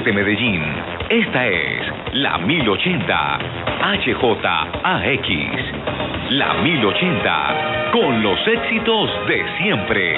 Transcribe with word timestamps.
desde 0.00 0.12
Medellín. 0.12 0.62
Esta 1.10 1.46
es 1.46 2.14
la 2.14 2.38
1080 2.38 3.38
HJAX. 3.82 5.28
La 6.30 6.54
1080 6.54 7.90
con 7.92 8.22
los 8.22 8.38
éxitos 8.46 9.10
de 9.26 9.44
siempre. 9.58 10.16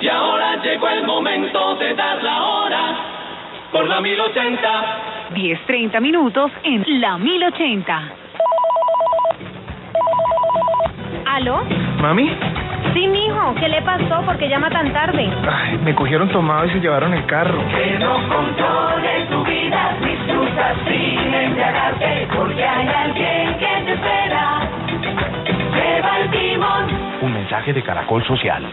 Y 0.00 0.08
ahora 0.08 0.62
llegó 0.62 0.88
el 0.88 1.04
momento 1.04 1.76
de 1.76 1.94
dar 1.94 2.22
la 2.22 2.42
hora 2.42 2.96
por 3.70 3.86
la 3.86 4.00
1080. 4.00 5.30
10.30 5.34 6.00
minutos 6.00 6.50
en 6.64 7.00
la 7.00 7.18
1080. 7.18 8.02
¿Aló? 11.26 11.62
¿Mami? 12.00 12.63
Sí, 12.94 13.08
mijo. 13.08 13.54
¿Qué 13.56 13.68
le 13.68 13.82
pasó? 13.82 14.22
¿Por 14.24 14.38
qué 14.38 14.48
llama 14.48 14.70
tan 14.70 14.92
tarde? 14.92 15.28
Ay, 15.50 15.78
me 15.78 15.94
cogieron 15.94 16.28
tomado 16.28 16.64
y 16.66 16.70
se 16.70 16.80
llevaron 16.80 17.12
el 17.12 17.26
carro. 17.26 17.58
Que 17.68 17.98
no 17.98 18.14
controles 18.28 19.28
tu 19.28 19.44
vida, 19.44 19.96
disfruta 20.00 20.74
sin 20.86 21.34
embriagarte, 21.34 22.28
porque 22.36 22.64
hay 22.64 22.88
alguien 22.88 23.58
que 23.58 23.84
te 23.84 23.92
espera. 23.94 24.60
Lleva 25.74 26.18
el 26.20 26.30
timón. 26.30 26.86
Un 27.20 27.32
mensaje 27.32 27.72
de 27.72 27.82
Caracol 27.82 28.24
Social. 28.24 28.64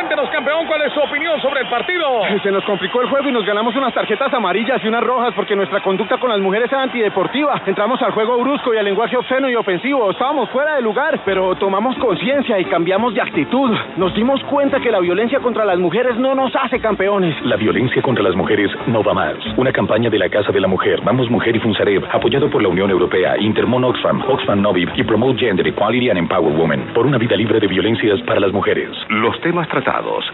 Cuéntenos, 0.00 0.30
campeón, 0.30 0.66
cuál 0.66 0.80
es 0.80 0.94
su 0.94 1.00
opinión 1.00 1.38
sobre 1.42 1.60
el 1.60 1.68
partido. 1.68 2.22
Se 2.42 2.50
nos 2.50 2.64
complicó 2.64 3.02
el 3.02 3.10
juego 3.10 3.28
y 3.28 3.32
nos 3.32 3.44
ganamos 3.44 3.76
unas 3.76 3.92
tarjetas 3.92 4.32
amarillas 4.32 4.82
y 4.82 4.88
unas 4.88 5.04
rojas 5.04 5.34
porque 5.36 5.54
nuestra 5.54 5.82
conducta 5.82 6.16
con 6.16 6.30
las 6.30 6.40
mujeres 6.40 6.72
era 6.72 6.84
antideportiva. 6.84 7.60
Entramos 7.66 8.00
al 8.00 8.12
juego 8.12 8.38
brusco 8.38 8.72
y 8.72 8.78
al 8.78 8.86
lenguaje 8.86 9.18
obsceno 9.18 9.50
y 9.50 9.56
ofensivo. 9.56 10.10
Estábamos 10.10 10.48
fuera 10.48 10.76
de 10.76 10.80
lugar, 10.80 11.20
pero 11.26 11.54
tomamos 11.56 11.98
conciencia 11.98 12.58
y 12.58 12.64
cambiamos 12.64 13.12
de 13.12 13.20
actitud. 13.20 13.76
Nos 13.98 14.14
dimos 14.14 14.42
cuenta 14.44 14.80
que 14.80 14.90
la 14.90 15.00
violencia 15.00 15.38
contra 15.40 15.66
las 15.66 15.78
mujeres 15.78 16.16
no 16.16 16.34
nos 16.34 16.56
hace 16.56 16.80
campeones. 16.80 17.36
La 17.44 17.56
violencia 17.56 18.00
contra 18.00 18.24
las 18.24 18.34
mujeres 18.34 18.70
no 18.86 19.02
va 19.02 19.12
más. 19.12 19.36
Una 19.58 19.70
campaña 19.70 20.08
de 20.08 20.18
la 20.18 20.30
Casa 20.30 20.50
de 20.50 20.62
la 20.62 20.66
Mujer, 20.66 21.02
Vamos 21.04 21.28
Mujer 21.28 21.56
y 21.56 21.60
Funzarev, 21.60 22.06
apoyado 22.10 22.48
por 22.48 22.62
la 22.62 22.68
Unión 22.68 22.88
Europea, 22.90 23.36
Intermon 23.38 23.84
Oxfam, 23.84 24.22
Oxfam 24.26 24.62
Novib 24.62 24.88
y 24.96 25.02
Promote 25.02 25.40
Gender 25.40 25.66
Equality 25.66 26.08
and 26.08 26.20
Empower 26.20 26.54
Women, 26.54 26.94
por 26.94 27.04
una 27.04 27.18
vida 27.18 27.36
libre 27.36 27.60
de 27.60 27.66
violencias 27.66 28.18
para 28.22 28.40
las 28.40 28.50
mujeres. 28.50 28.88
Los 29.10 29.38
temas 29.42 29.68
tratados 29.68 29.89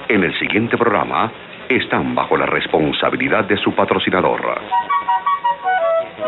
en 0.08 0.22
el 0.22 0.38
siguiente 0.38 0.76
programa 0.76 1.32
están 1.68 2.14
bajo 2.14 2.36
la 2.36 2.44
responsabilidad 2.44 3.44
de 3.46 3.56
su 3.56 3.74
patrocinador. 3.74 4.60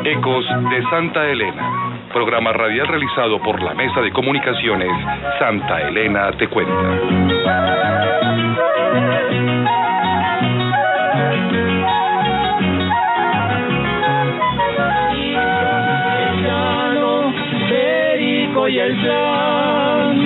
Ecos 0.02 0.46
de 0.70 0.82
Santa 0.88 1.26
Elena, 1.28 2.08
programa 2.10 2.54
radial 2.54 2.86
realizado 2.86 3.38
por 3.42 3.62
la 3.62 3.74
Mesa 3.74 4.00
de 4.00 4.10
Comunicaciones 4.12 4.90
Santa 5.38 5.82
Elena 5.82 6.32
Te 6.32 6.48
Cuenta. 6.48 6.72
Llano, 16.42 17.34
Perico 17.68 18.68
y 18.68 18.78
el 18.78 18.96
plan, 18.96 20.16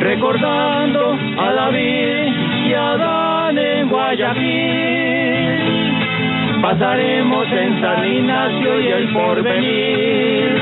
recordando 0.00 0.97
a 1.38 1.52
David 1.52 2.32
y 2.66 2.74
a 2.74 2.96
Dan 2.96 3.58
en 3.58 3.88
Guayaquil. 3.88 5.38
Pasaremos 6.62 7.46
en 7.52 7.80
San 7.80 8.04
Ignacio 8.04 8.80
y 8.80 8.86
el 8.88 9.12
porvenir, 9.12 10.60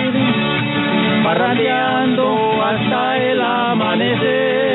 parrandeando 1.24 2.62
hasta 2.62 3.16
el 3.16 3.40
amanecer. 3.40 4.66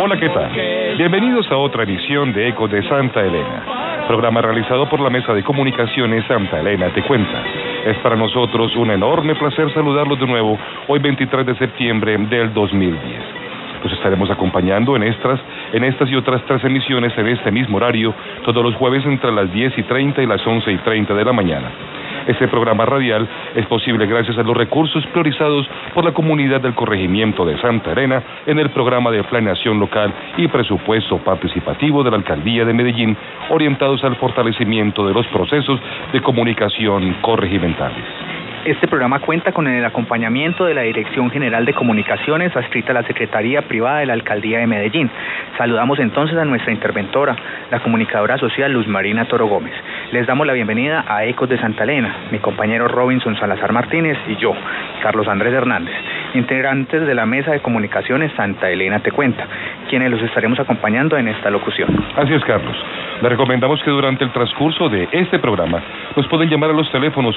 Hola, 0.00 0.16
¿qué 0.16 0.28
tal? 0.28 0.50
Bienvenidos 0.96 1.50
a 1.50 1.56
otra 1.56 1.82
edición 1.84 2.32
de 2.32 2.48
Eco 2.48 2.68
de 2.68 2.82
Santa 2.88 3.20
Elena, 3.20 3.64
programa 4.06 4.42
realizado 4.42 4.88
por 4.88 5.00
la 5.00 5.10
Mesa 5.10 5.32
de 5.32 5.42
Comunicaciones 5.42 6.24
Santa 6.26 6.60
Elena 6.60 6.88
Te 6.90 7.02
Cuenta. 7.02 7.42
Es 7.84 7.96
para 7.98 8.16
nosotros 8.16 8.74
un 8.76 8.90
enorme 8.90 9.34
placer 9.34 9.72
saludarlos 9.72 10.18
de 10.20 10.26
nuevo 10.26 10.58
hoy 10.86 10.98
23 10.98 11.46
de 11.46 11.56
septiembre 11.56 12.16
del 12.18 12.52
2010. 12.52 13.47
Los 13.82 13.92
estaremos 13.92 14.30
acompañando 14.30 14.96
en 14.96 15.04
estas, 15.04 15.40
en 15.72 15.84
estas 15.84 16.10
y 16.10 16.16
otras 16.16 16.42
tres 16.46 16.64
emisiones 16.64 17.16
en 17.16 17.28
este 17.28 17.50
mismo 17.50 17.76
horario, 17.76 18.14
todos 18.44 18.62
los 18.62 18.74
jueves 18.74 19.04
entre 19.06 19.32
las 19.32 19.52
10 19.52 19.78
y 19.78 19.82
30 19.82 20.22
y 20.22 20.26
las 20.26 20.46
11 20.46 20.72
y 20.72 20.76
30 20.78 21.14
de 21.14 21.24
la 21.24 21.32
mañana. 21.32 21.70
Este 22.26 22.46
programa 22.48 22.84
radial 22.84 23.26
es 23.54 23.64
posible 23.66 24.06
gracias 24.06 24.36
a 24.36 24.42
los 24.42 24.56
recursos 24.56 25.04
priorizados 25.06 25.66
por 25.94 26.04
la 26.04 26.12
comunidad 26.12 26.60
del 26.60 26.74
corregimiento 26.74 27.46
de 27.46 27.58
Santa 27.58 27.92
Elena 27.92 28.22
en 28.46 28.58
el 28.58 28.70
programa 28.70 29.10
de 29.10 29.24
planeación 29.24 29.78
local 29.78 30.12
y 30.36 30.46
presupuesto 30.48 31.18
participativo 31.18 32.04
de 32.04 32.10
la 32.10 32.18
Alcaldía 32.18 32.64
de 32.64 32.74
Medellín, 32.74 33.16
orientados 33.48 34.04
al 34.04 34.16
fortalecimiento 34.16 35.06
de 35.06 35.14
los 35.14 35.26
procesos 35.28 35.80
de 36.12 36.20
comunicación 36.20 37.16
corregimentales. 37.22 38.04
Este 38.68 38.86
programa 38.86 39.20
cuenta 39.20 39.52
con 39.52 39.66
el 39.66 39.82
acompañamiento 39.82 40.66
de 40.66 40.74
la 40.74 40.82
Dirección 40.82 41.30
General 41.30 41.64
de 41.64 41.72
Comunicaciones 41.72 42.54
adscrita 42.54 42.90
a 42.90 42.96
la 42.96 43.02
Secretaría 43.04 43.62
Privada 43.62 44.00
de 44.00 44.04
la 44.04 44.12
Alcaldía 44.12 44.58
de 44.58 44.66
Medellín. 44.66 45.10
Saludamos 45.56 45.98
entonces 46.00 46.36
a 46.36 46.44
nuestra 46.44 46.70
interventora, 46.70 47.34
la 47.70 47.80
comunicadora 47.80 48.36
social 48.36 48.70
Luz 48.70 48.86
Marina 48.86 49.24
Toro 49.24 49.46
Gómez. 49.46 49.72
Les 50.12 50.26
damos 50.26 50.46
la 50.46 50.52
bienvenida 50.52 51.02
a 51.08 51.24
Ecos 51.24 51.48
de 51.48 51.58
Santa 51.58 51.84
Elena, 51.84 52.14
mi 52.30 52.40
compañero 52.40 52.88
Robinson 52.88 53.38
Salazar 53.38 53.72
Martínez 53.72 54.18
y 54.28 54.36
yo, 54.36 54.52
Carlos 55.02 55.26
Andrés 55.28 55.54
Hernández, 55.54 55.94
integrantes 56.34 57.06
de 57.06 57.14
la 57.14 57.24
Mesa 57.24 57.52
de 57.52 57.60
Comunicaciones 57.60 58.32
Santa 58.36 58.68
Elena 58.68 59.00
Te 59.00 59.12
Cuenta, 59.12 59.46
quienes 59.88 60.10
los 60.10 60.20
estaremos 60.20 60.60
acompañando 60.60 61.16
en 61.16 61.28
esta 61.28 61.48
locución. 61.48 61.88
Así 62.16 62.34
es, 62.34 62.44
Carlos. 62.44 62.76
Le 63.22 63.30
recomendamos 63.30 63.82
que 63.82 63.90
durante 63.90 64.24
el 64.24 64.32
transcurso 64.32 64.90
de 64.90 65.08
este 65.10 65.38
programa 65.38 65.82
nos 66.14 66.28
pueden 66.28 66.50
llamar 66.50 66.70
a 66.70 66.74
los 66.74 66.92
teléfonos 66.92 67.36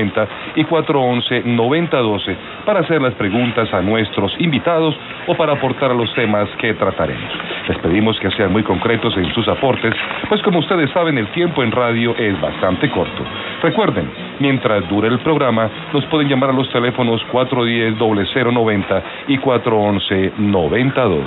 410-0090 0.00 0.28
y 0.56 0.64
411-9012 0.64 2.36
para 2.64 2.80
hacer 2.80 3.02
las 3.02 3.14
preguntas 3.14 3.72
a 3.72 3.80
nuestros 3.82 4.32
invitados 4.38 4.96
o 5.26 5.34
para 5.34 5.54
aportar 5.54 5.90
a 5.90 5.94
los 5.94 6.14
temas 6.14 6.48
que 6.58 6.74
trataremos. 6.74 7.32
Les 7.68 7.78
pedimos 7.78 8.20
que 8.20 8.30
sean 8.32 8.52
muy 8.52 8.62
concretos 8.62 9.16
en 9.16 9.32
sus 9.34 9.48
aportes, 9.48 9.94
pues 10.28 10.42
como 10.42 10.58
ustedes 10.60 10.90
saben 10.90 11.16
el 11.18 11.26
tiempo 11.28 11.62
en 11.62 11.72
radio 11.72 12.14
es 12.16 12.40
bastante 12.40 12.90
corto. 12.90 13.24
Recuerden, 13.62 14.10
mientras 14.38 14.88
dure 14.88 15.08
el 15.08 15.18
programa, 15.20 15.70
nos 15.92 16.04
pueden 16.06 16.28
llamar 16.28 16.50
a 16.50 16.54
los 16.54 16.68
teléfonos 16.70 17.22
410-0090 17.32 19.02
y 19.28 19.38
411-9012. 19.38 21.26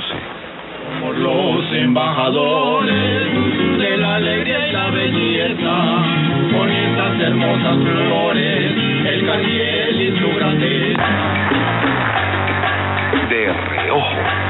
Somos 1.00 1.17
los 1.17 1.73
embajadores 1.73 3.72
de 3.84 3.98
la 3.98 4.16
alegría 4.16 4.68
y 4.70 4.72
la 4.72 4.90
belleza, 4.92 5.76
con 6.54 6.72
estas 6.72 7.20
hermosas 7.20 7.78
flores, 7.84 8.72
el 9.06 9.26
carriel 9.26 10.02
y 10.02 10.20
su 10.20 10.36
grandeza. 10.38 11.04
De 13.30 13.54
reojo. 13.54 14.43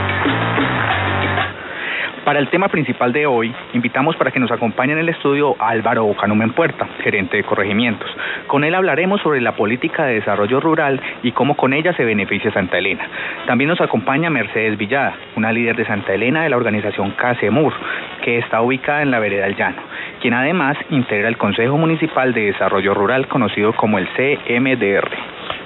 Para 2.23 2.39
el 2.39 2.47
tema 2.47 2.69
principal 2.69 3.11
de 3.11 3.25
hoy, 3.25 3.53
invitamos 3.73 4.15
para 4.15 4.31
que 4.31 4.39
nos 4.39 4.49
acompañe 4.49 4.93
en 4.93 4.99
el 4.99 5.09
estudio 5.09 5.57
a 5.59 5.69
Álvaro 5.69 6.05
Bocanumen 6.05 6.53
Puerta, 6.53 6.87
gerente 7.03 7.35
de 7.35 7.43
corregimientos. 7.43 8.09
Con 8.47 8.63
él 8.63 8.73
hablaremos 8.75 9.19
sobre 9.19 9.41
la 9.41 9.57
política 9.57 10.05
de 10.05 10.15
desarrollo 10.15 10.61
rural 10.61 11.01
y 11.21 11.33
cómo 11.33 11.57
con 11.57 11.73
ella 11.73 11.91
se 11.93 12.05
beneficia 12.05 12.49
Santa 12.53 12.77
Elena. 12.77 13.05
También 13.45 13.69
nos 13.69 13.81
acompaña 13.81 14.29
Mercedes 14.29 14.77
Villada, 14.77 15.15
una 15.35 15.51
líder 15.51 15.75
de 15.75 15.85
Santa 15.85 16.13
Elena 16.13 16.43
de 16.43 16.49
la 16.49 16.55
organización 16.55 17.11
CASEMUR, 17.11 17.73
que 18.21 18.37
está 18.37 18.61
ubicada 18.61 19.01
en 19.01 19.11
la 19.11 19.19
vereda 19.19 19.43
del 19.43 19.57
Llano, 19.57 19.81
quien 20.21 20.33
además 20.33 20.77
integra 20.91 21.27
el 21.27 21.37
Consejo 21.37 21.77
Municipal 21.77 22.33
de 22.33 22.53
Desarrollo 22.53 22.93
Rural 22.93 23.27
conocido 23.27 23.73
como 23.73 23.99
el 23.99 24.07
CMDR. 24.15 25.09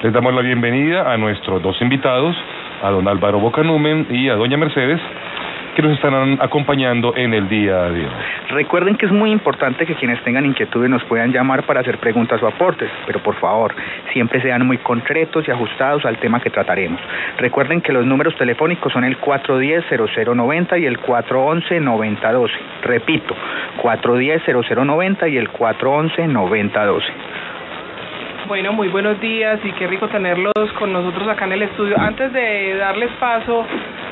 Les 0.01 0.11
damos 0.11 0.33
la 0.33 0.41
bienvenida 0.41 1.11
a 1.13 1.17
nuestros 1.17 1.61
dos 1.61 1.79
invitados, 1.83 2.35
a 2.81 2.89
don 2.89 3.07
Álvaro 3.07 3.39
Bocanumen 3.39 4.07
y 4.09 4.29
a 4.29 4.35
doña 4.35 4.57
Mercedes, 4.57 4.99
que 5.77 5.83
nos 5.83 5.93
estarán 5.93 6.39
acompañando 6.41 7.15
en 7.15 7.35
el 7.35 7.47
día 7.47 7.83
de 7.91 8.07
hoy. 8.07 8.11
Recuerden 8.49 8.95
que 8.95 9.05
es 9.05 9.11
muy 9.11 9.29
importante 9.29 9.85
que 9.85 9.93
quienes 9.93 10.19
tengan 10.23 10.43
inquietudes 10.43 10.89
nos 10.89 11.03
puedan 11.03 11.31
llamar 11.31 11.67
para 11.67 11.81
hacer 11.81 11.99
preguntas 11.99 12.41
o 12.41 12.47
aportes, 12.47 12.89
pero 13.05 13.21
por 13.21 13.35
favor, 13.35 13.75
siempre 14.11 14.41
sean 14.41 14.65
muy 14.65 14.79
concretos 14.79 15.47
y 15.47 15.51
ajustados 15.51 16.03
al 16.05 16.17
tema 16.17 16.39
que 16.39 16.49
trataremos. 16.49 16.99
Recuerden 17.37 17.81
que 17.81 17.93
los 17.93 18.07
números 18.07 18.35
telefónicos 18.37 18.91
son 18.91 19.03
el 19.03 19.21
410-0090 19.21 20.81
y 20.81 20.85
el 20.87 20.99
411-9012. 20.99 22.49
Repito, 22.81 23.35
410-0090 23.83 25.31
y 25.31 25.37
el 25.37 25.47
411-9012. 25.51 27.03
Bueno, 28.47 28.73
muy 28.73 28.87
buenos 28.87 29.21
días 29.21 29.59
y 29.63 29.71
qué 29.73 29.85
rico 29.85 30.07
tenerlos 30.07 30.53
con 30.79 30.91
nosotros 30.91 31.27
acá 31.27 31.45
en 31.45 31.51
el 31.51 31.61
estudio. 31.61 31.99
Antes 31.99 32.33
de 32.33 32.77
darles 32.77 33.11
paso 33.19 33.63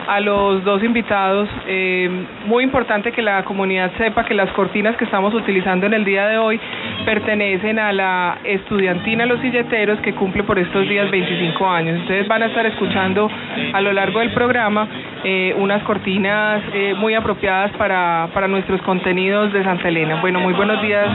a 0.07 0.19
los 0.19 0.63
dos 0.63 0.83
invitados, 0.83 1.49
eh, 1.67 2.09
muy 2.45 2.63
importante 2.63 3.11
que 3.11 3.21
la 3.21 3.43
comunidad 3.43 3.91
sepa 3.97 4.23
que 4.25 4.33
las 4.33 4.49
cortinas 4.51 4.95
que 4.97 5.05
estamos 5.05 5.33
utilizando 5.33 5.85
en 5.85 5.93
el 5.93 6.05
día 6.05 6.27
de 6.27 6.37
hoy 6.37 6.59
pertenecen 7.05 7.79
a 7.79 7.91
la 7.91 8.37
estudiantina 8.43 9.25
Los 9.25 9.39
Silleteros 9.41 9.99
que 9.99 10.13
cumple 10.13 10.43
por 10.43 10.59
estos 10.59 10.87
días 10.87 11.09
25 11.09 11.69
años. 11.69 12.01
Ustedes 12.01 12.27
van 12.27 12.43
a 12.43 12.47
estar 12.47 12.65
escuchando 12.65 13.29
a 13.73 13.81
lo 13.81 13.93
largo 13.93 14.19
del 14.19 14.31
programa 14.31 14.87
eh, 15.23 15.55
unas 15.57 15.83
cortinas 15.83 16.61
eh, 16.73 16.93
muy 16.97 17.13
apropiadas 17.13 17.71
para, 17.73 18.29
para 18.33 18.47
nuestros 18.47 18.81
contenidos 18.81 19.51
de 19.53 19.63
Santa 19.63 19.87
Elena. 19.87 20.21
Bueno, 20.21 20.39
muy 20.39 20.53
buenos 20.53 20.81
días 20.81 21.07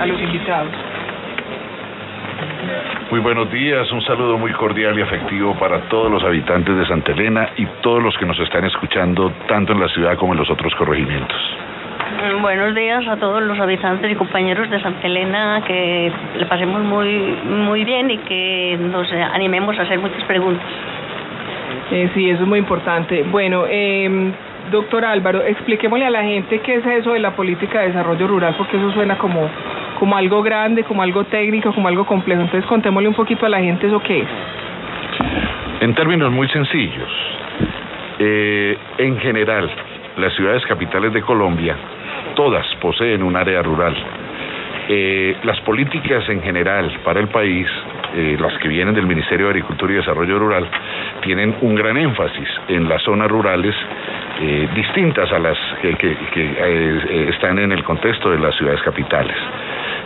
a 0.00 0.06
los 0.06 0.20
invitados. 0.20 0.72
Muy 3.10 3.20
buenos 3.20 3.50
días, 3.52 3.90
un 3.92 4.02
saludo 4.02 4.36
muy 4.36 4.52
cordial 4.52 4.98
y 4.98 5.02
afectivo 5.02 5.54
para 5.58 5.82
todos 5.88 6.10
los 6.10 6.24
habitantes 6.24 6.76
de 6.76 6.86
Santa 6.86 7.12
Elena 7.12 7.50
y 7.56 7.64
todos 7.80 8.02
los 8.02 8.16
que 8.18 8.26
nos 8.26 8.38
están 8.40 8.64
escuchando 8.64 9.32
tanto 9.46 9.72
en 9.72 9.80
la 9.80 9.88
ciudad 9.88 10.16
como 10.16 10.32
en 10.32 10.40
los 10.40 10.50
otros 10.50 10.74
corregimientos. 10.74 11.36
Mm, 12.16 12.42
Buenos 12.42 12.74
días 12.74 13.06
a 13.06 13.16
todos 13.16 13.42
los 13.42 13.58
habitantes 13.60 14.10
y 14.10 14.14
compañeros 14.16 14.68
de 14.70 14.80
Santa 14.80 15.06
Elena, 15.06 15.62
que 15.66 16.12
le 16.36 16.46
pasemos 16.46 16.82
muy, 16.82 17.36
muy 17.44 17.84
bien 17.84 18.10
y 18.10 18.18
que 18.18 18.76
nos 18.80 19.10
animemos 19.12 19.78
a 19.78 19.82
hacer 19.82 19.98
muchas 19.98 20.24
preguntas. 20.24 20.66
Eh, 21.90 22.10
sí, 22.14 22.28
eso 22.30 22.42
es 22.42 22.48
muy 22.48 22.58
importante. 22.58 23.22
Bueno, 23.22 23.64
eh, 23.68 24.32
doctor 24.70 25.04
Álvaro, 25.04 25.42
expliquémosle 25.42 26.06
a 26.06 26.10
la 26.10 26.22
gente 26.22 26.60
qué 26.60 26.76
es 26.76 26.86
eso 26.86 27.12
de 27.12 27.20
la 27.20 27.34
política 27.34 27.80
de 27.80 27.88
desarrollo 27.88 28.26
rural, 28.26 28.54
porque 28.56 28.76
eso 28.76 28.90
suena 28.92 29.18
como, 29.18 29.48
como 29.98 30.16
algo 30.16 30.42
grande, 30.42 30.84
como 30.84 31.02
algo 31.02 31.24
técnico, 31.24 31.72
como 31.72 31.88
algo 31.88 32.04
complejo. 32.04 32.42
Entonces 32.42 32.66
contémosle 32.68 33.08
un 33.08 33.14
poquito 33.14 33.46
a 33.46 33.48
la 33.48 33.60
gente 33.60 33.86
eso 33.86 34.00
qué 34.00 34.20
es. 34.20 34.28
En 35.80 35.94
términos 35.94 36.32
muy 36.32 36.48
sencillos, 36.48 37.10
eh, 38.18 38.78
en 38.98 39.18
general, 39.18 39.70
las 40.16 40.32
ciudades 40.34 40.64
capitales 40.66 41.12
de 41.12 41.22
Colombia, 41.22 41.76
todas 42.34 42.66
poseen 42.76 43.22
un 43.22 43.36
área 43.36 43.62
rural. 43.62 43.94
Eh, 44.88 45.36
las 45.42 45.60
políticas 45.62 46.28
en 46.28 46.40
general 46.42 47.00
para 47.04 47.20
el 47.20 47.28
país, 47.28 47.66
eh, 48.14 48.36
las 48.40 48.56
que 48.58 48.68
vienen 48.68 48.94
del 48.94 49.06
Ministerio 49.06 49.46
de 49.46 49.50
Agricultura 49.50 49.92
y 49.92 49.96
Desarrollo 49.96 50.38
Rural, 50.38 50.66
tienen 51.22 51.56
un 51.60 51.74
gran 51.74 51.96
énfasis 51.96 52.48
en 52.68 52.88
las 52.88 53.02
zonas 53.02 53.28
rurales 53.28 53.74
eh, 54.38 54.68
distintas 54.74 55.32
a 55.32 55.38
las 55.38 55.56
que, 55.80 55.88
eh, 55.88 56.26
eh, 56.36 57.26
están 57.30 57.58
en 57.58 57.72
el 57.72 57.82
contexto 57.82 58.30
de 58.30 58.38
las 58.38 58.54
ciudades 58.54 58.82
capitales. 58.82 59.34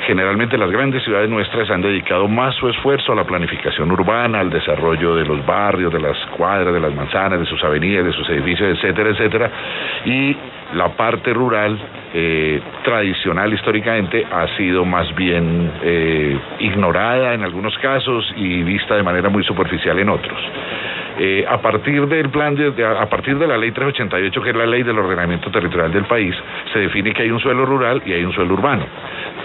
Generalmente 0.07 0.57
las 0.57 0.71
grandes 0.71 1.03
ciudades 1.03 1.29
nuestras 1.29 1.69
han 1.69 1.83
dedicado 1.83 2.29
más 2.29 2.55
su 2.55 2.69
esfuerzo 2.69 3.13
a 3.13 3.17
la 3.17 3.25
planificación 3.25 3.91
urbana, 3.91 4.39
al 4.39 4.51
desarrollo 4.51 5.17
de 5.17 5.25
los 5.25 5.45
barrios, 5.45 5.93
de 5.93 5.99
las 5.99 6.17
cuadras, 6.37 6.73
de 6.73 6.79
las 6.79 6.95
manzanas, 6.95 7.41
de 7.41 7.47
sus 7.47 7.63
avenidas, 7.65 8.05
de 8.05 8.13
sus 8.13 8.29
edificios, 8.31 8.79
etcétera, 8.79 9.11
etcétera. 9.11 9.51
Y 10.05 10.37
la 10.75 10.89
parte 10.91 11.33
rural, 11.33 11.77
tradicional 12.85 13.53
históricamente, 13.53 14.25
ha 14.31 14.47
sido 14.57 14.85
más 14.85 15.13
bien 15.17 15.71
ignorada 16.61 17.35
en 17.35 17.43
algunos 17.43 17.77
casos 17.79 18.33
y 18.37 18.63
vista 18.63 18.95
de 18.95 19.03
manera 19.03 19.29
muy 19.29 19.43
superficial 19.43 19.99
en 19.99 20.09
otros. 20.09 20.39
Eh, 21.23 21.45
a 21.47 21.61
partir 21.61 22.07
del 22.07 22.31
plan 22.31 22.55
de, 22.55 22.73
a 22.83 23.07
partir 23.11 23.39
de 23.39 23.47
la 23.47 23.59
ley 23.59 23.73
388 23.73 24.41
que 24.41 24.51
es 24.51 24.57
la 24.57 24.65
ley 24.65 24.83
del 24.83 24.99
ordenamiento 24.99 25.51
territorial 25.51 25.93
del 25.93 26.07
país 26.07 26.35
se 26.73 26.79
define 26.79 27.13
que 27.13 27.25
hay 27.25 27.31
un 27.31 27.39
suelo 27.39 27.67
rural 27.67 28.01
y 28.07 28.15
hay 28.15 28.25
un 28.25 28.33
suelo 28.33 28.55
urbano. 28.55 28.87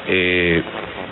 Eh, 0.07 0.63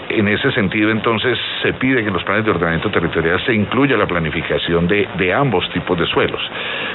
en 0.07 0.25
ese 0.29 0.53
sentido 0.53 0.89
entonces 0.89 1.37
se 1.61 1.73
pide 1.73 2.01
que 2.01 2.07
en 2.07 2.13
los 2.13 2.23
planes 2.23 2.45
de 2.45 2.51
ordenamiento 2.51 2.89
territorial 2.91 3.45
se 3.45 3.53
incluya 3.53 3.97
la 3.97 4.07
planificación 4.07 4.87
de, 4.87 5.05
de 5.17 5.33
ambos 5.33 5.69
tipos 5.73 5.99
de 5.99 6.05
suelos. 6.05 6.41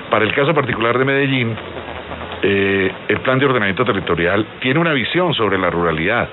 Para 0.08 0.24
el 0.24 0.32
caso 0.32 0.54
particular 0.54 0.96
de 0.96 1.04
Medellín 1.04 1.54
eh, 2.42 2.92
el 3.08 3.20
plan 3.20 3.38
de 3.38 3.46
ordenamiento 3.46 3.84
territorial 3.84 4.46
tiene 4.60 4.80
una 4.80 4.92
visión 4.92 5.34
sobre 5.34 5.58
la 5.58 5.70
ruralidad 5.70 6.28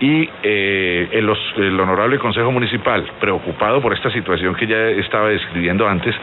y 0.00 0.28
eh, 0.42 1.08
el, 1.12 1.80
honorable 1.80 2.18
Consejo 2.18 2.52
Municipal, 2.52 3.04
preocupado 3.20 3.80
por 3.80 3.92
esta 3.92 4.10
situación 4.10 4.54
que 4.54 4.66
ya 4.66 4.88
estaba 4.90 5.28
describiendo 5.28 5.88
antes, 5.88 6.14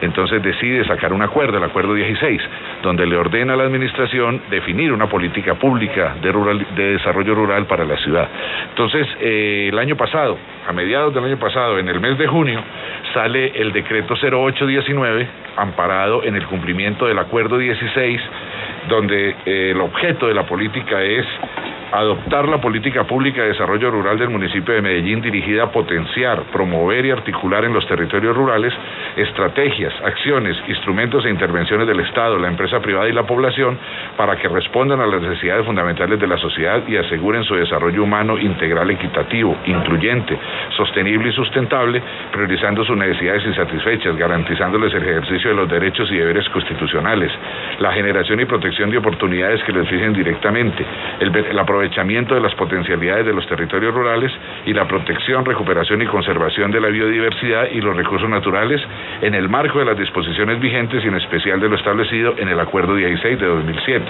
entonces 0.00 0.42
decide 0.42 0.84
sacar 0.84 1.12
un 1.12 1.22
acuerdo, 1.22 1.58
el 1.58 1.64
acuerdo 1.64 1.94
16, 1.94 2.40
donde 2.82 3.06
le 3.06 3.16
ordena 3.16 3.54
a 3.54 3.56
la 3.56 3.64
administración 3.64 4.42
definir 4.50 4.92
una 4.92 5.08
política 5.08 5.54
pública 5.54 6.16
de 6.20 6.92
desarrollo 6.92 7.34
rural 7.34 7.66
para 7.66 7.84
la 7.84 7.96
ciudad. 7.98 8.28
Entonces, 8.70 9.06
eh, 9.20 9.68
el 9.72 9.78
año 9.78 9.96
pasado, 9.96 10.38
a 10.66 10.72
mediados 10.72 11.14
del 11.14 11.24
año 11.24 11.38
pasado, 11.38 11.78
en 11.78 11.88
el 11.88 12.00
mes 12.00 12.16
de 12.18 12.26
junio, 12.26 12.62
sale 13.12 13.52
el 13.60 13.72
decreto 13.72 14.14
0819, 14.14 15.28
amparado 15.56 16.22
en 16.22 16.36
el 16.36 16.46
cumplimiento 16.46 17.06
del 17.06 17.18
acuerdo 17.18 17.58
16, 17.58 18.20
donde 18.88 19.30
eh, 19.44 19.70
el 19.72 19.80
objeto 19.80 20.26
de 20.26 20.34
la 20.34 20.44
política 20.44 21.02
es 21.02 21.26
adoptar 21.92 22.48
la 22.48 22.60
política 22.60 23.04
pública 23.04 23.42
de 23.42 23.48
desarrollo 23.48 23.90
rural 23.90 24.18
del 24.18 24.30
municipio 24.30 24.74
de 24.74 24.80
Medellín 24.80 25.20
dirigida 25.20 25.64
a 25.64 25.70
potenciar, 25.70 26.44
promover 26.44 27.04
y 27.04 27.10
articular 27.10 27.64
en 27.64 27.74
los 27.74 27.86
territorios 27.86 28.34
rurales 28.34 28.72
estrategias, 29.16 29.92
acciones, 30.04 30.56
instrumentos 30.68 31.24
e 31.26 31.30
intervenciones 31.30 31.86
del 31.86 32.00
Estado, 32.00 32.38
la 32.38 32.48
empresa 32.48 32.80
privada 32.80 33.08
y 33.08 33.12
la 33.12 33.24
población 33.24 33.78
para 34.16 34.36
que 34.36 34.48
respondan 34.48 35.00
a 35.00 35.06
las 35.06 35.20
necesidades 35.20 35.66
fundamentales 35.66 36.18
de 36.18 36.26
la 36.26 36.38
sociedad 36.38 36.82
y 36.88 36.96
aseguren 36.96 37.44
su 37.44 37.54
desarrollo 37.54 38.02
humano 38.02 38.38
integral, 38.38 38.90
equitativo, 38.90 39.56
incluyente, 39.66 40.38
sostenible 40.76 41.28
y 41.28 41.32
sustentable, 41.32 42.02
priorizando 42.32 42.84
sus 42.84 42.96
necesidades 42.96 43.44
insatisfechas, 43.44 44.16
garantizándoles 44.16 44.94
el 44.94 45.02
ejercicio 45.02 45.50
de 45.50 45.56
los 45.56 45.68
derechos 45.68 46.10
y 46.10 46.16
deberes 46.16 46.48
constitucionales, 46.48 47.30
la 47.80 47.92
generación 47.92 48.40
y 48.40 48.46
protección 48.46 48.90
de 48.90 48.98
oportunidades 48.98 49.62
que 49.64 49.72
les 49.72 49.88
fijen 49.88 50.12
directamente, 50.12 50.84
el 51.20 51.30
aprovechamiento 51.82 52.36
de 52.36 52.40
las 52.40 52.54
potencialidades 52.54 53.26
de 53.26 53.32
los 53.32 53.44
territorios 53.48 53.92
rurales 53.92 54.30
y 54.64 54.72
la 54.72 54.86
protección, 54.86 55.44
recuperación 55.44 56.00
y 56.00 56.06
conservación 56.06 56.70
de 56.70 56.80
la 56.80 56.88
biodiversidad 56.88 57.70
y 57.72 57.80
los 57.80 57.96
recursos 57.96 58.28
naturales 58.28 58.80
en 59.20 59.34
el 59.34 59.48
marco 59.48 59.80
de 59.80 59.86
las 59.86 59.98
disposiciones 59.98 60.60
vigentes 60.60 61.04
y 61.04 61.08
en 61.08 61.16
especial 61.16 61.58
de 61.58 61.68
lo 61.68 61.74
establecido 61.74 62.34
en 62.38 62.48
el 62.48 62.60
Acuerdo 62.60 62.94
16 62.94 63.40
de 63.40 63.46
2007. 63.46 64.04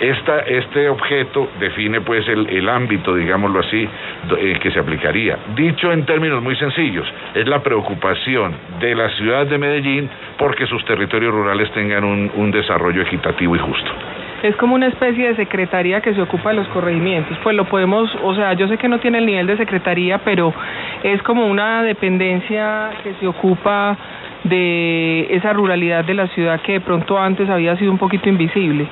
Esta, 0.00 0.40
este 0.40 0.88
objeto 0.88 1.48
define 1.60 2.00
pues 2.00 2.26
el, 2.28 2.48
el 2.50 2.68
ámbito, 2.68 3.14
digámoslo 3.14 3.60
así, 3.60 3.88
eh, 4.38 4.58
que 4.60 4.72
se 4.72 4.80
aplicaría. 4.80 5.38
Dicho 5.54 5.92
en 5.92 6.04
términos 6.04 6.42
muy 6.42 6.56
sencillos, 6.56 7.06
es 7.34 7.46
la 7.46 7.62
preocupación 7.62 8.52
de 8.80 8.96
la 8.96 9.10
ciudad 9.10 9.46
de 9.46 9.58
Medellín 9.58 10.10
porque 10.38 10.66
sus 10.66 10.84
territorios 10.84 11.32
rurales 11.32 11.70
tengan 11.70 12.02
un, 12.02 12.32
un 12.34 12.50
desarrollo 12.50 13.02
equitativo 13.02 13.54
y 13.54 13.60
justo. 13.60 13.92
Es 14.46 14.54
como 14.54 14.76
una 14.76 14.86
especie 14.86 15.26
de 15.26 15.34
secretaría 15.34 16.00
que 16.00 16.14
se 16.14 16.22
ocupa 16.22 16.50
de 16.50 16.54
los 16.54 16.68
corregimientos. 16.68 17.36
Pues 17.42 17.56
lo 17.56 17.64
podemos, 17.64 18.08
o 18.22 18.32
sea, 18.36 18.52
yo 18.52 18.68
sé 18.68 18.78
que 18.78 18.86
no 18.86 19.00
tiene 19.00 19.18
el 19.18 19.26
nivel 19.26 19.44
de 19.48 19.56
secretaría, 19.56 20.18
pero 20.18 20.54
es 21.02 21.20
como 21.22 21.48
una 21.48 21.82
dependencia 21.82 22.90
que 23.02 23.14
se 23.14 23.26
ocupa 23.26 23.96
de 24.44 25.26
esa 25.34 25.52
ruralidad 25.52 26.04
de 26.04 26.14
la 26.14 26.28
ciudad 26.28 26.60
que 26.60 26.74
de 26.74 26.80
pronto 26.80 27.18
antes 27.18 27.50
había 27.50 27.76
sido 27.76 27.90
un 27.90 27.98
poquito 27.98 28.28
invisible. 28.28 28.86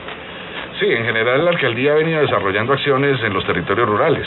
Sí, 0.80 0.86
en 0.90 1.04
general 1.04 1.44
la 1.44 1.52
alcaldía 1.52 1.92
ha 1.92 1.96
venido 1.96 2.20
desarrollando 2.20 2.72
acciones 2.72 3.22
en 3.22 3.32
los 3.32 3.46
territorios 3.46 3.88
rurales. 3.88 4.26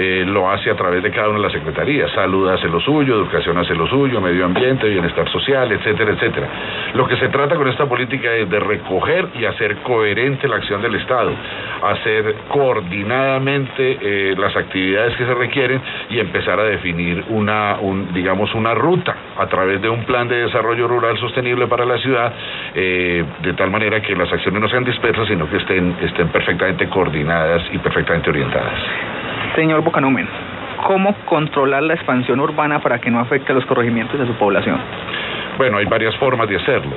Eh, 0.00 0.24
lo 0.24 0.48
hace 0.48 0.70
a 0.70 0.76
través 0.76 1.02
de 1.02 1.10
cada 1.10 1.28
una 1.28 1.38
de 1.38 1.42
las 1.42 1.52
secretarías. 1.52 2.08
Salud 2.12 2.48
hace 2.48 2.68
lo 2.68 2.78
suyo, 2.78 3.16
educación 3.16 3.58
hace 3.58 3.74
lo 3.74 3.84
suyo, 3.88 4.20
medio 4.20 4.44
ambiente, 4.44 4.88
bienestar 4.88 5.28
social, 5.28 5.72
etcétera, 5.72 6.12
etcétera. 6.12 6.48
Lo 6.94 7.08
que 7.08 7.16
se 7.16 7.28
trata 7.30 7.56
con 7.56 7.66
esta 7.66 7.84
política 7.86 8.32
es 8.32 8.48
de 8.48 8.60
recoger 8.60 9.26
y 9.34 9.44
hacer 9.44 9.78
coherente 9.78 10.46
la 10.46 10.54
acción 10.54 10.80
del 10.82 10.94
Estado, 10.94 11.32
hacer 11.82 12.32
coordinadamente 12.46 13.98
eh, 14.00 14.36
las 14.38 14.54
actividades 14.54 15.16
que 15.16 15.26
se 15.26 15.34
requieren 15.34 15.82
y 16.10 16.20
empezar 16.20 16.60
a 16.60 16.64
definir 16.64 17.24
una, 17.30 17.78
un, 17.80 18.14
digamos, 18.14 18.54
una 18.54 18.74
ruta 18.74 19.16
a 19.36 19.46
través 19.48 19.82
de 19.82 19.88
un 19.88 20.04
plan 20.04 20.28
de 20.28 20.44
desarrollo 20.44 20.86
rural 20.86 21.18
sostenible 21.18 21.66
para 21.66 21.84
la 21.84 21.98
ciudad, 21.98 22.32
eh, 22.72 23.24
de 23.42 23.52
tal 23.54 23.72
manera 23.72 24.00
que 24.00 24.14
las 24.14 24.32
acciones 24.32 24.62
no 24.62 24.68
sean 24.68 24.84
dispersas, 24.84 25.26
sino 25.26 25.50
que 25.50 25.56
estén, 25.56 25.96
estén 26.02 26.28
perfectamente 26.28 26.88
coordinadas 26.88 27.64
y 27.72 27.78
perfectamente 27.78 28.30
orientadas. 28.30 28.78
Señor 29.54 29.82
Bocanumen, 29.82 30.28
¿cómo 30.86 31.14
controlar 31.24 31.82
la 31.82 31.94
expansión 31.94 32.40
urbana 32.40 32.80
para 32.80 32.98
que 32.98 33.10
no 33.10 33.20
afecte 33.20 33.52
a 33.52 33.54
los 33.54 33.66
corregimientos 33.66 34.18
de 34.18 34.26
su 34.26 34.34
población? 34.34 34.78
Bueno, 35.56 35.78
hay 35.78 35.86
varias 35.86 36.16
formas 36.16 36.48
de 36.48 36.56
hacerlo. 36.56 36.92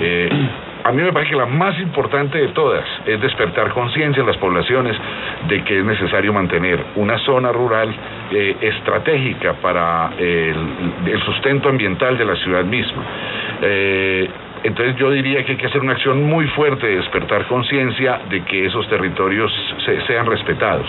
Eh, 0.00 0.28
a 0.84 0.92
mí 0.92 1.02
me 1.02 1.12
parece 1.12 1.32
que 1.32 1.36
la 1.36 1.46
más 1.46 1.78
importante 1.78 2.38
de 2.38 2.48
todas 2.48 2.84
es 3.06 3.20
despertar 3.20 3.70
conciencia 3.70 4.20
en 4.20 4.26
las 4.26 4.36
poblaciones 4.38 4.96
de 5.48 5.62
que 5.62 5.78
es 5.78 5.84
necesario 5.84 6.32
mantener 6.32 6.82
una 6.96 7.18
zona 7.18 7.52
rural 7.52 7.94
eh, 8.30 8.56
estratégica 8.60 9.54
para 9.54 10.10
el, 10.18 11.20
sustento 11.24 11.68
ambiental 11.68 12.16
de 12.16 12.24
la 12.24 12.36
ciudad 12.36 12.64
misma. 12.64 13.02
Eh, 13.62 14.28
entonces 14.62 14.96
yo 14.96 15.10
diría 15.10 15.44
que 15.44 15.52
hay 15.52 15.58
que 15.58 15.66
hacer 15.66 15.80
una 15.80 15.92
acción 15.92 16.22
muy 16.24 16.46
fuerte 16.48 16.86
de 16.86 16.96
despertar 16.96 17.46
conciencia 17.46 18.20
de 18.28 18.42
que 18.44 18.66
esos 18.66 18.86
territorios 18.88 19.50
se- 19.84 20.00
sean 20.06 20.26
respetados. 20.26 20.86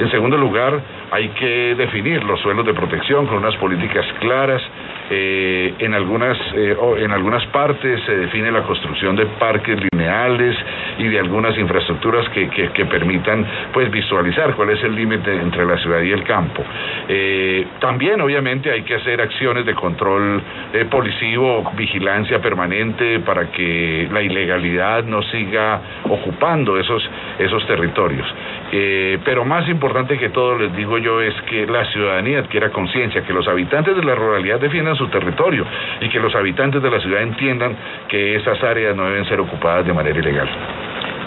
En 0.00 0.10
segundo 0.10 0.36
lugar, 0.36 0.80
hay 1.10 1.28
que 1.30 1.74
definir 1.74 2.22
los 2.24 2.40
suelos 2.40 2.66
de 2.66 2.74
protección 2.74 3.26
con 3.26 3.38
unas 3.38 3.56
políticas 3.56 4.04
claras. 4.20 4.62
Eh, 5.10 5.74
en, 5.78 5.94
algunas, 5.94 6.36
eh, 6.54 6.76
en 6.98 7.10
algunas 7.12 7.44
partes 7.46 7.98
se 8.04 8.14
define 8.14 8.52
la 8.52 8.62
construcción 8.62 9.16
de 9.16 9.24
parques 9.24 9.78
lineales 9.90 10.54
y 10.98 11.08
de 11.08 11.18
algunas 11.18 11.56
infraestructuras 11.56 12.28
que, 12.30 12.50
que, 12.50 12.84
permitan 12.84 13.46
pues 13.72 13.90
visualizar 13.90 14.54
cuál 14.54 14.70
es 14.70 14.82
el 14.84 14.94
límite 14.94 15.34
entre 15.34 15.64
la 15.64 15.78
ciudad 15.78 16.02
y 16.02 16.12
el 16.12 16.24
campo. 16.24 16.62
Eh, 17.08 17.66
también 17.80 18.20
obviamente 18.20 18.70
hay 18.70 18.82
que 18.82 18.96
hacer 18.96 19.20
acciones 19.20 19.64
de 19.64 19.74
control 19.74 20.42
policivo, 20.90 21.70
vigilancia 21.74 22.40
permanente 22.40 23.20
para 23.20 23.50
que 23.50 24.08
la 24.12 24.20
ilegalidad 24.20 25.04
no 25.04 25.22
siga 25.22 25.80
ocupando 26.04 26.78
esos, 26.78 27.08
esos 27.38 27.66
territorios. 27.66 28.26
Eh, 28.70 29.18
pero 29.24 29.44
más 29.44 29.66
importante 29.68 30.18
que 30.18 30.28
todo, 30.28 30.58
les 30.58 30.74
digo 30.76 30.98
yo, 30.98 31.20
es 31.22 31.34
que 31.42 31.66
la 31.66 31.84
ciudadanía 31.86 32.40
adquiera 32.40 32.70
conciencia, 32.70 33.22
que 33.22 33.32
los 33.32 33.48
habitantes 33.48 33.96
de 33.96 34.04
la 34.04 34.14
ruralidad 34.14 34.60
defiendan 34.60 34.94
su 34.96 35.08
territorio 35.08 35.64
y 36.00 36.08
que 36.08 36.20
los 36.20 36.34
habitantes 36.34 36.82
de 36.82 36.90
la 36.90 37.00
ciudad 37.00 37.22
entiendan 37.22 37.74
que 38.08 38.36
esas 38.36 38.62
áreas 38.62 38.94
no 38.94 39.04
deben 39.04 39.24
ser 39.24 39.40
ocupadas 39.40 39.86
de 39.86 39.92
manera 39.92 40.18
ilegal. 40.18 40.48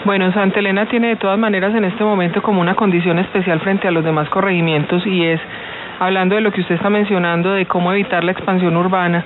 Bueno, 0.04 0.32
Santa 0.32 0.58
Elena 0.58 0.86
tiene 0.86 1.08
de 1.08 1.16
todas 1.16 1.38
maneras 1.38 1.74
en 1.74 1.84
este 1.84 2.02
momento 2.02 2.42
como 2.42 2.60
una 2.60 2.74
condición 2.74 3.18
especial 3.18 3.60
frente 3.60 3.86
a 3.86 3.92
los 3.92 4.04
demás 4.04 4.28
corregimientos 4.30 5.06
y 5.06 5.24
es, 5.24 5.40
hablando 6.00 6.34
de 6.34 6.40
lo 6.40 6.50
que 6.50 6.60
usted 6.60 6.74
está 6.74 6.90
mencionando, 6.90 7.52
de 7.52 7.66
cómo 7.66 7.92
evitar 7.92 8.24
la 8.24 8.32
expansión 8.32 8.76
urbana, 8.76 9.24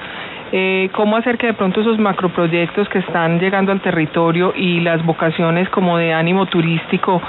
eh, 0.52 0.90
cómo 0.92 1.16
hacer 1.16 1.38
que 1.38 1.48
de 1.48 1.54
pronto 1.54 1.80
esos 1.80 1.98
macroproyectos 1.98 2.88
que 2.88 2.98
están 2.98 3.38
llegando 3.40 3.72
al 3.72 3.80
territorio 3.80 4.52
y 4.54 4.80
las 4.80 5.04
vocaciones 5.04 5.68
como 5.70 5.98
de 5.98 6.12
ánimo 6.12 6.46
turístico 6.46 7.20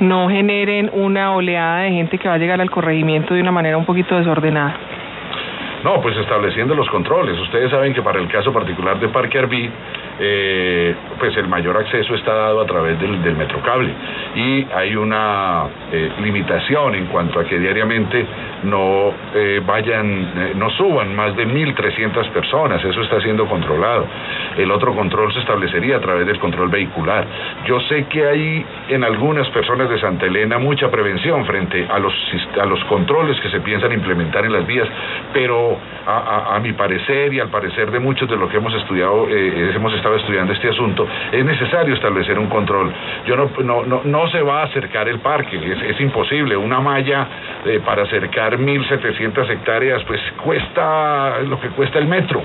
no 0.00 0.28
generen 0.28 0.90
una 0.92 1.34
oleada 1.34 1.80
de 1.80 1.90
gente 1.90 2.18
que 2.18 2.28
va 2.28 2.34
a 2.34 2.38
llegar 2.38 2.60
al 2.60 2.70
corregimiento 2.70 3.34
de 3.34 3.40
una 3.40 3.52
manera 3.52 3.78
un 3.78 3.84
poquito 3.84 4.16
desordenada. 4.16 4.76
No, 5.84 6.00
pues 6.00 6.16
estableciendo 6.16 6.74
los 6.74 6.88
controles. 6.88 7.38
Ustedes 7.38 7.70
saben 7.70 7.94
que 7.94 8.02
para 8.02 8.18
el 8.18 8.28
caso 8.28 8.52
particular 8.52 8.98
de 8.98 9.08
Parque 9.08 9.38
Arví, 9.38 9.70
eh, 10.18 10.94
pues 11.18 11.36
el 11.36 11.46
mayor 11.46 11.76
acceso 11.76 12.14
está 12.14 12.32
dado 12.32 12.62
a 12.62 12.66
través 12.66 12.98
del, 12.98 13.22
del 13.22 13.36
metrocable 13.36 13.90
y 14.34 14.66
hay 14.74 14.96
una 14.96 15.64
eh, 15.92 16.10
limitación 16.22 16.94
en 16.94 17.06
cuanto 17.06 17.40
a 17.40 17.44
que 17.44 17.58
diariamente 17.58 18.24
no 18.64 19.12
eh, 19.34 19.60
vayan, 19.64 20.58
no 20.58 20.70
suban 20.70 21.14
más 21.14 21.36
de 21.36 21.46
1.300 21.46 22.30
personas, 22.30 22.82
eso 22.82 23.02
está 23.02 23.20
siendo 23.20 23.46
controlado. 23.46 24.06
El 24.56 24.70
otro 24.70 24.94
control 24.94 25.32
se 25.34 25.40
establecería 25.40 25.96
a 25.96 26.00
través 26.00 26.26
del 26.26 26.38
control 26.38 26.68
vehicular. 26.68 27.26
Yo 27.66 27.78
sé 27.80 28.04
que 28.04 28.26
hay 28.26 28.64
en 28.88 29.04
algunas 29.04 29.48
personas 29.50 29.90
de 29.90 30.00
Santa 30.00 30.26
Elena 30.26 30.58
mucha 30.58 30.90
prevención 30.90 31.44
frente 31.44 31.86
a 31.88 31.98
los, 31.98 32.14
a 32.60 32.64
los 32.64 32.82
controles 32.84 33.38
que 33.40 33.50
se 33.50 33.60
piensan 33.60 33.92
implementar 33.92 34.46
en 34.46 34.52
las 34.52 34.66
vías, 34.66 34.88
pero 35.34 35.78
a, 36.06 36.56
a, 36.56 36.60
mi 36.60 36.72
parecer 36.72 37.34
y 37.34 37.40
al 37.40 37.48
parecer 37.48 37.90
de 37.90 37.98
muchos 37.98 38.28
de 38.28 38.36
los 38.36 38.50
que 38.50 38.56
hemos 38.56 38.74
estudiado, 38.74 39.28
hemos 39.28 39.92
estado 39.92 40.05
estudiando 40.14 40.52
este 40.52 40.68
asunto, 40.68 41.06
es 41.32 41.44
necesario 41.44 41.94
establecer 41.94 42.38
un 42.38 42.46
control. 42.46 42.92
Yo 43.26 43.36
no, 43.36 43.50
no, 43.64 43.84
no, 43.84 44.02
no 44.04 44.28
se 44.28 44.40
va 44.40 44.60
a 44.60 44.64
acercar 44.64 45.08
el 45.08 45.18
parque, 45.18 45.56
es, 45.56 46.00
imposible. 46.00 46.56
Una 46.56 46.80
malla 46.80 47.26
eh, 47.64 47.80
para 47.84 48.02
acercar 48.02 48.58
1.700 48.58 49.50
hectáreas, 49.50 50.04
pues 50.04 50.20
cuesta 50.42 51.40
lo 51.40 51.58
que 51.58 51.68
cuesta 51.70 51.98
el 51.98 52.06
metro. 52.06 52.42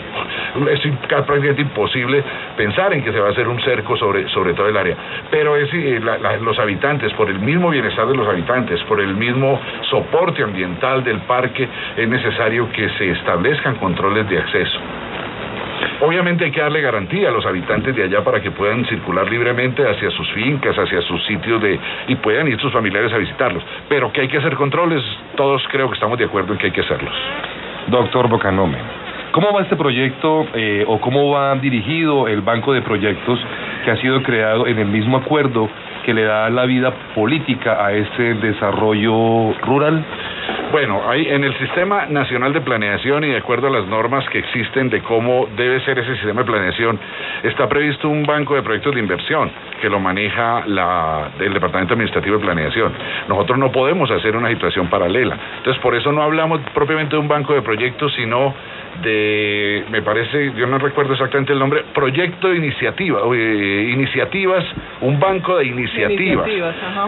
Es 0.71 0.79
prácticamente 1.07 1.61
imposible 1.61 2.23
pensar 2.57 2.93
en 2.93 3.03
que 3.03 3.11
se 3.11 3.19
va 3.19 3.27
a 3.27 3.31
hacer 3.31 3.47
un 3.47 3.59
cerco 3.61 3.95
sobre, 3.97 4.27
sobre 4.29 4.53
todo 4.53 4.67
el 4.67 4.77
área. 4.77 4.95
Pero 5.29 5.55
es, 5.55 5.69
eh, 5.73 6.01
los 6.41 6.57
habitantes, 6.59 7.13
por 7.13 7.29
el 7.29 7.39
mismo 7.39 7.69
bienestar 7.69 8.07
de 8.07 8.15
los 8.15 8.27
habitantes, 8.27 8.81
por 8.83 8.99
el 8.99 9.15
mismo 9.15 9.59
soporte 9.89 10.43
ambiental 10.43 11.03
del 11.03 11.19
parque, 11.21 11.67
es 11.97 12.07
necesario 12.07 12.71
que 12.71 12.89
se 12.97 13.11
establezcan 13.11 13.75
controles 13.75 14.27
de 14.29 14.37
acceso. 14.39 14.79
Obviamente 16.01 16.45
hay 16.45 16.51
que 16.51 16.59
darle 16.59 16.81
garantía 16.81 17.29
a 17.29 17.31
los 17.31 17.45
habitantes 17.45 17.95
de 17.95 18.03
allá 18.03 18.23
para 18.23 18.41
que 18.41 18.49
puedan 18.49 18.83
circular 18.87 19.29
libremente 19.29 19.87
hacia 19.87 20.09
sus 20.09 20.27
fincas, 20.31 20.75
hacia 20.75 20.99
sus 21.03 21.23
sitios 21.25 21.61
de 21.61 21.79
y 22.07 22.15
puedan 22.15 22.47
ir 22.47 22.59
sus 22.59 22.73
familiares 22.73 23.13
a 23.13 23.17
visitarlos. 23.17 23.63
Pero 23.87 24.11
que 24.11 24.21
hay 24.21 24.27
que 24.27 24.39
hacer 24.39 24.55
controles, 24.55 25.03
todos 25.35 25.61
creo 25.69 25.87
que 25.89 25.93
estamos 25.93 26.17
de 26.17 26.25
acuerdo 26.25 26.53
en 26.53 26.57
que 26.57 26.65
hay 26.67 26.71
que 26.71 26.81
hacerlos. 26.81 27.13
Doctor 27.85 28.29
Bocanome, 28.29 28.79
¿cómo 29.31 29.53
va 29.53 29.61
este 29.61 29.75
proyecto 29.75 30.47
eh, 30.55 30.83
o 30.87 30.99
cómo 30.99 31.29
va 31.29 31.53
dirigido 31.57 32.27
el 32.27 32.41
banco 32.41 32.73
de 32.73 32.81
proyectos 32.81 33.39
que 33.85 33.91
ha 33.91 33.97
sido 33.97 34.23
creado 34.23 34.65
en 34.65 34.79
el 34.79 34.87
mismo 34.87 35.17
acuerdo 35.17 35.69
que 36.03 36.15
le 36.15 36.23
da 36.23 36.49
la 36.49 36.65
vida 36.65 36.91
política 37.13 37.85
a 37.85 37.93
este 37.93 38.33
desarrollo 38.35 39.53
rural? 39.61 40.03
Bueno, 40.71 41.01
hay 41.05 41.27
en 41.27 41.43
el 41.43 41.53
Sistema 41.57 42.05
Nacional 42.05 42.53
de 42.53 42.61
Planeación 42.61 43.25
y 43.25 43.27
de 43.27 43.37
acuerdo 43.37 43.67
a 43.67 43.69
las 43.69 43.85
normas 43.87 44.23
que 44.29 44.39
existen 44.39 44.89
de 44.89 45.01
cómo 45.01 45.49
debe 45.57 45.81
ser 45.81 45.99
ese 45.99 46.13
sistema 46.15 46.43
de 46.43 46.47
planeación, 46.47 46.97
está 47.43 47.67
previsto 47.67 48.07
un 48.07 48.23
banco 48.23 48.55
de 48.55 48.61
proyectos 48.61 48.95
de 48.95 49.01
inversión 49.01 49.51
que 49.81 49.89
lo 49.89 49.99
maneja 49.99 50.63
la, 50.67 51.31
el 51.41 51.53
Departamento 51.53 51.95
Administrativo 51.95 52.37
de 52.37 52.43
Planeación. 52.45 52.93
Nosotros 53.27 53.59
no 53.59 53.69
podemos 53.69 54.09
hacer 54.11 54.37
una 54.37 54.47
situación 54.47 54.87
paralela. 54.87 55.37
Entonces, 55.57 55.81
por 55.81 55.93
eso 55.93 56.09
no 56.13 56.21
hablamos 56.21 56.61
propiamente 56.73 57.17
de 57.17 57.19
un 57.19 57.27
banco 57.27 57.53
de 57.53 57.61
proyectos, 57.61 58.13
sino 58.13 58.53
de, 59.01 59.85
me 59.89 60.01
parece, 60.01 60.51
yo 60.55 60.67
no 60.67 60.77
recuerdo 60.77 61.13
exactamente 61.13 61.53
el 61.53 61.59
nombre, 61.59 61.83
proyecto 61.93 62.49
de 62.49 62.57
iniciativa, 62.57 63.21
eh, 63.33 63.89
iniciativas, 63.93 64.63
un 65.01 65.19
banco 65.19 65.57
de 65.57 65.65
iniciativas, 65.65 66.47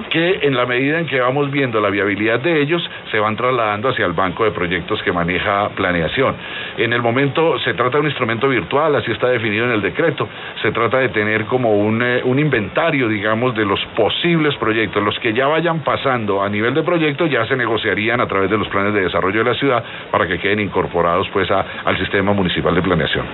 que 0.10 0.40
en 0.42 0.56
la 0.56 0.66
medida 0.66 1.00
en 1.00 1.06
que 1.06 1.20
vamos 1.20 1.52
viendo 1.52 1.80
la 1.80 1.90
viabilidad 1.90 2.40
de 2.40 2.62
ellos, 2.62 2.82
se 3.12 3.20
van 3.20 3.36
trasladando 3.36 3.90
hacia 3.90 4.06
el 4.06 4.14
banco 4.14 4.44
de 4.46 4.52
proyectos 4.52 5.02
que 5.04 5.12
maneja 5.12 5.70
planeación. 5.70 6.36
En 6.78 6.94
el 6.94 7.02
momento 7.02 7.60
se 7.60 7.74
trata 7.74 7.98
de 7.98 8.02
un 8.02 8.08
instrumento 8.08 8.48
virtual, 8.48 8.96
así 8.96 9.12
está 9.12 9.28
definido 9.30 9.66
en 9.66 9.72
el 9.72 9.82
decreto, 9.82 10.28
se 10.62 10.72
trata 10.72 11.00
de 11.00 11.10
tener 11.10 11.46
como 11.46 11.74
un, 11.74 12.02
eh, 12.02 12.22
un 12.24 12.40
inventario, 12.40 13.08
digamos, 13.08 13.56
de 13.56 13.66
los 13.66 13.80
posibles 13.96 14.56
proyectos, 14.56 15.04
los 15.04 15.18
que 15.20 15.34
ya 15.34 15.48
vayan 15.48 15.84
pasando 15.84 16.42
a 16.42 16.50
nivel 16.50 16.74
de 16.74 16.84
proyecto 16.84 17.28
ya 17.28 17.46
se 17.46 17.56
negociarían 17.56 18.22
a 18.22 18.28
través 18.28 18.50
de 18.50 18.58
los 18.58 18.68
planes 18.70 18.94
de 18.94 19.02
desarrollo 19.02 19.44
de 19.44 19.50
la 19.52 19.56
ciudad 19.56 19.84
para 20.12 20.28
que 20.28 20.40
queden 20.40 20.60
incorporados 20.60 21.28
pues 21.30 21.50
a, 21.52 21.66
al 21.86 21.98
sistema 21.98 22.34
municipal 22.34 22.74
de 22.76 22.82
planeación. 22.82 23.26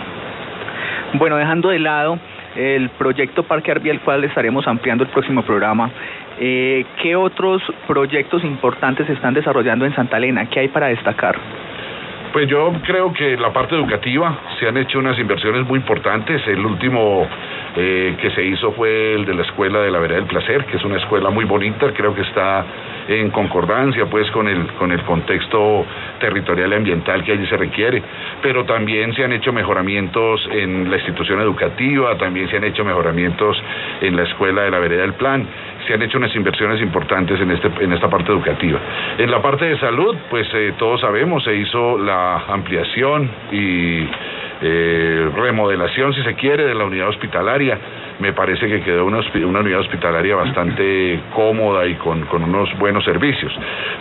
Bueno, 1.13 1.38
dejando 1.38 1.69
de 1.69 1.79
lado 1.79 2.19
el 2.55 2.89
proyecto 2.89 3.43
Parque 3.43 3.72
Arby, 3.72 3.89
el 3.89 4.00
cual 4.01 4.24
estaremos 4.24 4.67
ampliando 4.67 5.03
el 5.03 5.10
próximo 5.10 5.43
programa, 5.43 5.89
eh, 6.39 6.86
¿qué 7.01 7.15
otros 7.15 7.62
proyectos 7.88 8.43
importantes 8.43 9.08
se 9.08 9.13
están 9.13 9.34
desarrollando 9.34 9.86
en 9.86 9.96
Santa 9.96 10.17
Elena? 10.17 10.46
¿Qué 10.50 10.62
hay 10.62 10.67
para 10.67 10.88
destacar? 10.88 11.38
Pues 12.31 12.48
yo 12.48 12.72
creo 12.86 13.12
que 13.12 13.38
la 13.38 13.51
parte 13.51 13.75
educativa 13.75 14.38
se 14.60 14.67
han 14.67 14.77
hecho 14.77 15.00
unas 15.00 15.17
inversiones 15.17 15.65
muy 15.67 15.79
importantes. 15.79 16.46
El 16.48 16.63
último 16.63 17.27
eh, 17.75 18.15
que 18.22 18.29
se 18.31 18.43
hizo 18.43 18.72
fue 18.74 19.15
el 19.15 19.25
de 19.25 19.34
la 19.34 19.41
escuela 19.41 19.79
de 19.79 19.89
la 19.89 19.98
Vereda 19.98 20.19
del 20.19 20.27
Placer, 20.27 20.65
que 20.65 20.77
es 20.77 20.84
una 20.84 20.98
escuela 20.98 21.31
muy 21.31 21.46
bonita, 21.46 21.91
creo 21.91 22.13
que 22.13 22.22
está 22.22 22.65
en 23.10 23.32
concordancia 23.32 24.06
pues 24.06 24.30
con 24.32 24.48
el, 24.48 24.68
con 24.74 24.92
el 24.92 25.01
contexto 25.04 25.86
territorial 26.20 26.72
y 26.72 26.75
ambiental 26.75 27.24
que 27.24 27.32
allí 27.32 27.48
se 27.48 27.58
requiere. 27.58 28.01
Pero 28.42 28.66
también 28.66 29.13
se 29.16 29.24
han 29.24 29.34
hecho 29.34 29.51
mejoramientos 29.51 30.48
en 30.51 30.89
la 30.89 30.98
institución 30.98 31.42
educativa, 31.42 32.18
también 32.18 32.50
se 32.50 32.58
han 32.58 32.63
hecho 32.63 32.86
mejoramientos 32.86 33.62
en 34.01 34.16
la 34.16 34.24
escuela 34.24 34.62
de 34.63 34.72
la 34.72 34.80
Vereda 34.80 35.01
del 35.01 35.13
Plan 35.13 35.48
se 35.88 35.96
han 35.96 36.01
hecho 36.04 36.20
unas 36.20 36.36
inversiones 36.36 36.80
importantes 36.82 37.39
en, 37.42 37.50
este, 37.50 37.72
en 37.80 37.92
esta 37.94 38.08
parte 38.08 38.32
educativa. 38.32 38.80
En 39.18 39.32
la 39.32 39.42
parte 39.42 39.66
de 39.66 39.80
salud, 39.80 40.16
pues 40.30 40.48
eh, 40.54 40.74
todos 40.78 41.01
sabemos, 41.01 41.44
se 41.44 41.56
hizo 41.56 41.98
la 41.98 42.44
ampliación 42.48 43.28
y 43.51 44.08
eh, 44.62 45.32
remodelación, 45.36 46.13
si 46.13 46.22
se 46.22 46.36
quiere, 46.36 46.66
de 46.66 46.75
la 46.75 46.84
unidad 46.84 47.08
hospitalaria. 47.08 47.80
Me 48.19 48.33
parece 48.33 48.67
que 48.67 48.81
quedó 48.81 49.05
una, 49.05 49.19
una 49.45 49.59
unidad 49.61 49.79
hospitalaria 49.79 50.35
bastante 50.35 51.21
cómoda 51.33 51.88
y 51.88 51.95
con, 51.95 52.25
con, 52.25 52.43
unos 52.43 52.69
buenos 52.77 53.05
servicios. 53.05 53.53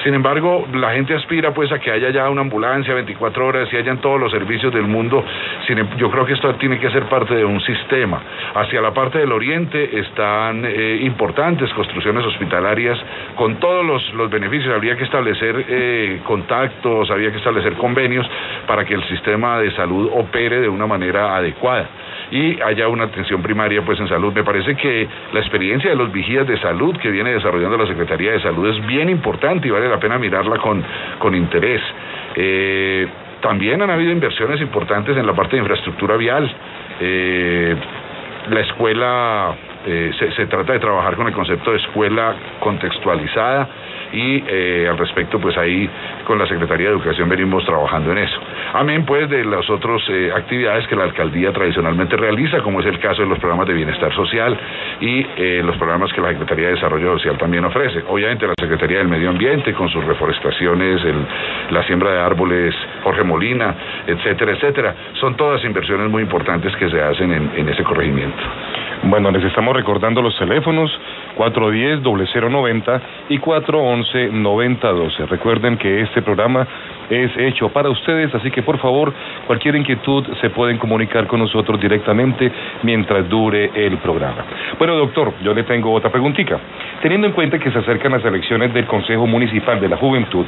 Sin 0.02 0.12
embargo, 0.12 0.66
la 0.74 0.92
gente 0.92 1.14
aspira 1.14 1.54
pues 1.54 1.70
a 1.70 1.78
que 1.78 1.92
haya 1.92 2.10
ya 2.10 2.28
una 2.28 2.40
ambulancia 2.40 2.94
24 2.94 3.46
horas 3.46 3.72
y 3.72 3.76
hayan 3.76 3.98
todos 3.98 4.18
los 4.18 4.32
servicios 4.32 4.74
del 4.74 4.88
mundo. 4.88 5.24
Em, 5.68 5.96
yo 5.98 6.10
creo 6.10 6.26
que 6.26 6.32
esto 6.32 6.52
tiene 6.56 6.80
que 6.80 6.90
ser 6.90 7.04
parte 7.04 7.36
de 7.36 7.44
un 7.44 7.60
sistema. 7.60 8.20
Hacia 8.54 8.80
la 8.80 8.92
parte 8.92 9.18
del 9.18 9.30
oriente 9.30 9.98
están 10.00 10.64
eh, 10.64 10.98
importantes 11.02 11.72
construcciones 11.74 12.24
hospitalarias 12.24 12.98
con 13.36 13.56
todos 13.60 13.86
los, 13.86 14.14
los 14.14 14.28
beneficios. 14.30 14.74
Habría 14.74 14.96
que 14.96 15.04
establecer 15.04 15.64
eh, 15.68 16.20
contactos, 16.24 17.08
habría 17.10 17.30
que 17.30 17.38
establecer 17.38 17.74
convenios 17.74 18.28
para 18.66 18.84
que 18.84 18.94
el 18.94 19.04
sistema 19.08 19.60
de 19.60 19.70
salud 19.76 20.10
opere 20.12 20.60
de 20.60 20.68
una 20.68 20.88
manera 20.88 21.36
adecuada 21.36 21.88
y 22.30 22.60
haya 22.60 22.88
una 22.88 23.04
atención 23.04 23.42
primaria 23.42 23.82
pues 23.82 23.98
en 24.00 24.08
salud. 24.08 24.32
Me 24.32 24.44
parece 24.44 24.74
que 24.76 25.08
la 25.32 25.40
experiencia 25.40 25.90
de 25.90 25.96
los 25.96 26.12
vigías 26.12 26.46
de 26.46 26.58
salud 26.60 26.96
que 26.98 27.10
viene 27.10 27.32
desarrollando 27.32 27.76
la 27.76 27.86
Secretaría 27.86 28.32
de 28.32 28.40
Salud 28.40 28.68
es 28.68 28.86
bien 28.86 29.08
importante 29.08 29.68
y 29.68 29.70
vale 29.70 29.88
la 29.88 29.98
pena 29.98 30.18
mirarla 30.18 30.58
con, 30.58 30.84
con 31.18 31.34
interés. 31.34 31.80
Eh, 32.34 33.06
también 33.40 33.80
han 33.82 33.90
habido 33.90 34.12
inversiones 34.12 34.60
importantes 34.60 35.16
en 35.16 35.26
la 35.26 35.32
parte 35.32 35.56
de 35.56 35.62
infraestructura 35.62 36.16
vial. 36.16 36.50
Eh, 37.00 37.76
la 38.50 38.60
escuela, 38.60 39.54
eh, 39.86 40.10
se, 40.18 40.32
se 40.32 40.46
trata 40.46 40.72
de 40.72 40.80
trabajar 40.80 41.16
con 41.16 41.26
el 41.26 41.32
concepto 41.32 41.70
de 41.70 41.78
escuela 41.78 42.34
contextualizada 42.60 43.68
y 44.12 44.42
eh, 44.46 44.86
al 44.90 44.98
respecto 44.98 45.38
pues 45.40 45.56
ahí 45.56 45.88
con 46.24 46.38
la 46.38 46.46
Secretaría 46.46 46.88
de 46.88 46.92
Educación 46.94 47.28
venimos 47.28 47.64
trabajando 47.64 48.12
en 48.12 48.18
eso. 48.18 48.40
Amén 48.74 49.04
pues 49.04 49.28
de 49.28 49.44
las 49.44 49.68
otras 49.70 50.02
eh, 50.08 50.30
actividades 50.34 50.86
que 50.88 50.96
la 50.96 51.04
alcaldía 51.04 51.52
tradicionalmente 51.52 52.16
realiza, 52.16 52.60
como 52.62 52.80
es 52.80 52.86
el 52.86 52.98
caso 52.98 53.22
de 53.22 53.28
los 53.28 53.38
programas 53.38 53.66
de 53.68 53.74
bienestar 53.74 54.12
social 54.14 54.56
y 55.00 55.26
eh, 55.36 55.62
los 55.64 55.76
programas 55.76 56.12
que 56.12 56.20
la 56.20 56.28
Secretaría 56.30 56.66
de 56.68 56.74
Desarrollo 56.74 57.12
Social 57.18 57.38
también 57.38 57.64
ofrece. 57.64 58.02
Obviamente 58.08 58.46
la 58.46 58.54
Secretaría 58.60 58.98
del 58.98 59.08
Medio 59.08 59.30
Ambiente 59.30 59.72
con 59.72 59.88
sus 59.88 60.04
reforestaciones, 60.04 61.04
el- 61.04 61.26
la 61.70 61.82
siembra 61.84 62.10
de 62.12 62.20
árboles, 62.20 62.74
Jorge 63.02 63.22
Molina, 63.24 63.74
etcétera, 64.06 64.52
etcétera. 64.52 64.94
Son 65.20 65.36
todas 65.36 65.64
inversiones 65.64 66.10
muy 66.10 66.22
importantes 66.22 66.74
que 66.76 66.88
se 66.88 67.00
hacen 67.00 67.32
en, 67.32 67.50
en 67.56 67.68
ese 67.68 67.82
corregimiento. 67.82 68.42
Bueno, 69.04 69.30
les 69.30 69.44
estamos 69.44 69.74
recordando 69.74 70.20
los 70.20 70.36
teléfonos 70.36 70.90
410-0090 71.36 73.00
y 73.28 73.38
411-9012. 73.38 75.26
Recuerden 75.28 75.78
que 75.78 76.00
este 76.02 76.20
programa 76.22 76.66
es 77.10 77.36
hecho 77.36 77.68
para 77.70 77.90
ustedes, 77.90 78.34
así 78.34 78.50
que 78.50 78.62
por 78.62 78.78
favor, 78.78 79.12
cualquier 79.46 79.76
inquietud 79.76 80.26
se 80.40 80.50
pueden 80.50 80.78
comunicar 80.78 81.26
con 81.26 81.40
nosotros 81.40 81.80
directamente 81.80 82.50
mientras 82.82 83.28
dure 83.28 83.70
el 83.74 83.98
programa. 83.98 84.44
Bueno, 84.78 84.94
doctor, 84.96 85.32
yo 85.42 85.54
le 85.54 85.62
tengo 85.64 85.92
otra 85.92 86.10
preguntita. 86.10 86.58
Teniendo 87.02 87.26
en 87.26 87.32
cuenta 87.32 87.58
que 87.58 87.70
se 87.70 87.78
acercan 87.78 88.12
las 88.12 88.24
elecciones 88.24 88.72
del 88.74 88.86
Consejo 88.86 89.26
Municipal 89.26 89.80
de 89.80 89.88
la 89.88 89.96
Juventud, 89.96 90.46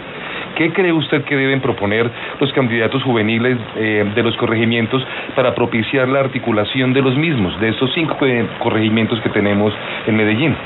¿qué 0.56 0.72
cree 0.72 0.92
usted 0.92 1.24
que 1.24 1.36
deben 1.36 1.60
proponer 1.60 2.10
los 2.40 2.52
candidatos 2.52 3.02
juveniles 3.02 3.56
eh, 3.76 4.04
de 4.14 4.22
los 4.22 4.36
corregimientos 4.36 5.02
para 5.34 5.54
propiciar 5.54 6.08
la 6.08 6.20
articulación 6.20 6.92
de 6.92 7.02
los 7.02 7.16
mismos, 7.16 7.58
de 7.60 7.68
estos 7.68 7.90
cinco 7.94 8.16
eh, 8.26 8.46
corregimientos 8.58 9.20
que 9.20 9.28
tenemos 9.30 9.72
en 10.06 10.16
Medellín? 10.16 10.56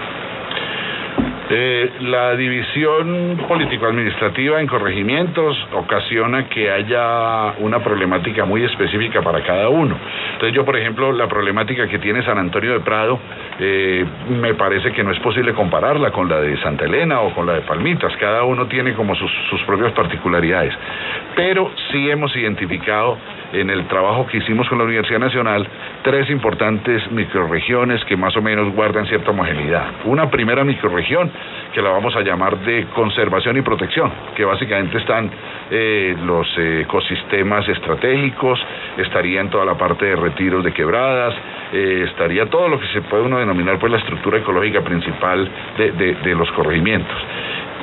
Eh, 1.50 1.90
la 2.00 2.34
división 2.36 3.38
político-administrativa 3.46 4.62
en 4.62 4.66
corregimientos 4.66 5.54
ocasiona 5.74 6.48
que 6.48 6.70
haya 6.70 7.52
una 7.58 7.80
problemática 7.84 8.46
muy 8.46 8.64
específica 8.64 9.20
para 9.20 9.42
cada 9.42 9.68
uno. 9.68 9.94
Entonces 10.32 10.54
yo, 10.54 10.64
por 10.64 10.76
ejemplo, 10.76 11.12
la 11.12 11.28
problemática 11.28 11.86
que 11.86 11.98
tiene 11.98 12.24
San 12.24 12.38
Antonio 12.38 12.72
de 12.72 12.80
Prado, 12.80 13.18
eh, 13.60 14.06
me 14.30 14.54
parece 14.54 14.92
que 14.92 15.04
no 15.04 15.12
es 15.12 15.18
posible 15.20 15.52
compararla 15.52 16.12
con 16.12 16.30
la 16.30 16.40
de 16.40 16.56
Santa 16.62 16.86
Elena 16.86 17.20
o 17.20 17.34
con 17.34 17.46
la 17.46 17.52
de 17.52 17.60
Palmitas. 17.60 18.16
Cada 18.16 18.44
uno 18.44 18.66
tiene 18.66 18.94
como 18.94 19.14
sus, 19.14 19.30
sus 19.50 19.62
propias 19.64 19.92
particularidades. 19.92 20.72
Pero 21.36 21.70
sí 21.92 22.10
hemos 22.10 22.34
identificado 22.36 23.18
en 23.52 23.68
el 23.68 23.86
trabajo 23.86 24.26
que 24.26 24.38
hicimos 24.38 24.66
con 24.68 24.78
la 24.78 24.84
Universidad 24.84 25.20
Nacional 25.20 25.66
tres 26.04 26.28
importantes 26.28 27.10
microrregiones 27.10 28.04
que 28.04 28.14
más 28.14 28.36
o 28.36 28.42
menos 28.42 28.74
guardan 28.74 29.06
cierta 29.06 29.30
homogeneidad. 29.30 29.86
Una 30.04 30.30
primera 30.30 30.62
microrregión 30.62 31.30
que 31.72 31.80
la 31.80 31.88
vamos 31.88 32.14
a 32.14 32.20
llamar 32.20 32.58
de 32.58 32.84
conservación 32.94 33.56
y 33.56 33.62
protección, 33.62 34.12
que 34.36 34.44
básicamente 34.44 34.98
están 34.98 35.30
eh, 35.70 36.14
los 36.24 36.46
ecosistemas 36.58 37.66
estratégicos, 37.68 38.60
estaría 38.98 39.40
en 39.40 39.48
toda 39.48 39.64
la 39.64 39.78
parte 39.78 40.04
de 40.04 40.14
retiros 40.16 40.62
de 40.62 40.72
quebradas, 40.74 41.34
eh, 41.72 42.04
estaría 42.06 42.46
todo 42.50 42.68
lo 42.68 42.78
que 42.78 42.86
se 42.88 43.00
puede 43.00 43.22
uno 43.22 43.38
denominar 43.38 43.78
pues 43.78 43.90
la 43.90 43.98
estructura 43.98 44.38
ecológica 44.38 44.82
principal 44.82 45.48
de, 45.78 45.92
de- 45.92 46.34
los 46.34 46.50
corregimientos. 46.52 47.16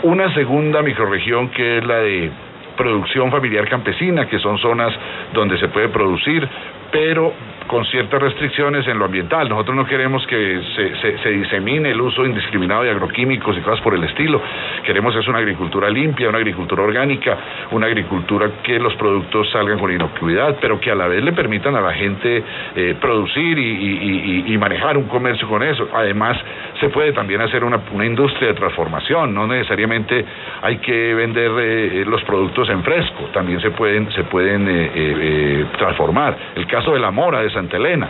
Una 0.03 0.31
segunda 0.35 0.83
microrregión 0.83 1.49
que 1.49 1.79
es 1.79 1.85
la 1.85 1.97
de 1.97 2.29
producción 2.77 3.31
familiar 3.31 3.67
campesina, 3.67 4.27
que 4.27 4.37
son 4.39 4.57
zonas 4.59 4.93
donde 5.33 5.57
se 5.57 5.69
puede 5.69 5.89
producir, 5.89 6.47
pero 6.91 7.33
con 7.68 7.86
ciertas 7.86 8.22
restricciones 8.22 8.88
en 8.88 8.98
lo 9.00 9.06
ambiental. 9.06 9.48
Nosotros 9.48 9.75
no 9.75 9.86
queremos 9.86 10.25
que 10.27 10.62
se, 10.75 10.96
se- 10.98 11.18
se 11.20 11.30
disemine 11.30 11.91
el 11.91 12.01
uso 12.01 12.25
indiscriminado 12.25 12.84
de 12.84 12.91
agroquímicos 12.91 13.58
y 13.58 13.62
cosas 13.62 13.80
por 13.82 13.94
el 13.96 14.03
estilo. 14.03 14.41
Queremos 14.86 15.15
es 15.15 15.27
una 15.27 15.39
agricultura 15.39 15.89
limpia, 15.89 16.30
una 16.30 16.39
agricultura 16.39 16.84
orgánica, 16.84 17.38
una 17.72 17.88
agricultura 17.88 18.50
que 18.63 18.80
los 18.80 18.94
productos 18.96 19.50
salgan 19.51 19.80
con 19.80 19.91
inocuidad, 19.91 20.58
pero 20.60 20.80
que 20.80 20.91
a 20.91 20.96
la 20.96 21.08
vez 21.08 21.24
le 21.24 21.32
permitan 21.34 21.75
a 21.75 21.82
la 21.82 21.94
gente 21.94 22.44
eh, 22.75 22.96
producir 23.00 23.58
y, 23.58 24.58
manejar 24.58 24.96
un 24.98 25.06
comercio 25.06 25.48
con 25.48 25.63
eso. 25.63 25.88
Además, 25.94 26.38
se 26.80 26.89
puede 26.89 27.13
también 27.13 27.41
hacer 27.41 27.63
una, 27.63 27.80
una 27.94 28.06
industria 28.06 28.50
de 28.50 28.53
transformación, 28.53 29.34
no 29.34 29.48
necesariamente 29.48 30.24
hay 30.62 30.77
que 30.77 31.13
vender 31.15 31.51
eh, 31.60 32.03
los 32.08 32.22
productos 32.24 32.70
en 32.70 32.84
fresco, 32.84 33.30
también 33.34 33.60
se 33.60 33.72
pueden, 33.72 34.12
se 34.12 34.24
pueden 34.25 34.68
eh, 34.68 34.72
eh, 34.86 34.91
eh, 34.96 35.65
transformar. 35.80 36.38
El 36.56 36.68
caso 36.68 36.94
de 36.94 37.00
la 37.00 37.10
mora 37.12 37.41
de 37.41 37.50
Santa 37.51 37.77
Elena. 37.77 38.10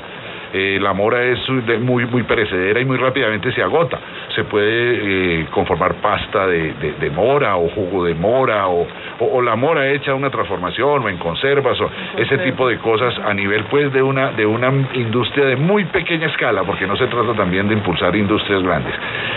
Eh, 0.53 0.79
la 0.81 0.93
mora 0.93 1.23
es 1.23 1.39
muy, 1.79 2.05
muy 2.05 2.23
perecedera 2.23 2.79
y 2.79 2.85
muy 2.85 2.97
rápidamente 2.97 3.51
se 3.51 3.61
agota. 3.61 3.99
Se 4.35 4.43
puede 4.45 5.41
eh, 5.41 5.47
conformar 5.51 5.95
pasta 5.95 6.47
de, 6.47 6.73
de- 6.73 6.93
de 6.99 7.09
mora 7.09 7.55
o 7.57 7.69
jugo 7.69 8.05
de 8.05 8.15
mora 8.15 8.67
o, 8.67 8.81
o- 9.19 9.25
o 9.37 9.41
la 9.41 9.55
mora 9.55 9.89
hecha 9.89 10.13
una 10.13 10.29
transformación 10.29 11.03
o 11.03 11.09
en 11.09 11.17
conservas 11.17 11.79
o 11.81 11.89
ese 12.17 12.37
tipo 12.39 12.67
de 12.67 12.77
cosas 12.77 13.17
a 13.19 13.33
nivel 13.33 13.63
pues 13.65 13.91
de 13.93 14.01
una, 14.01 14.31
de 14.31 14.45
una 14.45 14.69
industria 14.93 15.45
de 15.45 15.55
muy 15.55 15.85
pequeña 15.85 16.27
escala 16.27 16.63
porque 16.63 16.85
no 16.87 16.95
se 16.97 17.07
trata 17.07 17.33
también 17.33 17.67
de 17.67 17.73
impulsar 17.75 18.15
industrias 18.15 18.61
grandes. 18.63 18.93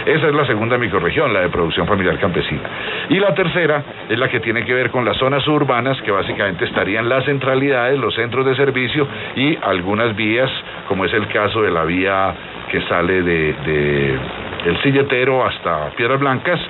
Esa 0.07 0.29
es 0.29 0.35
la 0.35 0.47
segunda 0.47 0.79
microrregión, 0.79 1.33
la 1.33 1.41
de 1.41 1.49
producción 1.49 1.87
familiar 1.87 2.19
campesina. 2.19 2.63
Y 3.09 3.19
la 3.19 3.35
tercera 3.35 3.83
es 4.09 4.19
la 4.19 4.29
que 4.29 4.41
tiene 4.41 4.65
que 4.65 4.75
ver 4.75 4.91
con 4.91 5.05
las 5.05 5.17
zonas 5.17 5.47
urbanas 5.49 6.01
que 6.03 6.11
básicamente 6.11 6.65
estarían 6.65 7.09
las 7.09 7.25
centralidades, 7.25 7.99
los 7.99 8.15
centros 8.15 8.45
de 8.47 8.55
servicio 8.57 9.07
y 9.37 9.57
algunas 9.63 10.15
vías 10.17 10.51
como 10.89 11.04
es 11.05 11.13
el 11.15 11.29
caso 11.29 11.63
de 11.63 11.71
la 11.71 11.85
vía 11.85 12.35
que 12.71 12.81
sale 12.83 13.23
de, 13.23 13.53
de 13.65 14.19
el 14.67 14.83
silletero 14.83 15.45
hasta 15.45 15.91
Piedras 15.97 16.19
Blancas 16.19 16.61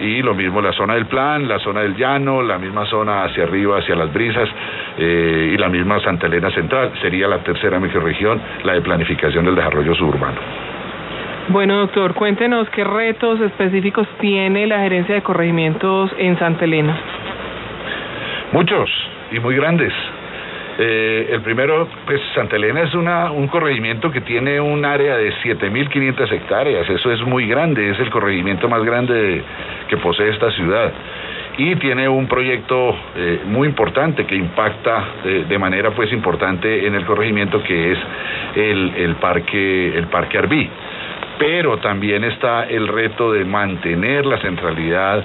y 0.00 0.22
lo 0.22 0.34
mismo 0.34 0.60
la 0.60 0.72
zona 0.72 0.94
del 0.94 1.06
plan, 1.06 1.48
la 1.48 1.58
zona 1.58 1.80
del 1.80 1.96
llano, 1.96 2.42
la 2.42 2.58
misma 2.58 2.86
zona 2.86 3.24
hacia 3.24 3.44
arriba, 3.44 3.78
hacia 3.78 3.96
las 3.96 4.12
brisas 4.12 4.48
eh, 4.98 5.52
y 5.54 5.56
la 5.56 5.68
misma 5.68 6.00
Santa 6.00 6.26
Elena 6.26 6.50
Central. 6.50 6.92
Sería 7.00 7.26
la 7.26 7.38
tercera 7.38 7.80
microrregión, 7.80 8.40
la 8.64 8.74
de 8.74 8.80
planificación 8.82 9.44
del 9.44 9.54
desarrollo 9.54 9.94
suburbano. 9.94 10.38
Bueno, 11.48 11.78
doctor, 11.78 12.14
cuéntenos 12.14 12.68
qué 12.70 12.84
retos 12.84 13.40
específicos 13.40 14.06
tiene 14.20 14.66
la 14.66 14.80
gerencia 14.80 15.14
de 15.14 15.22
corregimientos 15.22 16.10
en 16.18 16.38
Santa 16.38 16.64
Elena. 16.64 16.96
Muchos 18.52 18.90
y 19.32 19.40
muy 19.40 19.56
grandes. 19.56 19.92
Eh, 20.80 21.30
el 21.32 21.40
primero, 21.42 21.88
pues 22.06 22.20
Santa 22.36 22.54
Elena 22.54 22.82
es 22.82 22.94
una, 22.94 23.32
un 23.32 23.48
corregimiento 23.48 24.12
que 24.12 24.20
tiene 24.20 24.60
un 24.60 24.84
área 24.84 25.16
de 25.16 25.32
7.500 25.42 26.30
hectáreas, 26.30 26.88
eso 26.88 27.10
es 27.10 27.20
muy 27.22 27.48
grande, 27.48 27.90
es 27.90 27.98
el 27.98 28.10
corregimiento 28.10 28.68
más 28.68 28.84
grande 28.84 29.12
de- 29.14 29.42
que 29.88 29.96
posee 29.96 30.28
esta 30.28 30.50
ciudad. 30.52 30.92
Y 31.56 31.74
tiene 31.76 32.08
un 32.08 32.28
proyecto 32.28 32.96
eh, 33.16 33.40
muy 33.46 33.66
importante 33.66 34.24
que 34.24 34.36
impacta 34.36 35.04
eh, 35.24 35.46
de 35.48 35.58
manera 35.58 35.90
pues 35.90 36.12
importante 36.12 36.86
en 36.86 36.94
el 36.94 37.04
corregimiento 37.04 37.60
que 37.64 37.92
es 37.92 37.98
el, 38.54 38.92
el 38.96 39.14
parque, 39.16 39.96
el 39.98 40.06
parque 40.06 40.38
Arbí. 40.38 40.70
Pero 41.40 41.78
también 41.78 42.22
está 42.22 42.64
el 42.68 42.86
reto 42.86 43.32
de 43.32 43.44
mantener 43.44 44.24
la 44.26 44.38
centralidad 44.38 45.24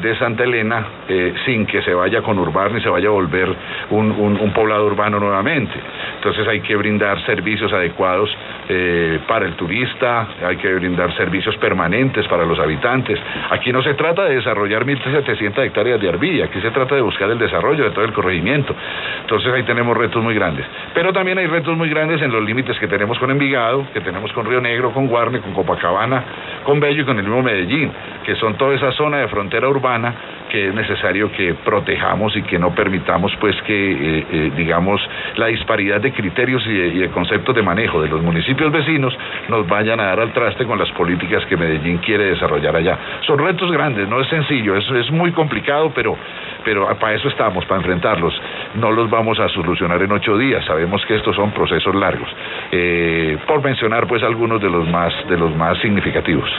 de 0.00 0.16
Santa 0.18 0.44
Elena 0.44 0.84
eh, 1.08 1.34
sin 1.44 1.66
que 1.66 1.82
se 1.82 1.92
vaya 1.94 2.20
a 2.20 2.22
conurbar 2.22 2.72
ni 2.72 2.80
se 2.80 2.88
vaya 2.88 3.08
a 3.08 3.12
volver 3.12 3.48
un, 3.90 4.10
un- 4.12 4.38
un 4.40 4.52
poblado 4.52 4.86
urbano 4.86 5.18
nuevamente. 5.18 5.74
Entonces 6.16 6.46
hay 6.48 6.60
que 6.60 6.74
brindar 6.76 7.20
servicios 7.26 7.72
adecuados 7.72 8.34
eh, 8.68 9.18
para 9.28 9.44
el 9.46 9.54
turista, 9.54 10.26
hay 10.46 10.56
que 10.56 10.72
brindar 10.74 11.14
servicios 11.16 11.56
permanentes 11.58 12.26
para 12.28 12.44
los 12.46 12.58
habitantes. 12.58 13.18
Aquí 13.50 13.72
no 13.72 13.82
se 13.82 13.94
trata 13.94 14.24
de 14.24 14.36
desarrollar 14.36 14.84
1.700 14.86 15.58
hectáreas 15.66 16.00
de 16.00 16.08
arbilla, 16.08 16.46
aquí 16.46 16.60
se 16.60 16.70
trata 16.70 16.94
de 16.94 17.02
buscar 17.02 17.30
el 17.30 17.38
desarrollo 17.38 17.84
de 17.84 17.90
todo 17.90 18.04
el 18.04 18.12
corregimiento. 18.12 18.74
Entonces 19.22 19.52
ahí 19.52 19.62
tenemos 19.64 19.96
retos 19.96 20.22
muy 20.22 20.34
grandes. 20.34 20.64
Pero 20.94 21.12
también 21.12 21.38
hay 21.38 21.46
retos 21.46 21.76
muy 21.76 21.88
grandes 21.88 22.22
en 22.22 22.30
los 22.32 22.42
límites 22.42 22.78
que 22.78 22.88
tenemos 22.88 23.18
con 23.18 23.30
Envigado, 23.30 23.86
que 23.92 24.00
tenemos 24.00 24.32
con 24.32 24.46
Río 24.46 24.60
Negro, 24.60 24.92
con 24.92 25.06
Guarne, 25.08 25.40
con 25.40 25.52
Copacabana, 25.52 26.24
con 26.64 26.80
Bello 26.80 27.02
y 27.02 27.04
con 27.04 27.18
el 27.18 27.24
mismo 27.24 27.42
Medellín, 27.42 27.92
que 28.24 28.34
son 28.36 28.54
toda 28.56 28.74
esa 28.74 28.92
zona 28.92 29.18
de 29.18 29.28
frontera 29.28 29.63
urbana 29.68 30.14
que 30.50 30.68
es 30.68 30.74
necesario 30.74 31.32
que 31.32 31.54
protejamos 31.54 32.36
y 32.36 32.42
que 32.42 32.58
no 32.58 32.74
permitamos 32.74 33.32
pues 33.40 33.60
que 33.62 33.92
eh, 33.92 34.26
eh, 34.30 34.52
digamos 34.56 35.00
la 35.36 35.46
disparidad 35.46 36.00
de 36.00 36.12
criterios 36.12 36.64
y 36.66 37.00
de, 37.00 37.08
conceptos 37.10 37.54
de 37.54 37.62
manejo 37.62 38.00
de 38.00 38.08
los 38.08 38.22
municipios 38.22 38.70
vecinos 38.70 39.16
nos 39.48 39.66
vayan 39.66 39.98
a 40.00 40.04
dar 40.04 40.20
al 40.20 40.32
traste 40.32 40.64
con 40.64 40.78
las 40.78 40.90
políticas 40.92 41.44
que 41.46 41.56
Medellín 41.56 41.98
quiere 41.98 42.26
desarrollar 42.26 42.76
allá. 42.76 42.98
Son 43.26 43.38
retos 43.38 43.70
grandes, 43.72 44.08
no 44.08 44.20
es 44.20 44.28
sencillo, 44.28 44.76
es, 44.76 44.88
es 44.90 45.10
muy 45.10 45.32
complicado, 45.32 45.92
pero 45.94 46.16
pero 46.64 46.88
para 46.98 47.14
eso 47.14 47.28
estamos, 47.28 47.64
para 47.66 47.80
enfrentarlos. 47.80 48.34
No 48.74 48.90
los 48.90 49.10
vamos 49.10 49.38
a 49.38 49.48
solucionar 49.50 50.02
en 50.02 50.10
ocho 50.12 50.36
días. 50.38 50.64
Sabemos 50.64 51.04
que 51.06 51.14
estos 51.14 51.36
son 51.36 51.52
procesos 51.52 51.94
largos. 51.94 52.28
Eh, 52.72 53.38
por 53.46 53.62
mencionar, 53.62 54.06
pues, 54.06 54.22
algunos 54.22 54.60
de 54.60 54.70
los 54.70 54.88
más 54.88 55.12
de 55.28 55.36
los 55.36 55.54
más 55.54 55.78
significativos. 55.78 56.50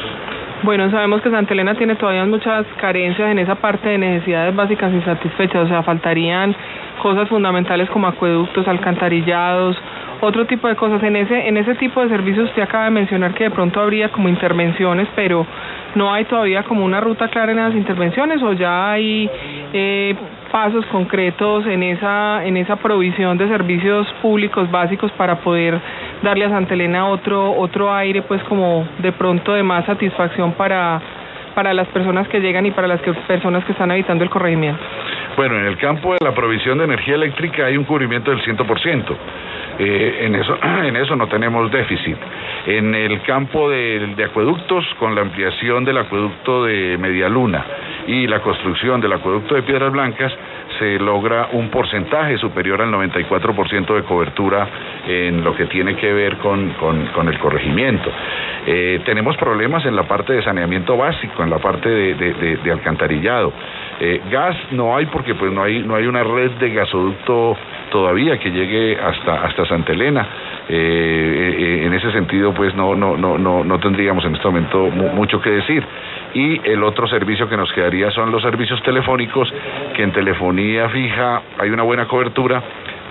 Bueno, 0.65 0.89
sabemos 0.89 1.21
que 1.21 1.29
Santa 1.29 1.53
Elena 1.53 1.75
tiene 1.75 1.95
todavía 1.95 2.25
muchas 2.25 2.65
carencias 2.81 3.29
en 3.29 3.37
esa 3.37 3.53
parte 3.53 3.87
de 3.87 3.99
necesidades 3.99 4.55
básicas 4.55 4.91
insatisfechas, 4.91 5.65
o 5.65 5.67
sea, 5.67 5.83
faltarían 5.83 6.55
cosas 7.03 7.29
fundamentales 7.29 7.87
como 7.91 8.07
acueductos, 8.07 8.67
alcantarillados, 8.67 9.77
otro 10.21 10.47
tipo 10.47 10.67
de 10.67 10.75
cosas. 10.75 11.03
En 11.03 11.17
ese, 11.17 11.47
en 11.47 11.57
ese 11.57 11.75
tipo 11.75 12.01
de 12.01 12.09
servicios 12.09 12.49
usted 12.49 12.63
acaba 12.63 12.85
de 12.85 12.89
mencionar 12.89 13.35
que 13.35 13.43
de 13.43 13.51
pronto 13.51 13.79
habría 13.79 14.09
como 14.09 14.27
intervenciones, 14.27 15.07
pero 15.15 15.45
¿No 15.95 16.13
hay 16.13 16.25
todavía 16.25 16.63
como 16.63 16.83
una 16.83 16.99
ruta 16.99 17.29
clara 17.29 17.53
en 17.53 17.59
esas 17.59 17.75
intervenciones 17.75 18.43
o 18.43 18.51
ya 18.51 18.91
hay 18.91 19.29
eh, 19.71 20.13
pasos 20.55 20.85
concretos 20.85 21.67
en 21.67 21.83
esa, 21.83 22.45
en 22.45 22.55
esa 22.55 22.77
provisión 22.77 23.37
de 23.37 23.45
servicios 23.49 24.07
públicos 24.21 24.71
básicos 24.71 25.11
para 25.17 25.41
poder 25.41 25.77
darle 26.23 26.45
a 26.45 26.49
Santa 26.49 26.75
Elena 26.75 27.09
otro, 27.09 27.51
otro 27.51 27.93
aire, 27.93 28.21
pues 28.21 28.41
como 28.43 28.87
de 28.99 29.11
pronto 29.11 29.51
de 29.51 29.63
más 29.63 29.85
satisfacción 29.85 30.53
para, 30.53 31.01
para 31.53 31.73
las 31.73 31.89
personas 31.89 32.29
que 32.29 32.39
llegan 32.39 32.65
y 32.65 32.71
para 32.71 32.87
las 32.87 33.01
que, 33.01 33.11
personas 33.11 33.65
que 33.65 33.73
están 33.73 33.91
habitando 33.91 34.23
el 34.23 34.29
corregimiento? 34.29 34.81
Bueno, 35.35 35.59
en 35.59 35.65
el 35.65 35.77
campo 35.77 36.13
de 36.13 36.19
la 36.23 36.33
provisión 36.33 36.77
de 36.77 36.85
energía 36.85 37.15
eléctrica 37.15 37.65
hay 37.65 37.75
un 37.75 37.83
cubrimiento 37.83 38.31
del 38.31 38.41
100%. 38.41 39.17
Eh, 39.77 40.19
en, 40.21 40.35
eso, 40.35 40.57
en 40.83 40.95
eso 40.95 41.15
no 41.17 41.27
tenemos 41.27 41.69
déficit. 41.71 42.15
En 42.67 42.95
el 42.95 43.21
campo 43.23 43.69
de, 43.69 44.15
acueductos, 44.23 44.85
con 44.97 45.13
la 45.13 45.21
ampliación 45.21 45.83
del 45.83 45.97
acueducto 45.97 46.63
de 46.63 46.97
Medialuna 46.97 47.65
y 48.07 48.27
la 48.27 48.39
construcción 48.39 49.01
del 49.01 49.11
acueducto 49.11 49.55
de 49.55 49.63
Piedras 49.63 49.91
Blancas, 49.91 50.31
se 50.79 50.99
logra 50.99 51.49
un 51.51 51.69
porcentaje 51.69 52.37
superior 52.37 52.81
al 52.81 52.91
94% 52.91 53.93
de 53.93 54.03
cobertura 54.03 54.67
en 55.07 55.43
lo 55.43 55.55
que 55.55 55.65
tiene 55.65 55.95
que 55.95 56.11
ver 56.13 56.37
con, 56.37 56.69
con, 57.13 57.27
el 57.27 57.39
corregimiento. 57.39 58.09
Eh, 58.67 59.01
tenemos 59.05 59.35
problemas 59.37 59.85
en 59.85 59.95
la 59.95 60.03
parte 60.03 60.33
de 60.33 60.43
saneamiento 60.43 60.97
básico, 60.97 61.43
en 61.43 61.49
la 61.49 61.59
parte 61.59 61.89
de 61.89 62.71
alcantarillado. 62.71 63.53
Eh, 63.99 64.21
gas 64.29 64.57
no 64.71 64.95
hay 64.95 65.05
porque 65.05 65.35
pues 65.35 65.53
no 65.53 65.63
hay, 65.63 65.81
no 65.81 65.95
hay 65.95 66.05
una 66.05 66.21
red 66.23 66.51
de 66.59 66.69
gasoducto 66.71 67.57
todavía 67.91 68.37
que 68.37 68.51
llegue 68.51 68.99
hasta, 68.99 69.45
hasta 69.45 69.65
Santa 69.65 69.93
Elena. 69.93 70.27
Eh, 70.67 71.55
eh, 71.57 71.85
en 71.85 71.93
ese 71.93 72.11
sentido, 72.11 72.53
pues 72.53 72.75
no, 72.75 72.93
no, 72.95 73.15
no, 73.15 73.37
no, 73.37 73.63
no 73.63 73.79
tendríamos 73.79 74.25
en 74.25 74.35
este 74.35 74.45
momento 74.47 74.89
mu 74.89 75.09
mucho 75.09 75.39
que 75.39 75.49
decir. 75.49 75.83
Y 76.33 76.59
el 76.69 76.83
otro 76.83 77.07
servicio 77.07 77.47
que 77.47 77.55
nos 77.55 77.71
quedaría 77.71 78.11
son 78.11 78.31
los 78.31 78.41
servicios 78.41 78.81
telefónicos, 78.83 79.53
que 79.95 80.03
en 80.03 80.11
telefonía 80.11 80.89
fija 80.89 81.41
hay 81.57 81.69
una 81.69 81.83
buena 81.83 82.05
cobertura, 82.05 82.61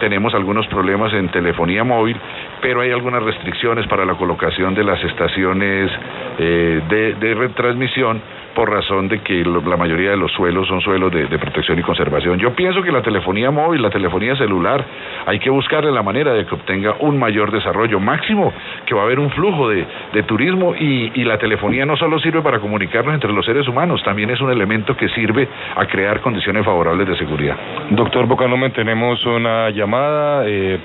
tenemos 0.00 0.34
algunos 0.34 0.66
problemas 0.66 1.14
en 1.14 1.30
telefonía 1.30 1.84
móvil, 1.84 2.16
pero 2.60 2.82
hay 2.82 2.90
algunas 2.90 3.22
restricciones 3.22 3.86
para 3.86 4.04
la 4.04 4.14
colocación 4.14 4.74
de 4.74 4.84
las 4.84 5.02
estaciones 5.02 5.90
de 6.36 7.34
retransmisión 7.38 8.20
por 8.54 8.70
razón 8.70 9.08
de 9.08 9.20
que 9.20 9.44
la 9.44 9.76
mayoría 9.76 10.10
de 10.10 10.16
los 10.16 10.32
suelos 10.32 10.66
son 10.68 10.80
suelos 10.80 11.12
de, 11.12 11.26
protección 11.38 11.78
y 11.78 11.82
conservación. 11.82 12.38
Yo 12.38 12.54
pienso 12.54 12.82
que 12.82 12.92
la 12.92 13.02
telefonía 13.02 13.50
móvil, 13.50 13.82
la 13.82 13.90
telefonía 13.90 14.36
celular, 14.36 14.84
hay 15.26 15.38
que 15.38 15.50
buscarle 15.50 15.90
la 15.90 16.02
manera 16.02 16.32
de 16.32 16.46
que 16.46 16.54
obtenga 16.54 16.94
un 17.00 17.18
mayor 17.18 17.50
desarrollo 17.50 18.00
máximo, 18.00 18.52
que 18.86 18.94
va 18.94 19.02
a 19.02 19.04
haber 19.04 19.18
un 19.18 19.30
flujo 19.30 19.68
de, 19.68 19.86
turismo 20.26 20.74
y, 20.74 21.24
la 21.24 21.38
telefonía 21.38 21.86
no 21.86 21.96
solo 21.96 22.18
sirve 22.18 22.42
para 22.42 22.60
comunicarnos 22.60 23.14
entre 23.14 23.32
los 23.32 23.46
seres 23.46 23.66
humanos, 23.66 24.02
también 24.04 24.28
es 24.30 24.40
un 24.40 24.50
elemento 24.50 24.94
que 24.94 25.08
sirve 25.08 25.48
a 25.74 25.86
crear 25.86 26.20
condiciones 26.20 26.64
favorables 26.64 27.08
de 27.08 27.16
seguridad. 27.16 27.56
Doctor 27.90 28.26
Bocanumen, 28.26 28.72
tenemos 28.72 29.24
una 29.24 29.70
llamada. 29.70 30.46
Eh, 30.46 30.78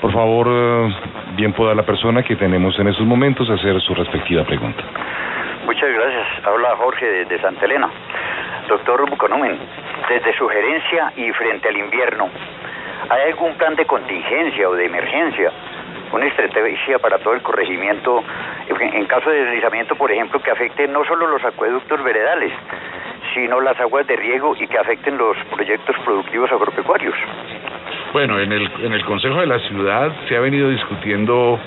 por 0.00 0.12
favor, 0.12 0.48
bien 1.36 1.52
pueda 1.52 1.74
la 1.74 1.84
persona 1.84 2.22
que 2.22 2.36
tenemos 2.36 2.78
en 2.78 2.88
estos 2.88 3.06
momentos 3.06 3.48
hacer 3.48 3.80
su 3.80 3.94
respectiva 3.94 4.44
pregunta. 4.44 4.84
Muchas 5.66 5.92
gracias. 5.92 6.46
Habla 6.46 6.76
Jorge 6.76 7.04
de, 7.04 7.24
de 7.24 7.40
Santa 7.40 7.64
Elena. 7.64 7.90
Doctor 8.68 9.10
Bucanumen, 9.10 9.58
desde 10.08 10.32
su 10.38 10.48
gerencia 10.48 11.12
y 11.16 11.32
frente 11.32 11.68
al 11.68 11.76
invierno, 11.76 12.30
¿hay 13.10 13.30
algún 13.30 13.54
plan 13.54 13.74
de 13.74 13.84
contingencia 13.84 14.68
o 14.68 14.74
de 14.74 14.86
emergencia? 14.86 15.52
Una 16.12 16.26
estrategia 16.26 17.00
para 17.00 17.18
todo 17.18 17.34
el 17.34 17.42
corregimiento 17.42 18.22
en 18.68 19.06
caso 19.06 19.28
de 19.28 19.44
deslizamiento, 19.44 19.96
por 19.96 20.10
ejemplo, 20.10 20.40
que 20.40 20.50
afecte 20.52 20.86
no 20.88 21.04
solo 21.04 21.26
los 21.26 21.44
acueductos 21.44 22.02
veredales, 22.02 22.52
sino 23.34 23.60
las 23.60 23.78
aguas 23.80 24.06
de 24.06 24.16
riego 24.16 24.54
y 24.58 24.66
que 24.66 24.78
afecten 24.78 25.18
los 25.18 25.36
proyectos 25.54 25.96
productivos 26.04 26.50
agropecuarios. 26.52 27.14
Bueno, 28.12 28.38
en 28.38 28.52
el, 28.52 28.70
en 28.82 28.92
el 28.92 29.04
Consejo 29.04 29.40
de 29.40 29.46
la 29.46 29.58
Ciudad 29.60 30.12
se 30.28 30.36
ha 30.36 30.40
venido 30.40 30.70
discutiendo 30.70 31.58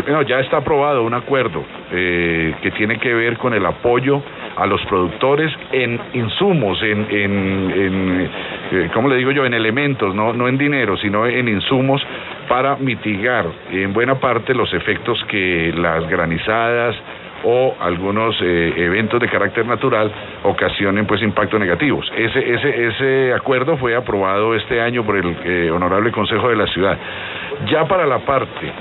bueno, 0.00 0.22
ya 0.22 0.40
está 0.40 0.58
aprobado 0.58 1.02
un 1.02 1.14
acuerdo 1.14 1.62
eh, 1.90 2.54
que 2.62 2.70
tiene 2.72 2.98
que 2.98 3.12
ver 3.12 3.36
con 3.36 3.52
el 3.52 3.64
apoyo 3.66 4.22
a 4.56 4.66
los 4.66 4.80
productores 4.86 5.52
en 5.72 6.00
insumos, 6.14 6.82
en, 6.82 7.06
en, 7.10 8.30
eh, 8.70 8.90
¿cómo 8.94 9.08
le 9.08 9.16
digo 9.16 9.30
yo?, 9.32 9.44
en 9.44 9.54
elementos, 9.54 10.14
no, 10.14 10.32
no 10.32 10.48
en 10.48 10.56
dinero, 10.56 10.96
sino 10.96 11.26
en 11.26 11.48
insumos 11.48 12.02
para 12.48 12.76
mitigar 12.76 13.46
en 13.70 13.92
buena 13.92 14.16
parte 14.16 14.54
los 14.54 14.72
efectos 14.72 15.22
que 15.28 15.72
las 15.76 16.08
granizadas 16.08 16.96
o 17.44 17.74
algunos 17.80 18.36
eh, 18.40 18.72
eventos 18.76 19.20
de 19.20 19.28
carácter 19.28 19.66
natural 19.66 20.10
ocasionen 20.44 21.06
pues 21.06 21.22
impactos 21.22 21.58
negativos. 21.58 22.10
Ese, 22.16 22.54
ese, 22.54 22.86
ese 22.86 23.34
acuerdo 23.34 23.76
fue 23.76 23.94
aprobado 23.94 24.54
este 24.54 24.80
año 24.80 25.04
por 25.04 25.16
el 25.16 25.36
eh, 25.44 25.70
Honorable 25.70 26.12
Consejo 26.12 26.48
de 26.48 26.56
la 26.56 26.66
Ciudad. 26.68 26.96
Ya 27.70 27.84
para 27.86 28.06
la 28.06 28.20
parte 28.20 28.72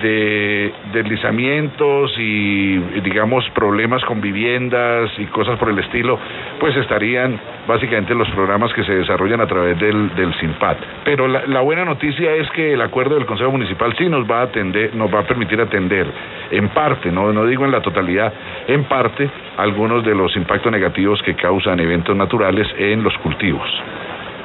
de 0.00 0.72
deslizamientos 0.92 2.12
y 2.18 2.78
digamos 3.00 3.48
problemas 3.50 4.04
con 4.04 4.20
viviendas 4.20 5.10
y 5.18 5.26
cosas 5.26 5.58
por 5.58 5.70
el 5.70 5.78
estilo, 5.78 6.18
pues 6.60 6.76
estarían 6.76 7.38
básicamente 7.66 8.14
los 8.14 8.28
programas 8.30 8.72
que 8.72 8.84
se 8.84 8.94
desarrollan 8.94 9.40
a 9.40 9.46
través 9.46 9.78
del, 9.78 10.14
del 10.14 10.34
SIMPAT. 10.34 10.78
Pero 11.04 11.28
la, 11.28 11.46
la, 11.46 11.60
buena 11.60 11.84
noticia 11.84 12.34
es 12.34 12.48
que 12.50 12.72
el 12.72 12.80
acuerdo 12.80 13.14
del 13.14 13.26
Consejo 13.26 13.50
Municipal 13.50 13.94
sí 13.96 14.08
nos 14.08 14.28
va 14.28 14.40
a 14.40 14.42
atender, 14.44 14.94
nos 14.94 15.12
va 15.12 15.20
a 15.20 15.22
permitir 15.24 15.60
atender 15.60 16.06
en 16.50 16.68
parte, 16.70 17.10
no, 17.12 17.32
no 17.32 17.46
digo 17.46 17.64
en 17.64 17.70
la 17.70 17.82
totalidad, 17.82 18.32
en 18.66 18.84
parte 18.84 19.28
algunos 19.56 20.04
de 20.04 20.14
los 20.14 20.34
impactos 20.36 20.72
negativos 20.72 21.22
que 21.22 21.34
causan 21.34 21.80
eventos 21.80 22.16
naturales 22.16 22.66
en 22.78 23.02
los 23.02 23.16
cultivos. 23.18 23.68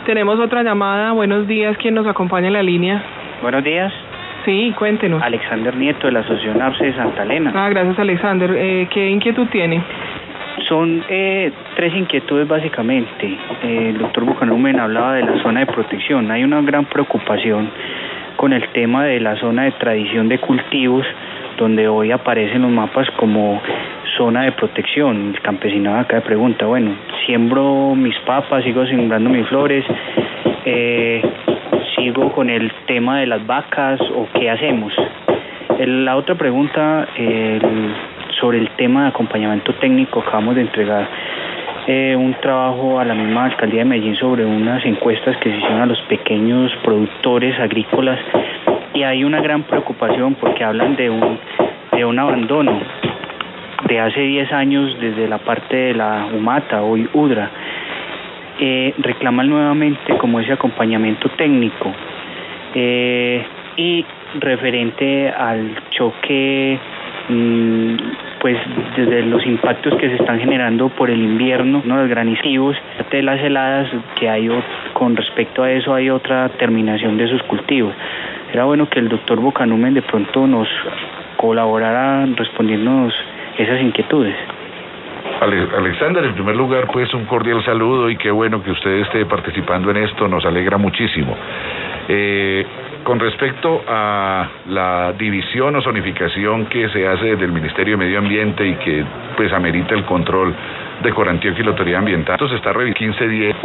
Tenemos 0.06 0.38
otra 0.40 0.64
llamada. 0.64 1.14
Buenos 1.14 1.48
días. 1.48 1.78
¿Quién 1.78 1.94
nos 1.94 2.06
acompaña 2.08 2.48
en 2.48 2.54
la 2.54 2.64
línea? 2.64 3.02
Buenos 3.42 3.64
días. 3.64 3.94
Sí, 4.46 4.74
cuéntenos. 4.78 5.22
Alexander 5.22 5.76
Nieto 5.76 6.08
de 6.08 6.14
la 6.14 6.20
Asociación 6.20 6.62
APSE 6.62 6.86
de 6.86 6.94
Santa 6.96 7.24
Elena. 7.24 7.52
Ah, 7.56 7.70
gracias 7.70 7.98
Alexander. 7.98 8.54
Eh, 8.56 8.88
¿Qué 8.90 9.10
inquietud 9.10 9.48
tiene? 9.48 9.82
Son 10.68 11.04
eh, 11.08 11.52
tres 11.76 11.96
inquietudes 11.96 12.48
básicamente. 12.48 13.38
Eh, 13.64 13.90
el 13.90 13.98
doctor 13.98 14.26
Bucanumen 14.26 14.80
hablaba 14.80 15.14
de 15.14 15.24
la 15.24 15.42
zona 15.42 15.62
de 15.62 15.68
protección. 15.68 16.30
Hay 16.32 16.44
una 16.44 16.62
gran 16.62 16.86
preocupación 16.86 17.70
con 18.36 18.54
el 18.54 18.68
tema 18.70 19.06
de 19.06 19.20
la 19.20 19.36
zona 19.38 19.64
de 19.64 19.72
tradición 19.72 20.28
de 20.28 20.40
cultivos, 20.40 21.06
donde 21.58 21.88
hoy 21.88 22.12
aparecen 22.12 22.62
los 22.62 22.72
mapas 22.72 23.10
como 23.12 23.62
zona 24.18 24.44
de 24.44 24.52
protección. 24.54 25.34
El 25.36 25.42
campesinado 25.42 26.00
acá 26.00 26.22
pregunta, 26.22 26.66
bueno, 26.66 26.92
siembro 27.26 27.96
mis 27.96 28.18
papas, 28.20 28.64
sigo 28.64 28.86
sembrando 28.86 29.30
mis 29.30 29.48
flores, 29.48 29.86
eh, 30.66 31.22
sigo 31.96 32.32
con 32.32 32.50
el 32.50 32.72
tema 32.86 33.20
de 33.20 33.28
las 33.28 33.46
vacas 33.46 34.00
o 34.02 34.28
qué 34.34 34.50
hacemos. 34.50 34.94
La 35.80 36.16
otra 36.16 36.36
pregunta 36.36 37.08
sobre 38.40 38.60
el 38.60 38.70
tema 38.72 39.04
de 39.04 39.10
acompañamiento 39.10 39.74
técnico, 39.76 40.20
acabamos 40.20 40.56
de 40.56 40.62
entregar 40.62 41.08
eh, 41.88 42.16
un 42.16 42.34
trabajo 42.36 43.00
a 43.00 43.04
la 43.04 43.14
misma 43.14 43.46
alcaldía 43.46 43.80
de 43.80 43.86
Medellín 43.86 44.16
sobre 44.16 44.46
unas 44.46 44.86
encuestas 44.86 45.36
que 45.38 45.50
se 45.50 45.58
hicieron 45.58 45.82
a 45.82 45.86
los 45.86 46.02
pequeños 46.04 46.72
productores 46.84 47.60
agrícolas 47.60 48.20
y 48.94 49.04
hay 49.04 49.24
una 49.24 49.42
gran 49.42 49.64
preocupación 49.64 50.36
porque 50.36 50.64
hablan 50.64 50.96
de 50.96 51.10
un, 51.10 51.40
de 51.92 52.06
un 52.06 52.20
abandono 52.20 52.80
de 53.88 54.00
hace 54.00 54.22
10 54.22 54.52
años 54.54 54.98
desde 55.00 55.28
la 55.28 55.40
parte 55.40 55.76
de 55.76 55.94
la 55.94 56.28
UMATA, 56.34 56.82
hoy 56.84 57.08
UDRA 57.14 57.50
eh, 58.60 58.94
reclaman 59.00 59.50
nuevamente 59.50 60.16
como 60.18 60.40
ese 60.40 60.54
acompañamiento 60.54 61.30
técnico 61.30 61.92
eh, 62.76 63.44
y 63.78 64.06
referente 64.40 65.30
al 65.30 65.76
choque 65.90 66.80
mmm, 67.30 67.96
pues 68.40 68.58
desde 68.96 69.24
los 69.24 69.46
impactos 69.46 69.96
que 69.96 70.10
se 70.10 70.16
están 70.16 70.40
generando 70.40 70.90
por 70.90 71.10
el 71.10 71.22
invierno, 71.22 71.82
¿no? 71.86 71.98
los 71.98 72.10
granizivos, 72.10 72.76
de 73.10 73.24
las 73.24 73.40
heladas, 73.42 73.90
que 74.20 74.30
hay 74.30 74.50
con 74.94 75.16
respecto 75.16 75.64
a 75.64 75.72
eso 75.72 75.94
hay 75.94 76.10
otra 76.10 76.50
terminación 76.50 77.18
de 77.18 77.26
esos 77.26 77.42
cultivos. 77.44 77.94
Era 78.54 78.66
bueno 78.66 78.88
que 78.88 79.00
el 79.00 79.10
doctor 79.10 79.40
Bocanumen 79.40 79.96
de 79.96 80.04
pronto 80.04 80.46
nos 80.46 80.68
colaborara 81.38 82.24
respondiéndonos 82.36 83.12
esas 83.58 83.82
inquietudes. 83.82 84.36
Alexander, 85.42 86.24
en 86.24 86.36
primer 86.36 86.56
lugar, 86.56 86.86
pues 86.94 87.12
un 87.16 87.26
cordial 87.26 87.66
saludo 87.66 88.12
y 88.12 88.16
qué 88.16 88.30
bueno 88.30 88.62
que 88.62 88.70
usted 88.70 88.92
esté 89.00 89.26
participando 89.26 89.90
en 89.90 89.98
esto, 89.98 90.28
nos 90.28 90.46
alegra 90.46 90.78
muchísimo. 90.78 91.36
Eh, 92.08 92.64
con 93.04 93.20
respecto 93.20 93.84
a 93.88 94.48
la 94.68 95.14
división 95.14 95.76
o 95.76 95.82
zonificación 95.82 96.68
que 96.68 96.90
se 96.90 97.08
hace 97.08 97.26
desde 97.32 97.46
el 97.46 97.52
Ministerio 97.52 97.98
de 97.98 98.06
Medio 98.06 98.20
Ambiente 98.20 98.68
y 98.68 98.76
que 98.76 99.04
pues 99.36 99.52
amerita 99.52 99.96
el 99.96 100.06
control 100.06 100.54
de 101.02 101.12
Corantioquia 101.12 101.62
y 101.62 101.64
la 101.64 101.72
Autoridad 101.72 102.00
Ambiental, 102.00 102.36
entonces 102.36 102.58
está 102.58 102.72
revisando 102.72 103.18
15 103.18 103.28
días 103.28 103.58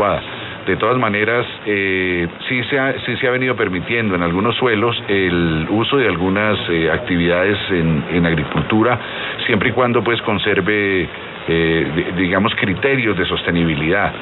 de 0.68 0.76
todas 0.76 0.98
maneras, 0.98 1.46
eh, 1.64 2.28
sí, 2.46 2.62
se 2.64 2.78
ha, 2.78 2.92
sí 3.06 3.16
se 3.16 3.26
ha 3.26 3.30
venido 3.30 3.56
permitiendo 3.56 4.14
en 4.14 4.22
algunos 4.22 4.54
suelos 4.56 5.02
el 5.08 5.66
uso 5.70 5.96
de 5.96 6.06
algunas 6.06 6.58
eh, 6.68 6.90
actividades 6.90 7.56
en, 7.70 8.04
en, 8.10 8.26
agricultura, 8.26 9.00
siempre 9.46 9.70
y 9.70 9.72
cuando 9.72 10.04
pues 10.04 10.20
conserve 10.20 11.08
eh, 11.48 12.12
digamos, 12.16 12.54
criterios 12.56 13.16
de 13.16 13.24
sostenibilidad. 13.24 14.12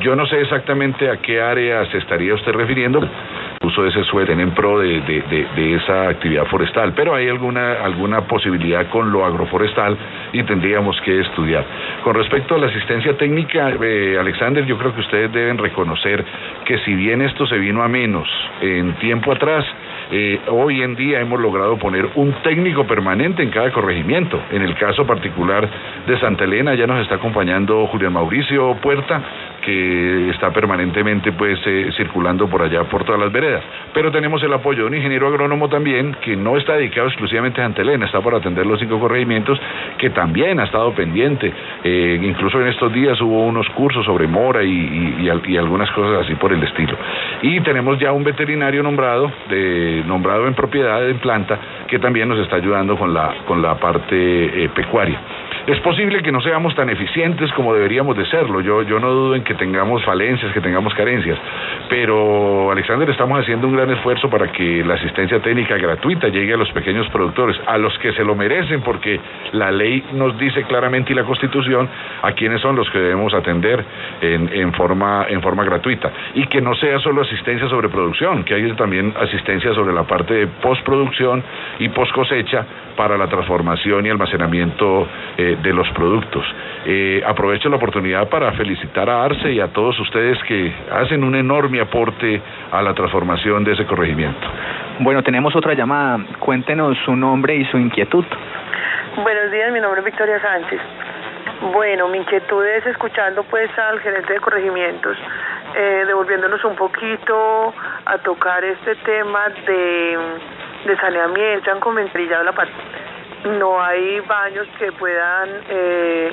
Yo 0.00 0.14
no 0.14 0.24
sé 0.26 0.40
exactamente 0.40 1.10
a 1.10 1.16
qué 1.16 1.40
área 1.40 1.84
se 1.86 1.98
estaría 1.98 2.34
usted 2.34 2.52
refiriendo, 2.52 3.00
uso 3.62 3.82
de 3.82 3.88
ese 3.88 4.04
suelo 4.04 4.32
en 4.32 4.50
pro 4.52 4.78
de, 4.78 5.00
de, 5.00 5.74
esa 5.74 6.08
actividad 6.08 6.46
forestal, 6.46 6.92
pero 6.94 7.14
hay 7.14 7.28
alguna, 7.28 7.84
alguna 7.84 8.22
posibilidad 8.22 8.88
con 8.88 9.10
lo 9.10 9.24
agroforestal 9.24 9.96
y 10.32 10.42
tendríamos 10.44 11.00
que 11.02 11.20
estudiar. 11.20 11.64
Con 12.04 12.14
respecto 12.14 12.54
a 12.54 12.58
la 12.58 12.66
asistencia 12.66 13.16
técnica, 13.16 13.72
eh, 13.80 14.16
Alexander, 14.18 14.64
yo 14.64 14.78
creo 14.78 14.94
que 14.94 15.00
ustedes 15.00 15.32
deben 15.32 15.58
reconocer 15.58 16.24
que 16.64 16.78
si 16.78 16.94
bien 16.94 17.22
esto 17.22 17.46
se 17.46 17.58
vino 17.58 17.82
a 17.82 17.88
menos 17.88 18.28
en 18.60 18.94
tiempo 18.94 19.32
atrás, 19.32 19.64
eh, 20.10 20.40
hoy 20.48 20.82
en 20.82 20.94
día 20.94 21.20
hemos 21.20 21.40
logrado 21.40 21.76
poner 21.78 22.08
un 22.14 22.32
técnico 22.42 22.86
permanente 22.86 23.42
en 23.42 23.50
cada 23.50 23.72
corregimiento. 23.72 24.40
En 24.52 24.62
el 24.62 24.74
caso 24.76 25.06
particular 25.06 25.68
de 26.06 26.18
Santa 26.20 26.44
Elena 26.44 26.74
ya 26.74 26.86
nos 26.86 27.00
está 27.02 27.16
acompañando 27.16 27.86
Julián 27.88 28.12
Mauricio 28.12 28.76
Puerta, 28.76 29.22
que 29.66 30.30
está 30.30 30.52
permanentemente 30.52 31.32
pues 31.32 31.58
eh, 31.66 31.90
circulando 31.96 32.48
por 32.48 32.62
allá 32.62 32.84
por 32.84 33.04
todas 33.04 33.20
las 33.20 33.32
veredas. 33.32 33.64
Pero 33.92 34.12
tenemos 34.12 34.40
el 34.44 34.52
apoyo 34.52 34.82
de 34.82 34.88
un 34.88 34.94
ingeniero 34.94 35.26
agrónomo 35.26 35.68
también 35.68 36.16
que 36.22 36.36
no 36.36 36.56
está 36.56 36.74
dedicado 36.74 37.08
exclusivamente 37.08 37.60
a 37.60 37.64
Santa 37.64 37.82
Elena, 37.82 38.06
está 38.06 38.20
para 38.20 38.38
atender 38.38 38.64
los 38.64 38.78
cinco 38.78 39.00
corregimientos, 39.00 39.60
que 39.98 40.10
también 40.10 40.60
ha 40.60 40.64
estado 40.64 40.92
pendiente. 40.92 41.52
Eh, 41.82 42.20
incluso 42.22 42.60
en 42.60 42.68
estos 42.68 42.92
días 42.92 43.20
hubo 43.20 43.44
unos 43.44 43.68
cursos 43.70 44.04
sobre 44.06 44.28
mora 44.28 44.62
y, 44.62 45.28
algunas 45.56 45.90
cosas 45.90 46.24
así 46.24 46.34
por 46.36 46.52
el 46.52 46.62
estilo. 46.62 46.96
Y 47.42 47.60
tenemos 47.62 47.98
ya 47.98 48.12
un 48.12 48.22
veterinario 48.22 48.82
nombrado, 48.82 49.32
nombrado 50.04 50.46
en 50.46 50.54
propiedad, 50.54 51.08
en 51.08 51.18
planta, 51.18 51.58
que 51.88 51.98
también 51.98 52.28
nos 52.28 52.38
está 52.38 52.56
ayudando 52.56 52.96
con 52.96 53.12
la, 53.12 53.34
con 53.46 53.60
la 53.60 53.74
parte 53.74 54.64
eh, 54.64 54.68
pecuaria. 54.68 55.18
Es 55.66 55.80
posible 55.80 56.22
que 56.22 56.30
no 56.30 56.40
seamos 56.42 56.76
tan 56.76 56.88
eficientes 56.90 57.50
como 57.54 57.74
deberíamos 57.74 58.16
de 58.16 58.24
serlo. 58.26 58.60
Yo, 58.60 58.82
yo 58.82 59.00
no 59.00 59.10
dudo 59.10 59.34
en 59.34 59.42
que 59.42 59.54
tengamos 59.54 60.04
falencias, 60.04 60.52
que 60.52 60.60
tengamos 60.60 60.94
carencias. 60.94 61.36
Pero, 61.88 62.70
Alexander, 62.70 63.10
estamos 63.10 63.40
haciendo 63.40 63.66
un 63.66 63.74
gran 63.74 63.90
esfuerzo 63.90 64.30
para 64.30 64.52
que 64.52 64.84
la 64.84 64.94
asistencia 64.94 65.40
técnica 65.40 65.76
gratuita 65.76 66.28
llegue 66.28 66.54
a 66.54 66.56
los 66.56 66.70
pequeños 66.70 67.08
productores, 67.08 67.56
a 67.66 67.78
los 67.78 67.98
que 67.98 68.12
se 68.12 68.22
lo 68.22 68.36
merecen, 68.36 68.80
porque 68.82 69.18
la 69.54 69.72
ley 69.72 70.04
nos 70.12 70.38
dice 70.38 70.62
claramente 70.62 71.12
y 71.12 71.16
la 71.16 71.24
Constitución 71.24 71.88
a 72.22 72.30
quiénes 72.30 72.60
son 72.60 72.76
los 72.76 72.88
que 72.90 73.00
debemos 73.00 73.34
atender 73.34 73.84
en, 74.20 74.48
en, 74.52 74.72
forma, 74.72 75.26
en 75.28 75.42
forma 75.42 75.64
gratuita. 75.64 76.12
Y 76.34 76.46
que 76.46 76.60
no 76.60 76.76
sea 76.76 77.00
solo 77.00 77.22
asistencia 77.22 77.68
sobre 77.68 77.88
producción, 77.88 78.44
que 78.44 78.54
haya 78.54 78.76
también 78.76 79.12
asistencia 79.20 79.74
sobre 79.74 79.92
la 79.92 80.04
parte 80.04 80.32
de 80.32 80.46
postproducción 80.46 81.42
y 81.80 81.88
post 81.88 82.12
cosecha 82.12 82.64
para 82.96 83.18
la 83.18 83.26
transformación 83.26 84.06
y 84.06 84.10
almacenamiento 84.10 85.06
eh, 85.36 85.55
de 85.62 85.72
los 85.72 85.88
productos. 85.90 86.44
Eh, 86.84 87.22
aprovecho 87.26 87.68
la 87.68 87.76
oportunidad 87.76 88.28
para 88.28 88.52
felicitar 88.52 89.08
a 89.08 89.24
Arce 89.24 89.52
y 89.52 89.60
a 89.60 89.68
todos 89.68 89.98
ustedes 90.00 90.38
que 90.44 90.72
hacen 90.92 91.24
un 91.24 91.34
enorme 91.34 91.80
aporte 91.80 92.40
a 92.70 92.82
la 92.82 92.94
transformación 92.94 93.64
de 93.64 93.72
ese 93.72 93.86
corregimiento. 93.86 94.46
Bueno, 95.00 95.22
tenemos 95.22 95.54
otra 95.56 95.74
llamada. 95.74 96.18
Cuéntenos 96.38 96.96
su 97.04 97.14
nombre 97.16 97.56
y 97.56 97.64
su 97.66 97.78
inquietud. 97.78 98.24
Buenos 99.22 99.50
días, 99.50 99.72
mi 99.72 99.80
nombre 99.80 100.00
es 100.00 100.04
Victoria 100.04 100.40
Sánchez. 100.40 100.80
Bueno, 101.72 102.08
mi 102.08 102.18
inquietud 102.18 102.64
es 102.64 102.86
escuchando 102.86 103.42
pues 103.44 103.70
al 103.78 103.98
gerente 104.00 104.34
de 104.34 104.40
corregimientos, 104.40 105.16
eh, 105.74 106.04
devolviéndonos 106.06 106.62
un 106.64 106.76
poquito 106.76 107.72
a 108.04 108.18
tocar 108.18 108.62
este 108.62 108.94
tema 108.96 109.48
de 109.66 110.18
de 110.86 110.96
saneamiento, 110.96 111.70
han 111.70 111.80
comentado 111.80 112.44
la 112.44 112.52
parte. 112.52 112.72
No 113.44 113.82
hay 113.82 114.20
baños 114.20 114.66
que 114.78 114.90
puedan 114.92 115.48
eh, 115.68 116.32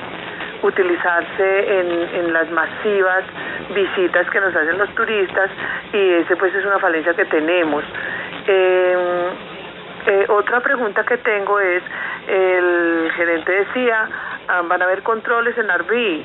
utilizarse 0.62 1.80
en, 1.80 2.32
las 2.32 2.50
masivas 2.50 3.24
visitas 3.74 4.28
que 4.30 4.40
nos 4.40 4.54
hacen 4.56 4.78
los 4.78 4.92
turistas 4.94 5.50
y 5.92 6.10
ese 6.14 6.36
pues 6.36 6.54
es 6.54 6.64
una 6.64 6.78
falencia 6.78 7.14
que 7.14 7.24
tenemos. 7.26 7.84
Em, 8.46 8.98
eh, 10.06 10.26
otra 10.28 10.60
pregunta 10.60 11.04
que 11.04 11.18
tengo 11.18 11.60
es, 11.60 11.82
el 12.26 13.12
gerente 13.14 13.52
decía, 13.52 14.08
ah, 14.48 14.62
van 14.64 14.82
a 14.82 14.84
haber 14.84 15.02
controles 15.02 15.56
en 15.56 15.70
Arbi, 15.70 16.24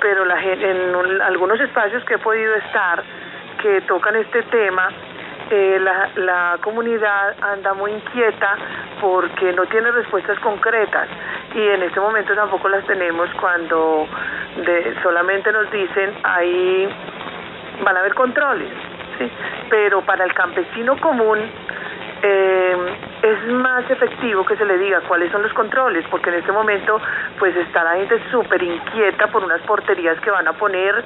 pero 0.00 0.24
la, 0.24 0.40
en 0.42 1.20
algunos 1.22 1.60
espacios 1.60 2.04
que 2.04 2.14
he 2.14 2.18
podido 2.18 2.54
estar 2.54 3.02
que 3.60 3.80
tocan 3.82 4.16
este 4.16 4.42
tema, 4.44 4.88
la, 5.52 6.58
comunidad 6.62 7.34
anda 7.42 7.74
muy 7.74 7.92
inquieta 7.92 8.56
porque 9.00 9.52
no 9.52 9.66
tiene 9.66 9.90
respuestas 9.90 10.38
concretas 10.40 11.08
y 11.54 11.60
en 11.60 11.82
este 11.82 12.00
momento 12.00 12.34
tampoco 12.34 12.68
las 12.68 12.84
tenemos 12.86 13.28
cuando 13.38 14.06
solamente 15.02 15.52
nos 15.52 15.70
dicen 15.70 16.14
ahí 16.22 16.88
van 17.84 17.96
a 17.96 18.00
haber 18.00 18.14
controles, 18.14 18.72
pero 19.68 20.00
para 20.02 20.24
el 20.24 20.32
campesino 20.32 20.98
común 21.00 21.38
eh, 22.22 22.76
es 23.22 23.52
más 23.52 23.90
efectivo 23.90 24.44
que 24.46 24.56
se 24.56 24.64
le 24.64 24.78
diga 24.78 25.00
cuáles 25.02 25.30
son 25.32 25.42
los 25.42 25.52
controles, 25.52 26.04
porque 26.10 26.30
en 26.30 26.36
este 26.36 26.52
momento 26.52 27.00
pues 27.38 27.54
está 27.56 27.84
la 27.84 27.96
gente 27.96 28.20
súper 28.30 28.62
inquieta 28.62 29.26
por 29.26 29.44
unas 29.44 29.60
porterías 29.62 30.18
que 30.20 30.30
van 30.30 30.46
a 30.46 30.52
poner, 30.52 31.04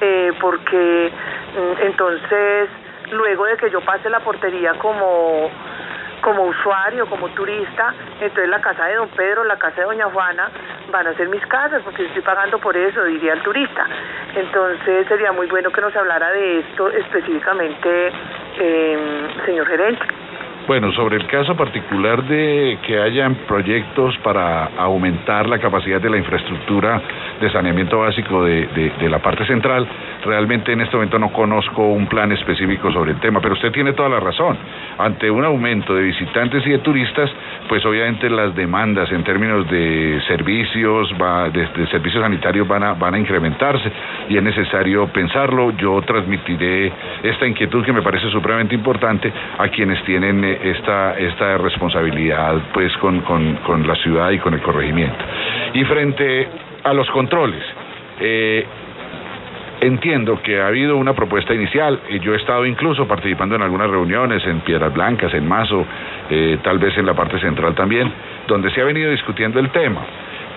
eh, 0.00 0.32
porque 0.40 1.10
mm, 1.56 1.82
entonces 1.82 2.68
luego 3.10 3.46
de 3.46 3.56
que 3.56 3.70
yo 3.70 3.80
pase 3.80 4.08
la 4.10 4.20
portería 4.20 4.74
como, 4.74 5.50
como 6.20 6.44
usuario, 6.44 7.06
como 7.06 7.28
turista, 7.30 7.94
entonces 8.20 8.48
la 8.48 8.60
casa 8.60 8.86
de 8.86 8.96
don 8.96 9.08
Pedro, 9.08 9.44
la 9.44 9.58
casa 9.58 9.80
de 9.80 9.86
doña 9.86 10.06
Juana 10.06 10.50
van 10.90 11.06
a 11.06 11.14
ser 11.14 11.28
mis 11.28 11.44
casas 11.46 11.82
porque 11.82 12.04
estoy 12.06 12.22
pagando 12.22 12.58
por 12.58 12.76
eso, 12.76 13.04
diría 13.04 13.34
el 13.34 13.42
turista. 13.42 13.86
Entonces 14.34 15.06
sería 15.08 15.32
muy 15.32 15.46
bueno 15.46 15.70
que 15.70 15.80
nos 15.80 15.94
hablara 15.96 16.30
de 16.30 16.60
esto 16.60 16.88
específicamente, 16.90 18.12
eh, 18.58 19.28
señor 19.44 19.66
gerente. 19.66 20.06
Bueno, 20.68 20.92
sobre 20.92 21.16
el 21.16 21.26
caso 21.28 21.56
particular 21.56 22.22
de 22.24 22.76
que 22.86 23.00
hayan 23.00 23.36
proyectos 23.46 24.14
para 24.18 24.66
aumentar 24.76 25.48
la 25.48 25.58
capacidad 25.58 25.98
de 25.98 26.10
la 26.10 26.18
infraestructura 26.18 27.00
de 27.40 27.50
saneamiento 27.50 28.00
básico 28.00 28.44
de, 28.44 28.92
la 29.08 29.18
parte 29.18 29.46
central, 29.46 29.88
realmente 30.26 30.70
en 30.70 30.82
este 30.82 30.94
momento 30.94 31.18
no 31.18 31.32
conozco 31.32 31.88
un 31.88 32.06
plan 32.06 32.32
específico 32.32 32.92
sobre 32.92 33.12
el 33.12 33.20
tema, 33.20 33.40
pero 33.40 33.54
usted 33.54 33.72
tiene 33.72 33.94
toda 33.94 34.10
la 34.10 34.20
razón. 34.20 34.58
Ante 34.98 35.30
un 35.30 35.42
aumento 35.42 35.94
de 35.94 36.02
visitantes 36.02 36.66
y 36.66 36.70
de 36.70 36.78
turistas, 36.80 37.30
pues 37.66 37.82
obviamente 37.86 38.28
las 38.28 38.54
demandas 38.54 39.10
en 39.10 39.24
términos 39.24 39.66
de 39.70 40.20
servicios, 40.26 41.08
de, 41.50 41.86
servicios 41.90 42.22
sanitarios 42.22 42.68
van 42.68 42.82
a, 42.82 42.92
van 42.92 43.14
a 43.14 43.18
incrementarse 43.18 43.90
y 44.28 44.36
es 44.36 44.42
necesario 44.42 45.06
pensarlo. 45.08 45.70
Yo 45.78 46.02
transmitiré 46.02 46.92
esta 47.22 47.46
inquietud 47.46 47.82
que 47.86 47.92
me 47.94 48.02
parece 48.02 48.28
supremamente 48.28 48.74
importante 48.74 49.32
a 49.56 49.66
quienes 49.68 50.04
tienen 50.04 50.57
eh, 50.62 50.70
esta, 50.76 51.18
esta 51.18 51.58
responsabilidad 51.58 52.56
pues 52.72 52.96
con, 52.98 53.20
con, 53.20 53.86
la 53.86 53.94
ciudad 53.96 54.30
y 54.30 54.38
con 54.38 54.54
el 54.54 54.62
corregimiento. 54.62 55.24
Y 55.74 55.84
frente 55.84 56.48
a 56.84 56.92
los 56.92 57.10
controles, 57.10 57.62
eh, 58.20 58.66
Entiendo 59.80 60.42
que 60.42 60.60
ha 60.60 60.66
habido 60.66 60.96
una 60.96 61.14
propuesta 61.14 61.54
inicial, 61.54 62.00
y 62.10 62.18
yo 62.18 62.34
he 62.34 62.36
estado 62.36 62.66
incluso 62.66 63.06
participando 63.06 63.54
en 63.54 63.62
algunas 63.62 63.88
reuniones 63.88 64.44
en 64.44 64.58
Piedras 64.62 64.92
Blancas, 64.92 65.32
en 65.34 65.46
Mazo, 65.46 65.86
eh, 66.28 66.58
tal 66.64 66.80
vez 66.80 66.98
en 66.98 67.06
la 67.06 67.14
parte 67.14 67.38
central 67.38 67.76
también, 67.76 68.12
donde 68.48 68.72
se 68.72 68.80
ha 68.80 68.84
venido 68.84 69.12
discutiendo 69.12 69.60
el 69.60 69.70
tema 69.70 70.00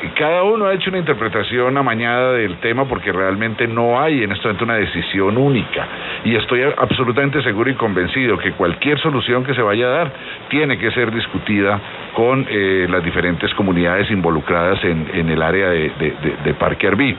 cada 0.09 0.43
uno 0.43 0.65
ha 0.65 0.73
hecho 0.73 0.89
una 0.89 0.99
interpretación 0.99 1.77
amañada 1.77 2.33
del 2.33 2.57
tema 2.57 2.85
porque 2.85 3.11
realmente 3.11 3.67
no 3.67 4.01
hay 4.01 4.23
en 4.23 4.31
este 4.31 4.47
momento 4.47 4.65
una 4.65 4.75
decisión 4.75 5.37
única. 5.37 5.87
Y 6.23 6.35
estoy 6.35 6.61
absolutamente 6.63 7.41
seguro 7.43 7.69
y 7.69 7.75
convencido 7.75 8.37
que 8.37 8.53
cualquier 8.53 8.99
solución 8.99 9.43
que 9.43 9.53
se 9.53 9.61
vaya 9.61 9.85
a 9.85 9.89
dar 9.89 10.11
tiene 10.49 10.77
que 10.77 10.91
ser 10.91 11.11
discutida 11.11 11.79
con 12.13 12.45
eh, 12.49 12.87
las 12.89 13.03
diferentes 13.03 13.53
comunidades 13.53 14.09
involucradas 14.11 14.83
en, 14.83 15.29
el 15.29 15.41
área 15.41 15.69
de, 15.69 15.91
de 16.43 16.53
Parque 16.55 16.87
Arbí. 16.87 17.15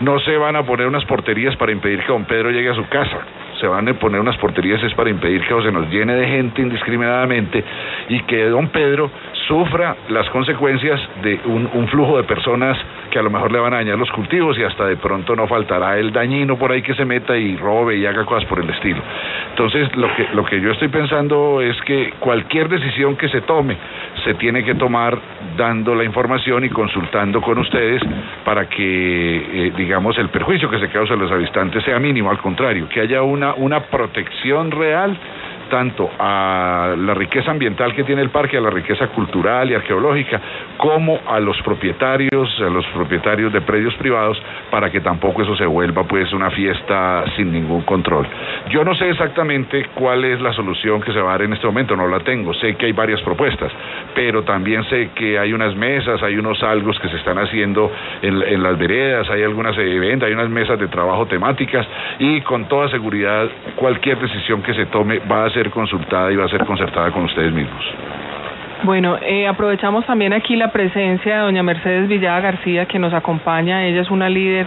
No 0.00 0.18
se 0.20 0.36
van 0.36 0.56
a 0.56 0.62
poner 0.64 0.86
unas 0.86 1.04
porterías 1.04 1.54
para 1.56 1.72
impedir 1.72 2.00
que 2.00 2.12
don 2.12 2.24
Pedro 2.24 2.50
llegue 2.50 2.70
a 2.70 2.74
su 2.74 2.86
casa 2.88 3.18
se 3.60 3.66
van 3.66 3.88
a 3.88 3.94
poner 3.94 4.20
unas 4.20 4.36
porterías 4.38 4.82
es 4.82 4.94
para 4.94 5.10
impedir 5.10 5.42
que 5.42 5.62
se 5.62 5.72
nos 5.72 5.88
llene 5.90 6.14
de 6.14 6.26
gente 6.26 6.62
indiscriminadamente 6.62 7.64
y 8.08 8.20
que 8.22 8.48
don 8.48 8.68
Pedro 8.68 9.10
sufra 9.46 9.96
las 10.08 10.28
consecuencias 10.30 11.00
de 11.22 11.40
un, 11.44 11.88
flujo 11.88 12.16
de 12.16 12.24
personas 12.24 12.78
que 13.10 13.18
a 13.18 13.22
lo 13.22 13.30
mejor 13.30 13.52
le 13.52 13.58
van 13.58 13.74
a 13.74 13.76
dañar 13.76 13.98
los 13.98 14.10
cultivos 14.10 14.58
y 14.58 14.64
hasta 14.64 14.86
de 14.86 14.96
pronto 14.96 15.36
no 15.36 15.46
faltará 15.46 15.98
el 15.98 16.12
dañino 16.12 16.56
por 16.58 16.72
ahí 16.72 16.82
que 16.82 16.94
se 16.94 17.04
meta 17.04 17.36
y 17.36 17.56
robe 17.56 17.96
y 17.96 18.06
haga 18.06 18.24
cosas 18.24 18.48
por 18.48 18.58
el 18.58 18.68
estilo. 18.70 19.02
Entonces, 19.50 19.94
lo 19.96 20.12
que, 20.14 20.28
lo 20.32 20.44
que 20.44 20.60
yo 20.60 20.72
estoy 20.72 20.88
pensando 20.88 21.60
es 21.60 21.80
que 21.82 22.14
cualquier 22.18 22.68
decisión 22.68 23.16
que 23.16 23.28
se 23.28 23.42
tome 23.42 23.76
se 24.24 24.34
tiene 24.34 24.64
que 24.64 24.74
tomar 24.74 25.18
dando 25.56 25.94
la 25.94 26.04
información 26.04 26.64
y 26.64 26.70
consultando 26.70 27.40
con 27.40 27.58
ustedes 27.58 28.02
para 28.44 28.68
que, 28.68 29.66
eh, 29.66 29.72
digamos, 29.76 30.16
el 30.18 30.30
perjuicio 30.30 30.70
que 30.70 30.78
se 30.78 30.88
causa 30.88 31.14
a 31.14 31.16
los 31.16 31.30
habitantes 31.30 31.84
sea 31.84 31.98
mínimo, 31.98 32.30
al 32.30 32.38
contrario, 32.38 32.88
que 32.88 33.00
haya 33.00 33.22
una, 33.22 33.54
una 33.54 33.80
protección 33.84 34.70
real 34.70 35.16
tanto 35.70 36.10
a 36.18 36.94
la 36.96 37.14
riqueza 37.14 37.50
ambiental 37.50 37.94
que 37.94 38.04
tiene 38.04 38.22
el 38.22 38.30
parque, 38.30 38.56
a 38.56 38.60
la 38.60 38.70
riqueza 38.70 39.08
cultural 39.08 39.70
y 39.70 39.74
arqueológica, 39.74 40.40
como 40.76 41.20
a 41.26 41.40
los 41.40 41.60
propietarios, 41.62 42.60
a 42.60 42.70
los 42.70 42.86
propietarios 42.88 43.52
de 43.52 43.60
predios 43.60 43.94
privados, 43.94 44.40
para 44.70 44.90
que 44.90 45.00
tampoco 45.00 45.42
eso 45.42 45.56
se 45.56 45.66
vuelva 45.66 46.04
pues 46.04 46.32
una 46.32 46.50
fiesta 46.50 47.24
sin 47.36 47.52
ningún 47.52 47.82
control. 47.82 48.26
Yo 48.70 48.84
no 48.84 48.94
sé 48.94 49.10
exactamente 49.10 49.86
cuál 49.94 50.24
es 50.24 50.40
la 50.40 50.52
solución 50.52 51.00
que 51.00 51.12
se 51.12 51.20
va 51.20 51.30
a 51.30 51.32
dar 51.32 51.42
en 51.42 51.52
este 51.52 51.66
momento, 51.66 51.96
no 51.96 52.06
la 52.06 52.20
tengo, 52.20 52.54
sé 52.54 52.74
que 52.76 52.86
hay 52.86 52.92
varias 52.92 53.20
propuestas, 53.22 53.72
pero 54.14 54.42
también 54.42 54.84
sé 54.84 55.10
que 55.14 55.38
hay 55.38 55.52
unas 55.52 55.74
mesas, 55.74 56.22
hay 56.22 56.36
unos 56.36 56.62
algos 56.62 56.98
que 57.00 57.08
se 57.08 57.16
están 57.16 57.38
haciendo 57.38 57.90
en, 58.22 58.62
las 58.62 58.78
veredas, 58.78 59.28
hay 59.30 59.42
algunas 59.42 59.76
eventos, 59.76 60.26
hay 60.26 60.34
unas 60.34 60.48
mesas 60.48 60.78
de 60.78 60.88
trabajo 60.88 61.26
temáticas 61.26 61.86
y 62.18 62.40
con 62.42 62.66
toda 62.66 62.88
seguridad 62.88 63.48
cualquier 63.76 64.18
decisión 64.18 64.62
que 64.62 64.74
se 64.74 64.86
tome 64.86 65.18
va 65.20 65.44
a 65.44 65.50
ser 65.54 65.70
consultada 65.70 66.30
y 66.30 66.36
va 66.36 66.44
a 66.44 66.48
ser 66.48 66.64
concertada 66.64 67.10
con 67.10 67.24
ustedes 67.24 67.52
mismos. 67.52 67.82
Bueno, 68.82 69.16
eh, 69.22 69.46
aprovechamos 69.46 70.04
también 70.04 70.34
aquí 70.34 70.56
la 70.56 70.70
presencia 70.70 71.36
de 71.36 71.42
doña 71.42 71.62
Mercedes 71.62 72.06
Villada 72.06 72.40
García, 72.40 72.84
que 72.84 72.98
nos 72.98 73.14
acompaña. 73.14 73.86
Ella 73.86 74.02
es 74.02 74.10
una 74.10 74.28
líder 74.28 74.66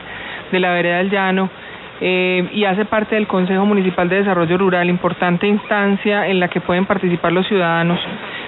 de 0.52 0.60
la 0.60 0.72
Vereda 0.72 0.98
del 0.98 1.12
Llano 1.12 1.52
eh, 2.02 2.50
y 2.52 2.66
hace 2.66 2.86
parte 2.86 3.16
del 3.16 3.28
Consejo 3.28 3.66
Municipal 3.66 4.10
de 4.10 4.18
Desarrollo 4.18 4.58
Rural, 4.58 4.90
importante 4.90 5.48
instancia 5.48 6.28
en 6.28 6.40
la 6.40 6.48
que 6.48 6.62
pueden 6.62 6.86
participar 6.86 7.32
los 7.32 7.48
ciudadanos. 7.48 8.00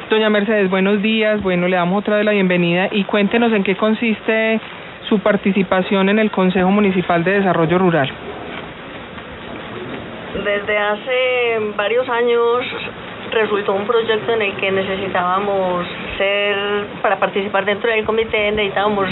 Doña 0.10 0.30
Mercedes, 0.32 0.69
buenos 0.71 1.04
días. 1.04 1.41
Bueno, 1.43 1.67
le 1.67 1.75
damos 1.75 1.99
otra 1.99 2.15
vez 2.15 2.25
la 2.25 2.32
bienvenida 2.32 2.89
y 2.91 3.04
cuéntenos 3.04 3.54
en 3.54 3.63
qué 3.63 3.75
consiste 3.75 4.60
su 5.08 5.19
participación 5.19 6.10
en 6.10 6.19
el 6.19 6.32
Consejo 6.32 6.71
Municipal 6.71 7.23
de 7.23 7.34
Desarrollo 7.34 7.78
Rural. 7.78 8.10
Desde 10.34 10.78
hace 10.78 11.60
varios 11.76 12.08
años 12.08 12.65
resultó 13.32 13.74
un 13.74 13.86
proyecto 13.86 14.34
en 14.34 14.42
el 14.44 14.56
que 14.58 14.72
necesitábamos 14.72 15.88
ser, 16.18 16.56
para 17.02 17.18
participar 17.18 17.65
dentro 17.65 17.89
del 17.89 18.06
comité, 18.06 18.52
necesitábamos 18.52 19.10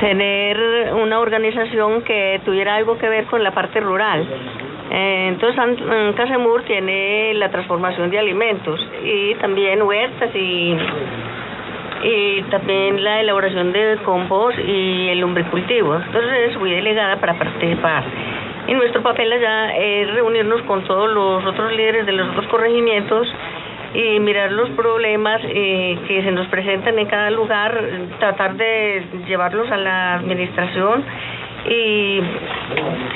tener 0.00 0.92
una 0.94 1.20
organización 1.20 2.02
que 2.02 2.40
tuviera 2.44 2.76
algo 2.76 2.98
que 2.98 3.08
ver 3.08 3.26
con 3.26 3.42
la 3.42 3.52
parte 3.52 3.80
rural. 3.80 4.26
Eh, 4.90 5.28
Entonces, 5.28 5.80
en 5.80 6.12
Casemur 6.14 6.62
tiene 6.62 7.34
la 7.34 7.50
transformación 7.50 8.10
de 8.10 8.18
alimentos 8.18 8.80
y 9.04 9.34
también 9.36 9.82
huertas 9.82 10.34
y, 10.34 10.76
y 12.04 12.42
también 12.50 13.04
la 13.04 13.20
elaboración 13.20 13.72
de 13.72 13.98
compost 14.04 14.58
y 14.58 15.08
el 15.10 15.20
lumbricultivo. 15.20 15.96
Entonces, 15.96 16.56
fui 16.56 16.70
delegada 16.70 17.16
para 17.16 17.34
participar. 17.34 18.04
Y 18.68 18.74
nuestro 18.74 19.02
papel 19.02 19.32
allá 19.32 19.74
es 19.76 20.12
reunirnos 20.12 20.62
con 20.62 20.84
todos 20.84 21.10
los 21.10 21.44
otros 21.44 21.72
líderes 21.72 22.04
de 22.06 22.12
los 22.12 22.28
otros 22.28 22.46
corregimientos 22.48 23.26
y 23.94 24.20
mirar 24.20 24.52
los 24.52 24.68
problemas 24.70 25.40
eh, 25.44 25.98
que 26.06 26.22
se 26.22 26.30
nos 26.30 26.46
presentan 26.48 26.98
en 26.98 27.06
cada 27.06 27.30
lugar, 27.30 27.82
tratar 28.18 28.56
de 28.56 29.02
llevarlos 29.26 29.70
a 29.70 29.76
la 29.78 30.14
administración 30.14 31.02
y 31.66 32.20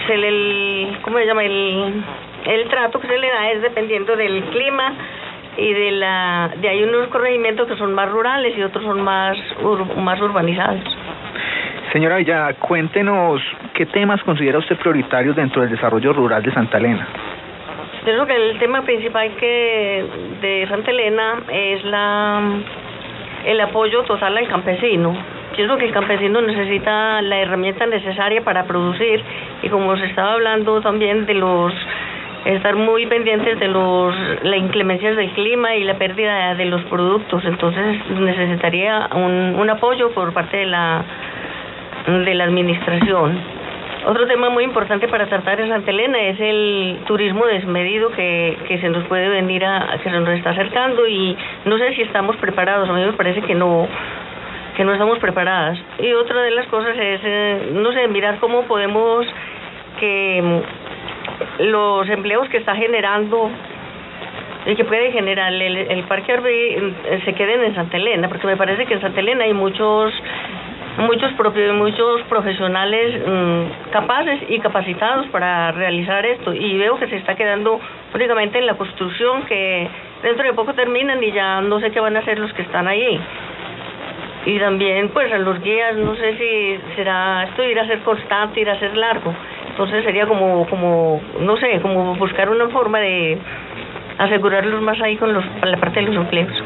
se 0.06 0.98
¿cómo 1.02 1.18
se 1.18 1.26
llama? 1.26 1.44
El, 1.44 2.02
el 2.46 2.68
trato 2.68 2.98
que 3.00 3.08
se 3.08 3.18
le 3.18 3.28
da 3.28 3.50
es 3.50 3.62
dependiendo 3.62 4.16
del 4.16 4.42
clima 4.44 4.94
y 5.56 5.72
de 5.74 5.90
la 5.92 6.50
de 6.60 6.68
hay 6.68 6.82
unos 6.82 7.08
corregimientos 7.08 7.68
que 7.68 7.76
son 7.76 7.92
más 7.92 8.10
rurales 8.10 8.56
y 8.56 8.62
otros 8.62 8.84
son 8.84 9.02
más 9.02 9.36
más 9.96 10.20
urbanizados. 10.20 10.82
Señora 11.92 12.16
Villa, 12.16 12.54
cuéntenos 12.54 13.42
qué 13.74 13.84
temas 13.84 14.22
considera 14.22 14.58
usted 14.58 14.78
prioritarios 14.78 15.36
dentro 15.36 15.60
del 15.60 15.70
desarrollo 15.70 16.14
rural 16.14 16.42
de 16.42 16.50
Santa 16.50 16.78
Elena. 16.78 17.06
Pienso 18.02 18.26
que 18.26 18.34
el 18.34 18.58
tema 18.58 18.80
principal 18.80 19.30
que 19.36 20.04
de 20.40 20.66
Santa 20.68 20.90
Elena 20.90 21.42
es 21.52 21.84
la 21.84 22.40
el 23.44 23.60
apoyo 23.60 24.04
total 24.04 24.38
al 24.38 24.48
campesino. 24.48 25.14
Pienso 25.54 25.76
que 25.76 25.84
el 25.84 25.92
campesino 25.92 26.40
necesita 26.40 27.20
la 27.20 27.40
herramienta 27.40 27.84
necesaria 27.84 28.42
para 28.42 28.64
producir 28.64 29.22
y 29.62 29.68
como 29.68 29.94
se 29.98 30.06
estaba 30.06 30.32
hablando 30.32 30.80
también 30.80 31.26
de 31.26 31.34
los 31.34 31.74
estar 32.46 32.74
muy 32.74 33.06
pendientes 33.06 33.60
de 33.60 33.68
los 33.68 34.14
las 34.42 34.58
inclemencias 34.58 35.14
del 35.14 35.30
clima 35.32 35.76
y 35.76 35.84
la 35.84 35.94
pérdida 35.98 36.54
de 36.54 36.64
los 36.64 36.82
productos, 36.84 37.44
entonces 37.44 37.98
necesitaría 38.18 39.10
un, 39.14 39.56
un 39.58 39.70
apoyo 39.70 40.10
por 40.12 40.32
parte 40.32 40.56
de 40.56 40.66
la 40.66 41.04
de 42.06 42.34
la 42.34 42.44
administración. 42.44 43.38
Otro 44.04 44.26
tema 44.26 44.50
muy 44.50 44.64
importante 44.64 45.06
para 45.06 45.26
tratar 45.26 45.60
en 45.60 45.68
Santa 45.68 45.90
Elena 45.92 46.20
es 46.20 46.40
el 46.40 46.98
turismo 47.06 47.46
desmedido 47.46 48.10
que, 48.10 48.58
que 48.66 48.80
se 48.80 48.88
nos 48.88 49.04
puede 49.04 49.28
venir 49.28 49.64
a, 49.64 49.96
que 50.02 50.10
se 50.10 50.18
nos 50.18 50.30
está 50.30 50.50
acercando 50.50 51.06
y 51.06 51.36
no 51.66 51.78
sé 51.78 51.94
si 51.94 52.02
estamos 52.02 52.36
preparados, 52.36 52.88
a 52.88 52.92
mí 52.92 53.00
me 53.00 53.12
parece 53.12 53.42
que 53.42 53.54
no, 53.54 53.86
que 54.76 54.84
no 54.84 54.92
estamos 54.92 55.20
preparadas. 55.20 55.78
Y 56.00 56.12
otra 56.14 56.42
de 56.42 56.50
las 56.50 56.66
cosas 56.66 56.96
es, 56.98 57.20
eh, 57.22 57.70
no 57.74 57.92
sé, 57.92 58.08
mirar 58.08 58.38
cómo 58.40 58.62
podemos 58.62 59.24
que 60.00 60.42
mm, 60.42 61.62
los 61.62 62.08
empleos 62.08 62.48
que 62.48 62.56
está 62.56 62.74
generando 62.74 63.50
y 64.66 64.74
que 64.74 64.84
puede 64.84 65.12
generar 65.12 65.52
el, 65.52 66.04
Parque 66.04 66.32
Arby 66.32 66.50
eh, 66.50 67.22
se 67.24 67.34
queden 67.34 67.64
en 67.64 67.74
Santa 67.74 67.96
Elena, 67.96 68.28
porque 68.28 68.46
me 68.46 68.56
parece 68.56 68.86
que 68.86 68.94
en 68.94 69.00
Santa 69.00 69.20
Elena 69.20 69.44
hay 69.44 69.52
muchos 69.52 70.12
muchos 70.98 71.32
muchos 71.74 72.22
profesionales 72.28 73.22
mm, 73.26 73.90
capaces 73.90 74.40
y 74.48 74.58
capacitados 74.58 75.26
para 75.28 75.72
realizar 75.72 76.24
esto. 76.26 76.52
Y 76.54 76.78
veo 76.78 76.98
que 76.98 77.08
se 77.08 77.16
está 77.16 77.34
quedando 77.34 77.80
únicamente 78.14 78.58
en 78.58 78.66
la 78.66 78.74
construcción 78.74 79.42
que 79.46 79.88
dentro 80.22 80.44
de 80.44 80.52
poco 80.52 80.74
terminan 80.74 81.22
y 81.22 81.32
ya 81.32 81.60
no 81.60 81.80
sé 81.80 81.90
qué 81.90 82.00
van 82.00 82.16
a 82.16 82.20
hacer 82.20 82.38
los 82.38 82.52
que 82.52 82.62
están 82.62 82.88
ahí. 82.88 83.20
Y 84.44 84.58
también 84.58 85.08
pues 85.10 85.32
a 85.32 85.38
los 85.38 85.60
guías 85.62 85.96
no 85.96 86.14
sé 86.16 86.36
si 86.36 86.94
será 86.96 87.44
esto 87.44 87.62
irá 87.62 87.82
a 87.82 87.86
ser 87.86 88.00
constante 88.00 88.60
irá 88.60 88.72
a 88.72 88.78
ser 88.78 88.96
largo. 88.96 89.32
Entonces 89.70 90.04
sería 90.04 90.26
como 90.26 90.66
como 90.66 91.20
no 91.40 91.56
sé 91.56 91.80
como 91.80 92.16
buscar 92.16 92.50
una 92.50 92.68
forma 92.68 92.98
de 92.98 93.38
asegurarlos 94.18 94.82
más 94.82 95.00
ahí 95.00 95.16
con 95.16 95.32
los 95.32 95.44
la 95.62 95.78
parte 95.78 96.00
de 96.00 96.06
los 96.06 96.16
empleos 96.16 96.62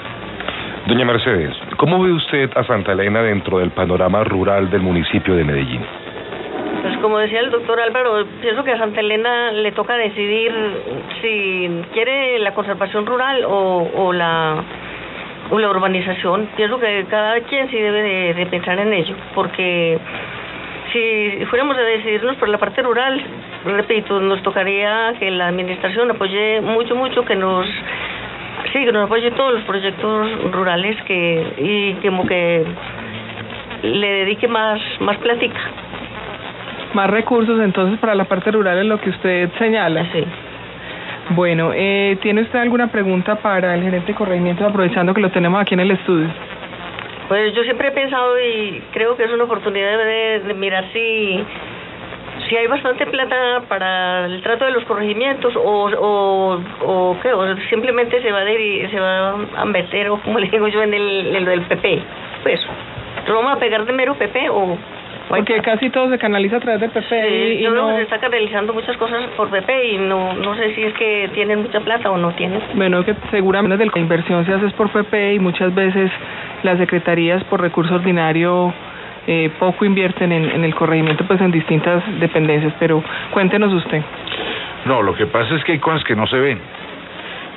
Doña 0.87 1.05
Mercedes, 1.05 1.53
¿cómo 1.79 2.01
ve 2.01 2.13
usted 2.13 2.49
a 2.57 2.63
Santa 2.63 2.93
Elena 2.93 3.21
dentro 3.21 3.59
del 3.59 3.73
panorama 3.73 4.23
rural 4.23 4.71
del 4.71 4.83
municipio 4.83 5.35
de 5.35 5.43
Medellín? 5.43 5.85
Pues 6.83 6.97
como 6.99 7.19
decía 7.19 7.41
el 7.41 7.51
doctor 7.51 7.81
Álvaro, 7.81 8.25
pienso 8.41 8.63
que 8.63 8.71
a 8.71 8.79
Santa 8.79 9.01
Elena 9.01 9.51
le 9.51 9.73
toca 9.73 9.97
decidir 9.97 10.53
si 11.21 11.83
quiere 11.93 12.39
la 12.39 12.55
conservación 12.55 13.05
rural 13.05 13.45
o, 13.49 14.13
la 14.13 14.63
urbanización. 15.51 16.51
Pienso 16.57 16.79
que 16.79 17.05
cada 17.11 17.41
quien 17.41 17.69
sí 17.69 17.77
debe 17.81 18.03
de, 18.03 18.35
de 18.35 18.47
pensar 18.47 18.79
en 18.79 18.93
ello, 18.93 19.17
porque 19.35 19.99
si 20.93 21.45
fuéramos 21.47 21.77
a 21.77 21.83
decidirnos 21.83 22.37
por 22.37 22.49
la 22.49 22.59
parte 22.59 22.83
rural, 22.83 23.21
repito, 23.65 24.21
nos 24.21 24.41
tocaría 24.45 25.15
que 25.19 25.33
la 25.33 25.49
administración 25.49 26.13
apoye 26.13 26.61
mucho, 26.61 26.95
mucho, 26.95 27.25
que 27.25 27.35
nos 27.35 27.67
sí, 28.77 28.85
que 28.85 28.93
nos 28.93 29.07
apoye 29.07 29.31
todos 29.31 29.55
los 29.55 29.63
proyectos 29.65 30.53
rurales 30.53 30.97
que 31.05 31.47
y 31.59 32.07
como 32.07 32.27
que 32.27 32.65
le 33.83 34.09
dedique 34.09 34.49
más 34.49 34.81
más 35.01 35.17
plática. 35.19 35.59
Más 36.95 37.11
recursos 37.11 37.61
entonces 37.61 37.99
para 37.99 38.15
la 38.15 38.25
parte 38.25 38.51
rural 38.51 38.79
es 38.79 38.87
lo 38.87 39.01
que 39.01 39.11
usted 39.11 39.51
señala. 39.59 40.07
Sí. 40.13 40.25
Bueno, 41.31 41.73
eh, 41.75 42.19
¿tiene 42.23 42.43
usted 42.43 42.59
alguna 42.59 42.89
pregunta 42.89 43.37
para 43.37 43.75
el 43.75 43.83
gerente 43.83 44.13
de 44.13 44.15
corregimiento 44.15 44.67
aprovechando 44.67 45.13
que 45.13 45.21
lo 45.21 45.31
tenemos 45.31 45.61
aquí 45.61 45.75
en 45.75 45.81
el 45.81 45.91
estudio? 45.91 46.29
Pues 47.29 47.53
yo 47.55 47.65
siempre 47.65 47.89
he 47.89 47.91
pensado 47.91 48.39
y 48.39 48.81
creo 48.93 49.17
que 49.17 49.25
es 49.25 49.33
una 49.33 49.45
oportunidad 49.45 49.99
de, 49.99 50.41
de 50.47 50.55
mirar 50.55 50.85
si, 50.93 51.45
si 52.49 52.57
hay 52.57 52.67
bastante 52.67 53.07
plata 53.07 53.63
para 53.69 54.27
el 54.27 54.43
trato 54.43 54.65
de 54.65 54.71
los 54.73 54.85
corregimientos 54.85 55.55
o, 55.57 55.61
o, 55.91 56.61
o 56.85 57.17
qué, 57.23 57.33
o 57.33 57.57
simplemente 57.71 58.21
se 58.23 58.31
va, 58.33 58.41
a 58.41 58.45
deri- 58.45 58.91
se 58.91 59.01
va 59.01 59.35
a 59.57 59.65
meter, 59.65 60.09
o 60.11 60.19
como 60.19 60.39
le 60.39 60.49
digo 60.49 60.69
yo, 60.69 60.83
en 60.83 60.95
el, 60.95 61.35
en 61.37 61.45
lo 61.45 61.51
del 61.51 61.63
PP. 61.63 62.03
Pues, 62.43 62.61
¿lo 63.29 63.35
vamos 63.37 63.53
a 63.57 63.59
pegar 63.59 63.85
de 63.85 63.93
mero 63.93 64.15
PP 64.15 64.49
o...? 64.51 64.77
Porque 65.29 65.61
casi 65.61 65.91
todo 65.91 66.09
se 66.09 66.19
canaliza 66.19 66.59
a 66.59 66.61
través 66.61 66.81
del 66.83 66.91
PP 66.91 67.09
Sí, 67.29 67.37
y, 67.59 67.63
yo 67.65 67.71
creo 67.73 67.83
no... 67.83 67.89
que 67.89 67.97
se 67.97 68.03
está 68.03 68.19
canalizando 68.21 68.73
muchas 68.73 68.97
cosas 68.97 69.25
por 69.37 69.51
PP 69.51 69.87
y 69.89 69.99
no, 69.99 70.35
no 70.35 70.55
sé 70.55 70.73
si 70.77 70.85
es 70.85 70.95
que 70.95 71.29
tienen 71.35 71.63
mucha 71.63 71.81
plata 71.81 72.13
o 72.13 72.17
no 72.17 72.31
tienen. 72.37 72.63
Bueno, 72.75 73.05
que 73.05 73.13
seguramente 73.33 73.85
la 73.85 73.99
inversión 74.01 74.47
se 74.47 74.53
hace 74.53 74.69
por 74.77 74.89
PP 74.93 75.35
y 75.35 75.39
muchas 75.41 75.75
veces 75.75 76.13
las 76.63 76.79
secretarías 76.79 77.43
por 77.45 77.61
recurso 77.61 77.97
ordinario 77.97 78.73
eh, 79.27 79.51
poco 79.59 79.85
invierten 79.85 80.33
en, 80.33 80.65
el 80.65 80.75
corregimiento 80.75 81.25
pues 81.27 81.41
en 81.41 81.51
distintas 81.51 82.03
dependencias, 82.21 82.73
pero 82.79 83.03
cuéntenos 83.31 83.73
usted. 83.73 84.03
No, 84.85 85.03
lo 85.03 85.15
que 85.15 85.27
pasa 85.27 85.55
es 85.57 85.65
que 85.65 85.73
hay 85.73 85.79
cosas 85.79 86.05
que 86.05 86.15
no 86.15 86.27
se 86.27 86.39
ven. 86.39 86.61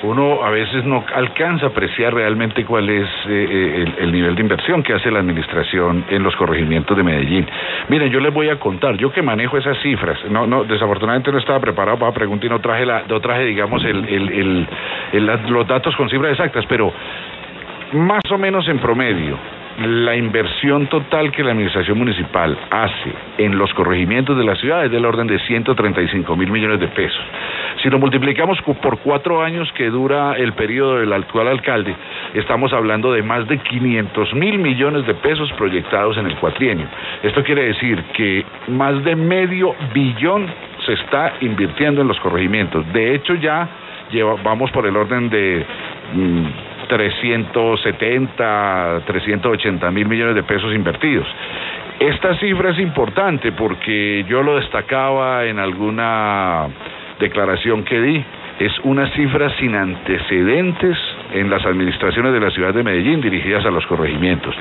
uno 0.01 0.43
a 0.43 0.49
veces 0.49 0.83
no 0.85 1.03
alcanza 1.13 1.67
a 1.67 1.69
apreciar 1.69 2.13
realmente 2.13 2.65
cuál 2.65 2.89
es 2.89 3.07
eh, 3.27 3.47
eh, 3.49 3.83
el, 3.83 4.03
el 4.05 4.11
nivel 4.11 4.35
de 4.35 4.41
inversión 4.41 4.81
que 4.81 4.93
hace 4.93 5.11
la 5.11 5.19
administración 5.19 6.05
en 6.09 6.23
los 6.23 6.35
corregimientos 6.35 6.97
de 6.97 7.03
Medellín. 7.03 7.45
Miren, 7.89 8.09
yo 8.09 8.19
les 8.19 8.33
voy 8.33 8.49
a 8.49 8.57
contar, 8.57 8.97
yo 8.97 9.11
que 9.11 9.21
manejo 9.21 9.57
esas 9.57 9.77
cifras, 9.79 10.17
no, 10.29 10.47
no, 10.47 10.63
desafortunadamente 10.63 11.31
no 11.31 11.37
estaba 11.37 11.59
preparado 11.59 11.99
para 11.99 12.11
la 12.11 12.15
pregunta 12.15 12.45
y 12.47 12.49
no 12.49 12.59
traje, 12.59 12.85
la, 12.85 13.03
no 13.07 13.19
traje 13.19 13.45
digamos, 13.45 13.83
el, 13.83 14.67
los 15.49 15.67
datos 15.67 15.95
con 15.95 16.09
cifras 16.09 16.31
exactas, 16.31 16.65
pero 16.67 16.91
más 17.93 18.23
o 18.31 18.37
menos 18.37 18.67
en 18.67 18.79
promedio, 18.79 19.37
la 19.79 20.15
inversión 20.15 20.87
total 20.87 21.31
que 21.31 21.43
la 21.43 21.51
administración 21.51 21.97
municipal 21.97 22.57
hace 22.69 23.11
en 23.37 23.57
los 23.57 23.73
corregimientos 23.73 24.37
de 24.37 24.43
la 24.43 24.55
ciudad 24.55 24.83
es 24.85 24.91
del 24.91 25.05
orden 25.05 25.27
de 25.27 25.39
135 25.39 26.35
mil 26.35 26.51
millones 26.51 26.79
de 26.79 26.87
pesos. 26.89 27.21
Si 27.81 27.89
lo 27.89 27.97
multiplicamos 27.97 28.61
por 28.81 28.99
cuatro 28.99 29.41
años 29.41 29.71
que 29.73 29.89
dura 29.89 30.33
el 30.37 30.51
periodo 30.53 30.97
del 30.99 31.13
actual 31.13 31.47
alcalde, 31.47 31.95
estamos 32.33 32.73
hablando 32.73 33.13
de 33.13 33.23
más 33.23 33.47
de 33.47 33.57
500 33.57 34.33
mil 34.33 34.59
millones 34.59 35.05
de 35.07 35.13
pesos 35.13 35.51
proyectados 35.53 36.17
en 36.17 36.25
el 36.25 36.35
cuatrienio. 36.35 36.87
Esto 37.23 37.43
quiere 37.43 37.63
decir 37.65 38.03
que 38.13 38.45
más 38.67 39.01
de 39.05 39.15
medio 39.15 39.75
billón 39.93 40.47
se 40.85 40.93
está 40.93 41.33
invirtiendo 41.41 42.01
en 42.01 42.07
los 42.09 42.19
corregimientos. 42.19 42.85
De 42.91 43.15
hecho, 43.15 43.35
ya 43.35 43.67
lleva- 44.11 44.35
vamos 44.43 44.71
por 44.71 44.85
el 44.85 44.97
orden 44.97 45.29
de 45.29 45.65
mm, 46.13 46.45
370, 46.89 49.03
380 49.05 49.91
mil 49.91 50.07
millones 50.07 50.35
de 50.35 50.43
pesos 50.43 50.73
invertidos. 50.73 51.27
Esta 51.99 52.35
cifra 52.39 52.71
es 52.71 52.79
importante 52.79 53.51
porque 53.51 54.25
yo 54.27 54.41
lo 54.41 54.55
destacaba 54.55 55.45
en 55.45 55.59
alguna 55.59 56.67
declaración 57.19 57.83
que 57.83 58.01
di. 58.01 58.25
Es 58.59 58.73
una 58.83 59.07
cifra 59.11 59.49
sin 59.57 59.75
antecedentes 59.75 60.97
en 61.33 61.49
las 61.49 61.65
administraciones 61.65 62.33
de 62.33 62.39
la 62.39 62.51
ciudad 62.51 62.73
de 62.73 62.83
Medellín 62.83 63.21
dirigidas 63.21 63.65
a 63.65 63.71
los 63.71 63.85
corregimientos. 63.85 64.55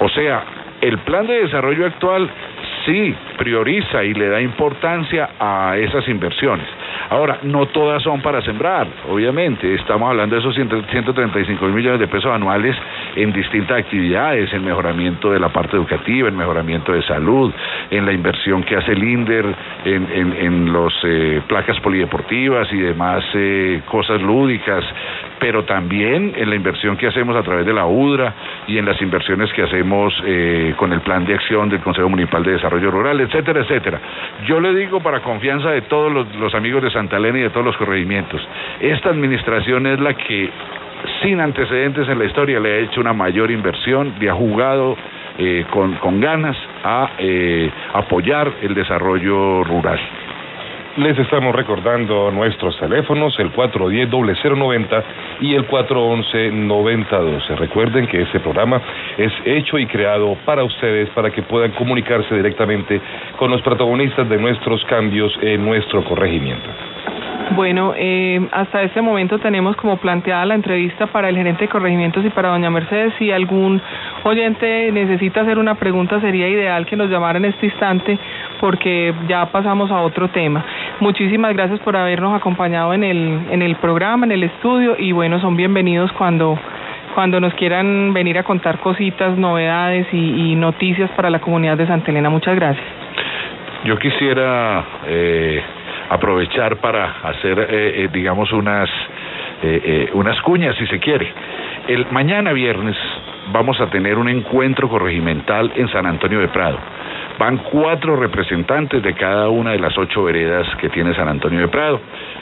O 0.00 0.08
sea, 0.10 0.44
el 0.80 0.98
plan 0.98 1.26
de 1.26 1.42
desarrollo 1.42 1.86
actual 1.86 2.30
sí 2.84 3.14
prioriza 3.36 4.04
y 4.04 4.14
le 4.14 4.28
da 4.28 4.40
importancia 4.40 5.30
a 5.38 5.76
esas 5.76 6.08
inversiones. 6.08 6.66
Ahora, 7.10 7.38
no 7.42 7.66
todas 7.66 8.02
son 8.02 8.20
para 8.22 8.42
sembrar, 8.42 8.86
obviamente. 9.08 9.74
Estamos 9.74 10.10
hablando 10.10 10.34
de 10.34 10.40
esos 10.40 10.54
100 10.54 10.68
135 10.68 11.64
mil 11.66 11.74
millones 11.74 12.00
de 12.00 12.06
pesos 12.08 12.32
anuales 12.32 12.76
en 13.16 13.32
distintas 13.32 13.78
actividades, 13.78 14.52
en 14.52 14.64
mejoramiento 14.64 15.30
de 15.30 15.40
la 15.40 15.48
parte 15.48 15.76
educativa, 15.76 16.28
en 16.28 16.36
mejoramiento 16.36 16.92
de 16.92 17.02
salud, 17.02 17.52
en 17.90 18.04
la 18.04 18.12
inversión 18.12 18.62
que 18.62 18.76
hace 18.76 18.92
el 18.92 19.02
INDER, 19.02 19.46
en, 19.84 20.08
en, 20.12 20.72
los 20.72 20.92
eh, 21.04 21.40
placas 21.46 21.78
polideportivas 21.80 22.70
y 22.72 22.78
demás 22.78 23.24
eh, 23.34 23.80
cosas 23.86 24.20
lúdicas, 24.20 24.84
pero 25.38 25.64
también 25.64 26.34
en 26.36 26.50
la 26.50 26.56
inversión 26.56 26.96
que 26.96 27.06
hacemos 27.06 27.36
a 27.36 27.42
través 27.42 27.64
de 27.64 27.72
la 27.72 27.86
UDRA 27.86 28.34
y 28.66 28.78
en 28.78 28.84
las 28.84 29.00
inversiones 29.00 29.52
que 29.52 29.62
hacemos 29.62 30.12
eh, 30.24 30.74
con 30.76 30.92
el 30.92 31.00
plan 31.00 31.24
de 31.24 31.34
acción 31.34 31.68
del 31.68 31.80
Consejo 31.80 32.08
Municipal 32.08 32.42
de 32.42 32.52
Desarrollo 32.52 32.90
Rural, 32.90 33.20
etcétera, 33.20 33.60
etcétera. 33.60 34.00
Yo 34.46 34.60
le 34.60 34.74
digo 34.74 35.00
para 35.00 35.20
confianza 35.20 35.70
de 35.70 35.82
todos 35.82 36.12
los, 36.12 36.34
los 36.36 36.54
amigos 36.54 36.82
de 36.82 36.87
Santa 36.90 37.16
Elena 37.16 37.38
y 37.38 37.42
de 37.42 37.50
todos 37.50 37.66
los 37.66 37.76
corregimientos, 37.76 38.40
esta 38.80 39.10
administración 39.10 39.86
es 39.86 40.00
la 40.00 40.14
que 40.14 40.50
sin 41.22 41.40
antecedentes 41.40 42.08
en 42.08 42.18
la 42.18 42.24
historia 42.24 42.60
le 42.60 42.72
ha 42.72 42.78
hecho 42.78 43.00
una 43.00 43.12
mayor 43.12 43.50
inversión, 43.50 44.14
le 44.18 44.30
ha 44.30 44.34
jugado 44.34 44.96
eh, 45.38 45.64
con, 45.70 45.94
con 45.96 46.20
ganas 46.20 46.56
a 46.82 47.10
eh, 47.18 47.70
apoyar 47.94 48.52
el 48.62 48.74
desarrollo 48.74 49.62
rural. 49.64 50.00
Les 50.98 51.16
estamos 51.16 51.54
recordando 51.54 52.28
nuestros 52.32 52.76
teléfonos, 52.76 53.38
el 53.38 53.52
410-0090 53.52 55.04
y 55.42 55.54
el 55.54 55.68
411-9012. 55.68 57.56
Recuerden 57.56 58.08
que 58.08 58.22
este 58.22 58.40
programa 58.40 58.82
es 59.16 59.32
hecho 59.44 59.78
y 59.78 59.86
creado 59.86 60.36
para 60.44 60.64
ustedes, 60.64 61.08
para 61.10 61.30
que 61.30 61.42
puedan 61.42 61.70
comunicarse 61.70 62.34
directamente 62.34 63.00
con 63.36 63.48
los 63.52 63.62
protagonistas 63.62 64.28
de 64.28 64.38
nuestros 64.38 64.84
cambios 64.86 65.32
en 65.40 65.64
nuestro 65.64 66.02
corregimiento. 66.02 66.68
Bueno, 67.56 67.94
eh, 67.96 68.46
hasta 68.52 68.82
este 68.82 69.00
momento 69.00 69.38
tenemos 69.38 69.74
como 69.76 69.96
planteada 69.96 70.44
la 70.46 70.54
entrevista 70.54 71.06
para 71.06 71.28
el 71.28 71.36
gerente 71.36 71.64
de 71.64 71.68
corregimientos 71.68 72.24
y 72.24 72.30
para 72.30 72.50
doña 72.50 72.70
Mercedes. 72.70 73.14
Si 73.18 73.32
algún 73.32 73.80
oyente 74.24 74.92
necesita 74.92 75.40
hacer 75.40 75.58
una 75.58 75.74
pregunta, 75.74 76.20
sería 76.20 76.48
ideal 76.48 76.86
que 76.86 76.96
nos 76.96 77.10
llamara 77.10 77.38
en 77.38 77.46
este 77.46 77.66
instante 77.66 78.18
porque 78.60 79.14
ya 79.28 79.46
pasamos 79.46 79.90
a 79.90 80.00
otro 80.02 80.28
tema. 80.28 80.64
Muchísimas 81.00 81.54
gracias 81.54 81.80
por 81.80 81.96
habernos 81.96 82.34
acompañado 82.34 82.92
en 82.92 83.04
el, 83.04 83.40
en 83.50 83.62
el 83.62 83.76
programa, 83.76 84.26
en 84.26 84.32
el 84.32 84.44
estudio 84.44 84.96
y 84.98 85.12
bueno, 85.12 85.40
son 85.40 85.56
bienvenidos 85.56 86.12
cuando, 86.12 86.58
cuando 87.14 87.40
nos 87.40 87.54
quieran 87.54 88.12
venir 88.12 88.38
a 88.38 88.42
contar 88.42 88.78
cositas, 88.78 89.38
novedades 89.38 90.06
y, 90.12 90.54
noticias 90.56 91.10
para 91.12 91.30
la 91.30 91.38
comunidad 91.38 91.76
de 91.76 91.86
Santa 91.86 92.10
Elena. 92.10 92.30
Muchas 92.30 92.54
gracias. 92.56 92.84
Yo 93.84 93.96
quisiera 93.96 94.84
eh, 95.06 95.62
aprovechar 96.08 96.76
para 96.76 97.20
hacer, 97.22 97.58
eh, 97.58 98.04
eh, 98.04 98.08
digamos, 98.12 98.52
unas, 98.52 98.88
eh, 99.62 100.10
unas 100.14 100.40
cuñas, 100.42 100.76
si 100.76 100.86
se 100.86 100.98
quiere. 100.98 101.32
El 101.86 102.06
mañana 102.10 102.52
viernes 102.52 102.96
vamos 103.52 103.80
a 103.80 103.86
tener 103.86 104.18
un 104.18 104.28
encuentro 104.28 104.88
corregimental 104.88 105.72
en 105.74 105.88
San 105.88 106.06
Antonio 106.06 106.40
de 106.40 106.48
Prado. 106.48 106.78
Van 107.38 107.58
cuatro 107.58 108.16
representantes 108.16 109.02
de 109.02 109.14
cada 109.14 109.48
una 109.48 109.72
de 109.72 109.78
las 109.78 109.96
ocho 109.96 110.24
veredas 110.24 110.66
que 110.80 110.88
tiene 110.88 111.14
San 111.14 111.28
Antonio 111.28 111.60
de 111.60 111.68
Prado. 111.68 112.00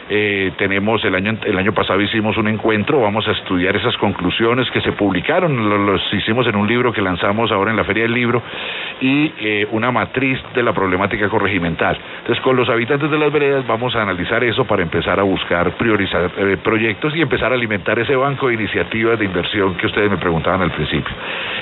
Eh, 0.08 0.52
tenemos 0.56 1.04
el 1.04 1.16
año 1.16 1.36
el 1.44 1.58
año 1.58 1.72
pasado 1.72 2.00
hicimos 2.00 2.36
un 2.36 2.46
encuentro, 2.46 3.00
vamos 3.00 3.26
a 3.26 3.32
estudiar 3.32 3.74
esas 3.74 3.96
conclusiones 3.96 4.70
que 4.70 4.80
se 4.80 4.92
publicaron, 4.92 5.68
lo- 5.68 5.78
los 5.78 6.14
hicimos 6.14 6.46
en 6.46 6.54
un 6.54 6.68
libro 6.68 6.92
que 6.92 7.02
lanzamos 7.02 7.50
ahora 7.50 7.72
en 7.72 7.76
la 7.76 7.82
Feria 7.82 8.04
del 8.04 8.12
Libro 8.12 8.40
y 9.00 9.32
eh, 9.40 9.66
una 9.72 9.90
matriz 9.90 10.38
de 10.54 10.62
la 10.62 10.72
problemática 10.72 11.28
corregimental. 11.28 11.98
Entonces, 12.20 12.40
con 12.44 12.54
los 12.56 12.68
habitantes 12.68 13.10
de 13.10 13.18
las 13.18 13.32
veredas 13.32 13.66
vamos 13.66 13.96
a 13.96 14.02
analizar 14.02 14.44
eso 14.44 14.64
para 14.64 14.82
empezar 14.82 15.18
a 15.18 15.24
buscar 15.24 15.72
priorizar 15.72 16.30
eh, 16.38 16.56
proyectos 16.62 17.14
y 17.16 17.20
empezar 17.20 17.50
a 17.50 17.56
alimentar 17.56 17.98
ese 17.98 18.14
banco 18.14 18.46
de 18.46 18.54
iniciativas 18.54 19.18
de 19.18 19.24
inversión 19.24 19.74
que 19.74 19.86
ustedes 19.86 20.08
me 20.08 20.18
preguntaban 20.18 20.62
al 20.62 20.70
principio. 20.70 21.12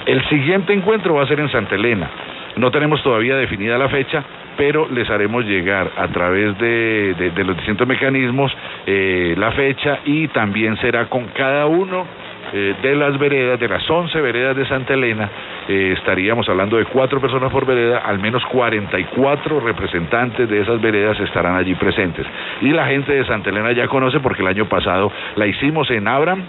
El 0.05 0.22
siguiente 0.28 0.74
encuentro 0.74 1.14
va 1.14 1.22
a 1.22 1.26
ser 1.26 1.40
en 1.40 1.49
Santa 1.51 1.76
Elena. 1.76 2.11
No 2.57 2.71
tenemos 2.71 3.03
todavía 3.03 3.37
definida 3.37 3.77
la 3.79 3.89
fecha, 3.89 4.23
pero 4.57 4.89
les 4.89 5.09
haremos 5.11 5.45
llegar 5.45 5.91
a 5.97 6.09
través 6.09 6.57
de, 6.59 7.33
los 7.45 7.57
distintos 7.57 7.87
mecanismos 7.87 8.53
eh, 8.87 9.35
la 9.37 9.53
fecha 9.53 10.01
y 10.05 10.29
también 10.29 10.77
será 10.77 11.07
con 11.07 11.27
cada 11.29 11.67
uno 11.67 12.07
eh, 12.53 12.75
de 12.83 12.95
las 12.95 13.19
veredas, 13.19 13.59
de 13.59 13.69
las 13.69 13.89
11 13.89 14.21
veredas 14.21 14.57
de 14.57 14.65
Santa 14.67 14.95
Elena, 14.95 15.29
eh, 15.67 15.95
estaríamos 15.97 16.49
hablando 16.49 16.77
de 16.77 16.85
cuatro 16.85 17.21
personas 17.21 17.51
por 17.51 17.67
vereda, 17.67 17.99
al 17.99 18.21
menos 18.21 18.45
44 18.47 19.61
representantes 19.61 20.49
de 20.49 20.61
esas 20.61 20.81
veredas 20.81 21.19
estarán 21.19 21.57
allí 21.57 21.75
presentes. 21.75 22.25
Y 22.61 22.69
la 22.69 22.87
gente 22.87 23.13
de 23.13 23.25
Santa 23.25 23.51
Elena 23.51 23.73
ya 23.73 23.89
conoce 23.89 24.21
porque 24.21 24.43
el 24.43 24.49
año 24.49 24.67
pasado 24.67 25.11
la 25.35 25.47
hicimos 25.47 25.91
en 25.91 26.07
Abram, 26.07 26.45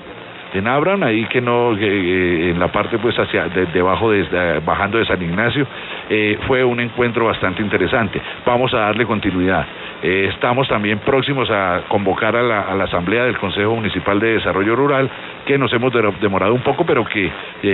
en 0.54 0.68
Abram, 0.68 1.04
ahí 1.04 1.26
que 1.26 1.42
no, 1.42 1.76
eh, 1.78 2.52
en 2.52 2.60
la 2.60 2.70
parte 2.72 2.98
pues 2.98 3.18
hacia 3.20 3.46
de- 3.50 3.66
debajo, 3.68 4.12
de, 4.12 4.60
bajando 4.66 4.98
de 4.98 5.06
San 5.06 5.22
Ignacio, 5.22 5.68
eh, 6.10 6.38
fue 6.48 6.64
un 6.64 6.80
encuentro 6.80 7.26
bastante 7.26 7.62
interesante. 7.62 8.22
Vamos 8.46 8.74
a 8.74 8.80
darle 8.80 9.06
continuidad. 9.06 9.66
Eh, 10.02 10.30
estamos 10.34 10.68
también 10.68 11.00
próximos 11.00 11.50
a 11.52 11.82
convocar 11.88 12.36
a 12.36 12.42
la, 12.44 12.62
a 12.62 12.76
la 12.76 12.86
Asamblea 12.86 13.24
del 13.26 13.38
Consejo 13.38 13.76
Municipal 13.76 14.20
de 14.20 14.34
Desarrollo 14.36 14.76
Rural, 14.76 15.10
que 15.46 15.58
nos 15.58 15.74
hemos 15.74 15.92
de- 15.92 16.14
demorado 16.22 16.54
un 16.54 16.62
poco, 16.62 16.86
pero 16.86 17.04
que 17.06 17.32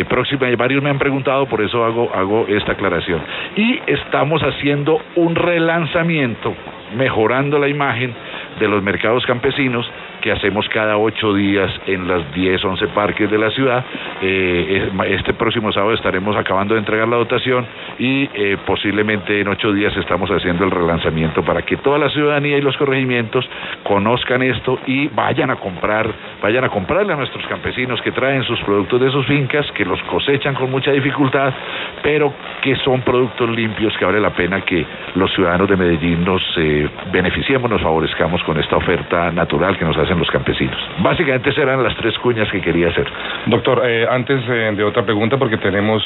próxima, 0.10 0.48
varios 0.58 0.82
me 0.82 0.90
han 0.90 0.98
preguntado, 1.00 1.46
por 1.48 1.62
eso 1.62 1.84
hago, 1.86 2.12
hago 2.16 2.46
esta 2.48 2.72
aclaración. 2.72 3.22
Y 3.56 3.80
estamos 3.88 4.42
haciendo 4.42 5.02
un 5.16 5.36
relanzamiento, 5.36 6.54
mejorando 6.98 7.60
la 7.60 7.68
imagen 7.68 8.14
de 8.60 8.68
los 8.68 8.82
mercados 8.84 9.26
campesinos 9.26 9.90
que 10.22 10.32
hacemos 10.32 10.68
cada 10.70 10.98
ocho 10.98 11.34
días 11.34 11.72
en 11.88 12.08
las 12.08 12.34
10, 12.34 12.64
11 12.64 12.88
parques 12.90 13.30
de 13.30 13.38
la 13.38 13.50
ciudad. 13.52 13.84
Eh, 14.22 14.90
este 15.08 15.34
próximo 15.34 15.72
sábado 15.72 15.94
estaremos 15.94 16.36
acabando 16.36 16.76
de 16.76 16.80
entregar 16.80 17.08
la 17.08 17.18
dotación 17.18 17.66
y 17.98 18.30
eh, 18.34 18.58
posiblemente 18.66 19.42
en 19.42 19.48
ocho 19.48 19.74
días 19.74 19.96
estamos 19.98 20.30
haciendo 20.30 20.64
el 20.64 20.72
relanzamiento 20.72 21.44
para 21.44 21.64
que 21.64 21.78
toda 21.78 21.98
la 21.98 22.10
ciudadanía 22.10 22.58
y 22.58 22.62
los 22.62 22.78
corregimientos 22.78 23.48
conozcan 23.84 24.42
esto 24.44 24.80
y 24.86 25.08
vayan 25.08 25.50
a 25.50 25.56
comprar, 25.56 26.08
vayan 26.42 26.64
a 26.64 26.70
comprarle 26.70 27.14
a 27.14 27.16
nuestros 27.16 27.46
campesinos 27.48 28.02
que 28.02 28.12
traen 28.12 28.44
sus 28.44 28.60
productos 28.62 29.00
de 29.00 29.12
sus 29.12 29.26
fincas, 29.28 29.66
que 29.74 29.86
los 29.86 30.02
cosechan 30.04 30.56
con 30.56 30.72
mucha 30.72 30.92
dificultad, 30.92 31.54
pero 32.02 32.34
que 32.62 32.76
son 32.78 33.02
productos 33.02 33.50
limpios 33.50 33.96
que 33.98 34.06
vale 34.06 34.20
la 34.20 34.32
pena 34.32 34.62
que 34.62 34.86
los 35.16 35.32
ciudadanos 35.34 35.70
de 35.70 35.78
Medellín 35.78 36.26
nos 36.26 36.42
eh, 36.58 36.90
beneficiemos, 37.12 37.70
nos 37.70 37.82
favorezcamos 37.82 38.44
con 38.44 38.60
esta 38.60 38.78
oferta 38.78 39.32
natural 39.32 39.78
que 39.78 39.86
nos 39.86 39.98
hacen 39.98 40.18
los 40.18 40.30
campesinos. 40.30 40.78
Básicamente 41.00 41.52
serán 41.54 41.84
las 41.84 41.96
tres 41.96 42.18
cuñas 42.20 42.50
que 42.52 42.62
quería 42.62 42.90
hacer. 42.90 43.08
Doctor, 43.46 43.82
eh, 43.86 44.08
antes 44.10 44.42
eh, 44.50 44.74
de 44.76 44.84
otra 44.84 45.04
pregunta, 45.04 45.38
porque 45.38 45.58
tenemos 45.58 46.04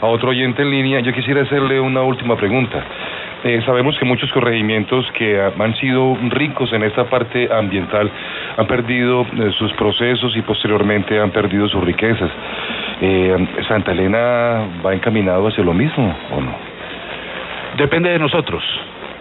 a 0.00 0.06
otro 0.06 0.30
oyente 0.30 0.62
en 0.62 0.70
línea, 0.70 1.00
yo 1.00 1.12
quisiera 1.12 1.42
hacerle 1.42 1.80
una 1.80 2.02
última 2.02 2.36
pregunta. 2.36 2.84
Eh, 3.42 3.62
sabemos 3.64 3.98
que 3.98 4.04
muchos 4.04 4.30
corregimientos 4.32 5.10
que 5.12 5.40
han 5.40 5.74
sido 5.76 6.16
ricos 6.28 6.72
en 6.74 6.82
esta 6.82 7.04
parte 7.04 7.48
ambiental 7.50 8.10
han 8.56 8.66
perdido 8.66 9.22
eh, 9.22 9.50
sus 9.56 9.72
procesos 9.74 10.36
y 10.36 10.42
posteriormente 10.42 11.18
han 11.18 11.30
perdido 11.30 11.66
sus 11.68 11.82
riquezas. 11.82 12.30
Eh, 13.00 13.48
¿Santa 13.66 13.92
Elena 13.92 14.68
va 14.84 14.92
encaminado 14.92 15.48
hacia 15.48 15.64
lo 15.64 15.72
mismo 15.72 16.14
o 16.32 16.40
no? 16.40 16.54
Depende 17.78 18.10
de 18.10 18.18
nosotros, 18.18 18.62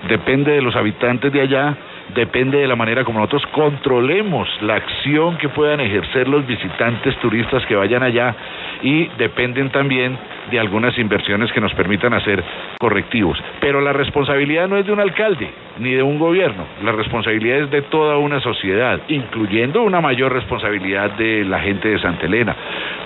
depende 0.09 0.51
de 0.51 0.61
los 0.61 0.75
habitantes 0.75 1.31
de 1.31 1.41
allá, 1.41 1.77
depende 2.13 2.57
de 2.57 2.67
la 2.67 2.75
manera 2.75 3.03
como 3.03 3.19
nosotros 3.19 3.45
controlemos 3.51 4.47
la 4.61 4.75
acción 4.75 5.37
que 5.37 5.49
puedan 5.49 5.79
ejercer 5.79 6.27
los 6.27 6.45
visitantes 6.45 7.15
turistas 7.17 7.65
que 7.65 7.75
vayan 7.75 8.03
allá 8.03 8.35
y 8.81 9.07
dependen 9.17 9.69
también 9.69 10.17
de 10.49 10.59
algunas 10.59 10.97
inversiones 10.97 11.51
que 11.51 11.61
nos 11.61 11.73
permitan 11.73 12.13
hacer 12.13 12.43
correctivos. 12.79 13.37
Pero 13.59 13.81
la 13.81 13.93
responsabilidad 13.93 14.67
no 14.67 14.77
es 14.77 14.85
de 14.85 14.91
un 14.91 14.99
alcalde 14.99 15.49
ni 15.77 15.93
de 15.93 16.03
un 16.03 16.17
gobierno, 16.19 16.65
la 16.83 16.91
responsabilidad 16.91 17.59
es 17.59 17.71
de 17.71 17.83
toda 17.83 18.17
una 18.17 18.39
sociedad, 18.41 18.99
incluyendo 19.07 19.81
una 19.83 20.01
mayor 20.01 20.33
responsabilidad 20.33 21.11
de 21.11 21.45
la 21.45 21.59
gente 21.59 21.89
de 21.89 21.99
Santa 21.99 22.25
Elena, 22.25 22.55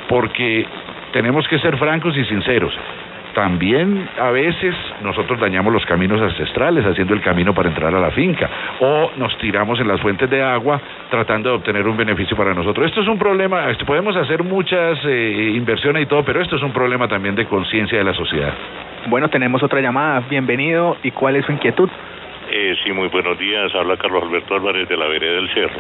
porque 0.08 0.66
tenemos 1.12 1.48
que 1.48 1.60
ser 1.60 1.78
francos 1.78 2.18
y 2.18 2.26
sinceros 2.26 2.74
también 3.34 4.08
a 4.20 4.32
veces 4.32 4.76
nosotros 5.02 5.40
dañamos 5.40 5.74
los 5.74 5.86
caminos 5.86 6.22
ancestrales 6.22 6.86
haciendo 6.86 7.14
el 7.14 7.22
camino 7.22 7.54
para 7.54 7.70
entrar 7.70 7.94
a 7.94 8.00
la 8.00 8.12
finca 8.12 8.50
o 8.80 9.12
nos 9.18 9.38
tiramos 9.40 9.80
en 9.80 9.88
las 9.88 10.00
fuentes 10.02 10.30
de 10.30 10.42
agua 10.42 10.80
tratando 11.10 11.50
de 11.50 11.56
obtener 11.56 11.88
un 11.88 11.98
beneficio 11.98 12.38
para 12.38 12.54
nosotros. 12.54 12.86
Esto 12.88 13.02
es 13.02 13.08
un 13.08 13.18
problema, 13.18 13.70
esto- 13.70 13.86
podemos 13.86 14.16
hacer 14.16 14.44
muchas 14.44 15.00
eh, 15.06 15.52
inversiones 15.56 16.04
y 16.04 16.06
todo, 16.06 16.24
pero 16.24 16.42
esto 16.42 16.56
es 16.56 16.62
un 16.64 16.72
problema 16.74 17.08
también 17.08 17.36
de 17.36 17.46
conciencia 17.46 17.98
de 17.98 18.04
la 18.04 18.14
sociedad. 18.14 18.54
Bueno, 19.08 19.28
tenemos 19.30 19.62
otra 19.64 19.82
llamada. 19.82 20.22
Bienvenido. 20.30 20.98
¿Y 21.04 21.12
cuál 21.12 21.36
es 21.36 21.46
su 21.46 21.52
inquietud? 21.52 21.90
Eh, 22.52 22.76
sí, 22.84 22.92
muy 22.92 23.08
buenos 23.10 23.38
días. 23.40 23.74
Habla 23.76 23.98
Carlos 23.98 24.24
Alberto 24.24 24.56
Álvarez 24.56 24.88
de 24.88 24.96
la 24.98 25.08
Vereda 25.08 25.34
del 25.36 25.50
Cerro. 25.54 25.80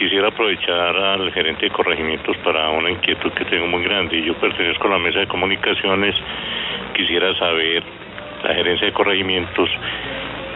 Quisiera 0.00 0.28
aprovechar 0.28 0.96
al 0.96 1.30
gerente 1.30 1.66
de 1.66 1.70
corregimientos 1.70 2.34
para 2.38 2.70
una 2.70 2.90
inquietud 2.90 3.30
que 3.32 3.44
tengo 3.44 3.66
muy 3.66 3.84
grande. 3.84 4.22
Yo 4.22 4.32
pertenezco 4.32 4.88
a 4.88 4.92
la 4.92 4.98
mesa 4.98 5.18
de 5.18 5.26
comunicaciones. 5.26 6.16
Quisiera 6.94 7.34
saber, 7.38 7.82
la 8.42 8.54
gerencia 8.54 8.86
de 8.86 8.94
corregimientos, 8.94 9.68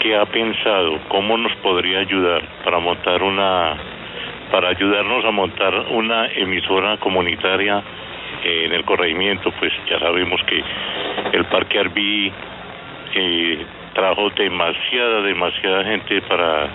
qué 0.00 0.16
ha 0.16 0.24
pensado, 0.24 0.98
cómo 1.08 1.36
nos 1.36 1.54
podría 1.56 1.98
ayudar 1.98 2.42
para 2.64 2.78
montar 2.78 3.22
una, 3.22 3.76
para 4.50 4.70
ayudarnos 4.70 5.22
a 5.26 5.30
montar 5.30 5.74
una 5.90 6.26
emisora 6.28 6.96
comunitaria 6.96 7.82
eh, 8.44 8.62
en 8.64 8.72
el 8.72 8.82
corregimiento. 8.86 9.52
Pues 9.58 9.74
ya 9.90 9.98
sabemos 9.98 10.40
que 10.44 10.64
el 11.36 11.44
Parque 11.44 11.80
Arví 11.80 12.32
eh, 13.14 13.66
trajo 13.92 14.30
demasiada, 14.30 15.20
demasiada 15.20 15.84
gente 15.84 16.22
para, 16.22 16.70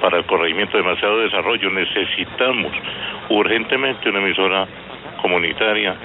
para 0.00 0.18
el 0.18 0.24
corregimiento, 0.26 0.76
demasiado 0.76 1.20
desarrollo. 1.20 1.70
Necesitamos 1.70 2.72
urgentemente 3.28 4.08
una 4.08 4.20
emisora 4.20 4.66
comunitaria 5.20 5.96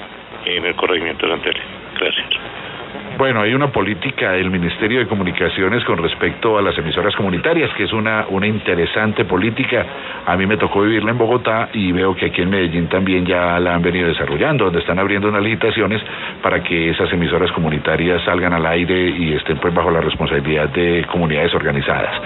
en 0.45 0.65
el 0.65 0.75
corregimiento 0.75 1.25
de 1.25 1.33
Santa 1.33 1.49
Elena. 1.49 1.65
Gracias. 1.99 2.72
Bueno, 3.17 3.41
hay 3.41 3.53
una 3.53 3.71
política 3.71 4.31
del 4.31 4.49
Ministerio 4.49 4.99
de 4.99 5.05
Comunicaciones 5.05 5.83
con 5.85 5.97
respecto 5.97 6.57
a 6.57 6.61
las 6.61 6.75
emisoras 6.77 7.15
comunitarias, 7.15 7.71
que 7.77 7.83
es 7.83 7.93
una, 7.93 8.25
una 8.29 8.47
interesante 8.47 9.23
política. 9.25 9.85
A 10.25 10.35
mí 10.35 10.47
me 10.47 10.57
tocó 10.57 10.81
vivirla 10.81 11.11
en 11.11 11.17
Bogotá 11.17 11.69
y 11.73 11.91
veo 11.91 12.15
que 12.15 12.27
aquí 12.27 12.41
en 12.41 12.49
Medellín 12.49 12.87
también 12.89 13.25
ya 13.25 13.59
la 13.59 13.75
han 13.75 13.83
venido 13.83 14.07
desarrollando, 14.07 14.65
donde 14.65 14.79
están 14.79 14.97
abriendo 14.97 15.29
unas 15.29 15.43
licitaciones 15.43 16.01
para 16.41 16.63
que 16.63 16.89
esas 16.89 17.11
emisoras 17.13 17.51
comunitarias 17.51 18.23
salgan 18.23 18.51
al 18.53 18.65
aire 18.65 19.09
y 19.09 19.33
estén 19.33 19.57
pues 19.57 19.73
bajo 19.73 19.91
la 19.91 20.01
responsabilidad 20.01 20.69
de 20.69 21.05
comunidades 21.11 21.53
organizadas. 21.53 22.19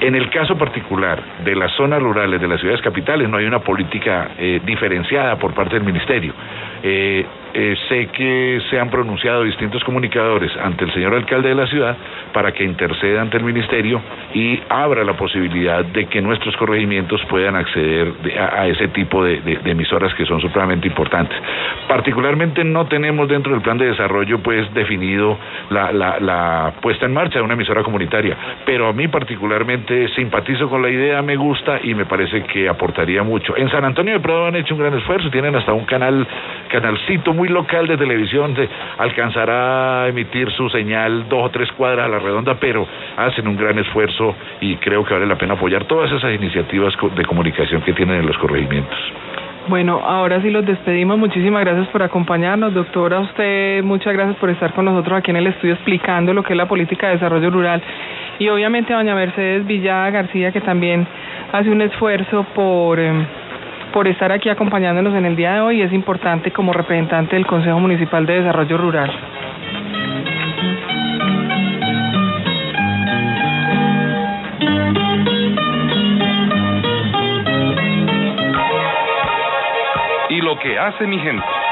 En 0.00 0.16
el 0.16 0.28
caso 0.30 0.58
particular 0.58 1.22
de 1.44 1.54
las 1.54 1.72
zonas 1.72 2.02
rurales 2.02 2.40
de 2.40 2.48
las 2.48 2.60
ciudades 2.60 2.82
capitales 2.82 3.28
no 3.28 3.36
hay 3.36 3.46
una 3.46 3.60
política 3.60 4.32
eh, 4.36 4.60
diferenciada 4.64 5.36
por 5.36 5.54
parte 5.54 5.74
del 5.74 5.84
Ministerio. 5.84 6.34
Eh, 6.82 7.24
eh, 7.54 7.76
sé 7.88 8.06
que 8.08 8.60
se 8.68 8.78
han 8.80 8.90
pronunciado 8.90 9.44
distintos 9.44 9.82
comunicadores 9.84 10.50
ante 10.56 10.84
el 10.84 10.92
señor 10.92 11.14
alcalde 11.14 11.48
de 11.50 11.54
la 11.54 11.66
ciudad 11.66 11.96
para 12.32 12.52
que 12.52 12.64
interceda 12.64 13.22
ante 13.22 13.36
el 13.36 13.44
ministerio 13.44 14.00
y 14.34 14.60
abra 14.68 15.04
la 15.04 15.14
posibilidad 15.14 15.84
de 15.84 16.06
que 16.06 16.20
nuestros 16.20 16.56
corregimientos 16.56 17.24
puedan 17.30 17.54
acceder 17.56 18.12
de- 18.14 18.38
a, 18.38 18.66
ese 18.66 18.88
tipo 18.88 19.24
de, 19.24 19.40
emisoras 19.64 20.12
que 20.14 20.26
son 20.26 20.40
supremamente 20.40 20.88
importantes. 20.88 21.38
Particularmente 21.88 22.64
no 22.64 22.86
tenemos 22.86 23.28
dentro 23.28 23.52
del 23.52 23.62
plan 23.62 23.78
de 23.78 23.86
desarrollo 23.86 24.40
pues 24.40 24.72
definido 24.74 25.38
la 25.70 26.72
puesta 26.80 27.06
en 27.06 27.14
marcha 27.14 27.38
de 27.38 27.44
una 27.44 27.54
emisora 27.54 27.82
comunitaria, 27.82 28.36
pero 28.66 28.88
a 28.88 28.92
mí 28.92 29.08
particularmente 29.08 30.08
simpatizo 30.08 30.68
con 30.68 30.82
la 30.82 30.90
idea, 30.90 31.22
me 31.22 31.36
gusta 31.36 31.78
y 31.82 31.94
me 31.94 32.04
parece 32.06 32.42
que 32.44 32.68
aportaría 32.68 33.22
mucho. 33.22 33.56
En 33.56 33.70
San 33.70 33.84
Antonio 33.84 34.14
de 34.14 34.20
Prado 34.20 34.46
han 34.46 34.56
hecho 34.56 34.74
un 34.74 34.80
gran 34.80 34.94
esfuerzo, 34.94 35.30
tienen 35.30 35.54
hasta 35.54 35.72
un 35.72 35.84
canal, 35.84 36.26
canalcito 36.68 37.32
muy 37.32 37.43
local 37.48 37.86
de 37.86 37.96
televisión, 37.96 38.54
de, 38.54 38.68
alcanzará 38.98 40.04
a 40.04 40.08
emitir 40.08 40.50
su 40.52 40.68
señal 40.70 41.28
dos 41.28 41.44
o 41.44 41.50
tres 41.50 41.70
cuadras 41.72 42.06
a 42.06 42.08
la 42.08 42.18
redonda, 42.18 42.54
pero 42.54 42.86
hacen 43.16 43.48
un 43.48 43.56
gran 43.56 43.78
esfuerzo 43.78 44.34
y 44.60 44.76
creo 44.76 45.04
que 45.04 45.14
vale 45.14 45.26
la 45.26 45.36
pena 45.36 45.54
apoyar 45.54 45.84
todas 45.84 46.10
esas 46.12 46.34
iniciativas 46.34 46.94
de 47.16 47.24
comunicación 47.24 47.82
que 47.82 47.92
tienen 47.92 48.20
en 48.20 48.26
los 48.26 48.36
corregimientos. 48.38 48.98
Bueno, 49.66 49.98
ahora 50.04 50.42
sí 50.42 50.50
los 50.50 50.66
despedimos. 50.66 51.16
Muchísimas 51.16 51.64
gracias 51.64 51.88
por 51.88 52.02
acompañarnos. 52.02 52.74
Doctora, 52.74 53.20
usted 53.20 53.82
muchas 53.82 54.12
gracias 54.12 54.36
por 54.36 54.50
estar 54.50 54.74
con 54.74 54.84
nosotros 54.84 55.18
aquí 55.18 55.30
en 55.30 55.38
el 55.38 55.46
estudio 55.46 55.72
explicando 55.72 56.34
lo 56.34 56.42
que 56.42 56.52
es 56.52 56.56
la 56.56 56.68
política 56.68 57.06
de 57.06 57.14
desarrollo 57.14 57.48
rural. 57.48 57.82
Y 58.38 58.48
obviamente 58.48 58.92
a 58.92 58.98
doña 58.98 59.14
Mercedes 59.14 59.66
Villada 59.66 60.10
García, 60.10 60.52
que 60.52 60.60
también 60.60 61.06
hace 61.50 61.70
un 61.70 61.80
esfuerzo 61.80 62.44
por, 62.54 63.00
eh, 63.00 63.10
por 63.94 64.08
estar 64.08 64.32
aquí 64.32 64.48
acompañándonos 64.48 65.14
en 65.14 65.24
el 65.24 65.36
día 65.36 65.52
de 65.52 65.60
hoy. 65.60 65.80
Es 65.80 65.92
importante 65.92 66.50
como 66.50 66.72
representante 66.72 67.36
del 67.36 67.46
Consejo 67.46 67.78
Municipal 67.78 68.26
de 68.26 68.40
Desarrollo 68.40 68.76
Rural. 68.76 69.10
Y 80.28 80.40
lo 80.40 80.58
que 80.58 80.76
hace 80.76 81.06
mi 81.06 81.20
gente. 81.20 81.63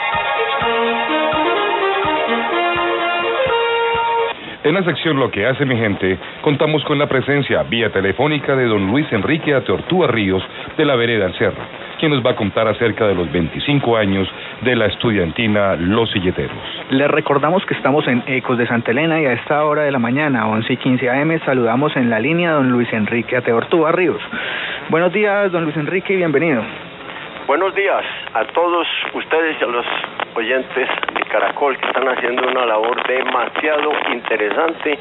En 4.65 4.75
la 4.75 4.85
sección 4.85 5.19
Lo 5.19 5.29
que 5.29 5.45
hace 5.45 5.65
mi 5.65 5.77
gente, 5.77 6.17
contamos 6.41 6.85
con 6.85 6.97
la 6.97 7.09
presencia 7.09 7.65
vía 7.65 7.91
telefónica 7.91 8.55
de 8.55 8.67
don 8.67 8.93
Luis 8.93 9.13
Enrique 9.13 9.53
Ateortúa 9.53 10.07
Ríos 10.07 10.41
de 10.77 10.85
la 10.85 10.95
Vereda 10.95 11.27
al 11.27 11.35
Cerro, 11.35 11.63
quien 11.99 12.13
nos 12.13 12.25
va 12.25 12.31
a 12.31 12.37
contar 12.37 12.69
acerca 12.69 13.09
de 13.09 13.17
los 13.17 13.31
25 13.33 13.97
años 13.97 14.33
de 14.61 14.77
la 14.77 14.87
estudiantina 14.87 15.75
Los 15.75 16.13
Silleteros. 16.13 16.57
Les 16.91 17.11
recordamos 17.11 17.67
que 17.67 17.75
estamos 17.75 18.07
en 18.07 18.23
Ecos 18.29 18.57
de 18.57 18.69
Santa 18.69 18.93
Elena 18.93 19.21
y 19.21 19.27
a 19.27 19.33
esta 19.33 19.65
hora 19.65 19.83
de 19.83 19.91
la 19.91 19.99
mañana, 19.99 20.47
11 20.47 20.73
y 20.73 20.77
15 20.77 21.11
AM, 21.11 21.41
saludamos 21.45 21.97
en 21.97 22.09
la 22.09 22.21
línea 22.21 22.51
a 22.51 22.55
don 22.55 22.71
Luis 22.71 22.93
Enrique 22.93 23.37
Ateortúa 23.37 23.91
Ríos. 23.91 24.23
Buenos 24.91 25.13
días, 25.13 25.51
don 25.51 25.65
Luis 25.65 25.77
Enrique, 25.77 26.13
y 26.13 26.19
bienvenido. 26.19 26.63
Buenos 27.49 27.75
días 27.75 28.05
a 28.33 28.45
todos 28.45 28.87
ustedes 29.13 29.57
y 29.61 29.65
a 29.65 29.67
los 29.67 29.87
oyentes 30.35 30.89
de 31.15 31.21
Caracol 31.31 31.77
que 31.79 31.87
están 31.87 32.09
haciendo 32.09 32.49
una 32.49 32.67
labor 32.67 33.07
demasiado 33.07 33.93
interesante 34.13 34.99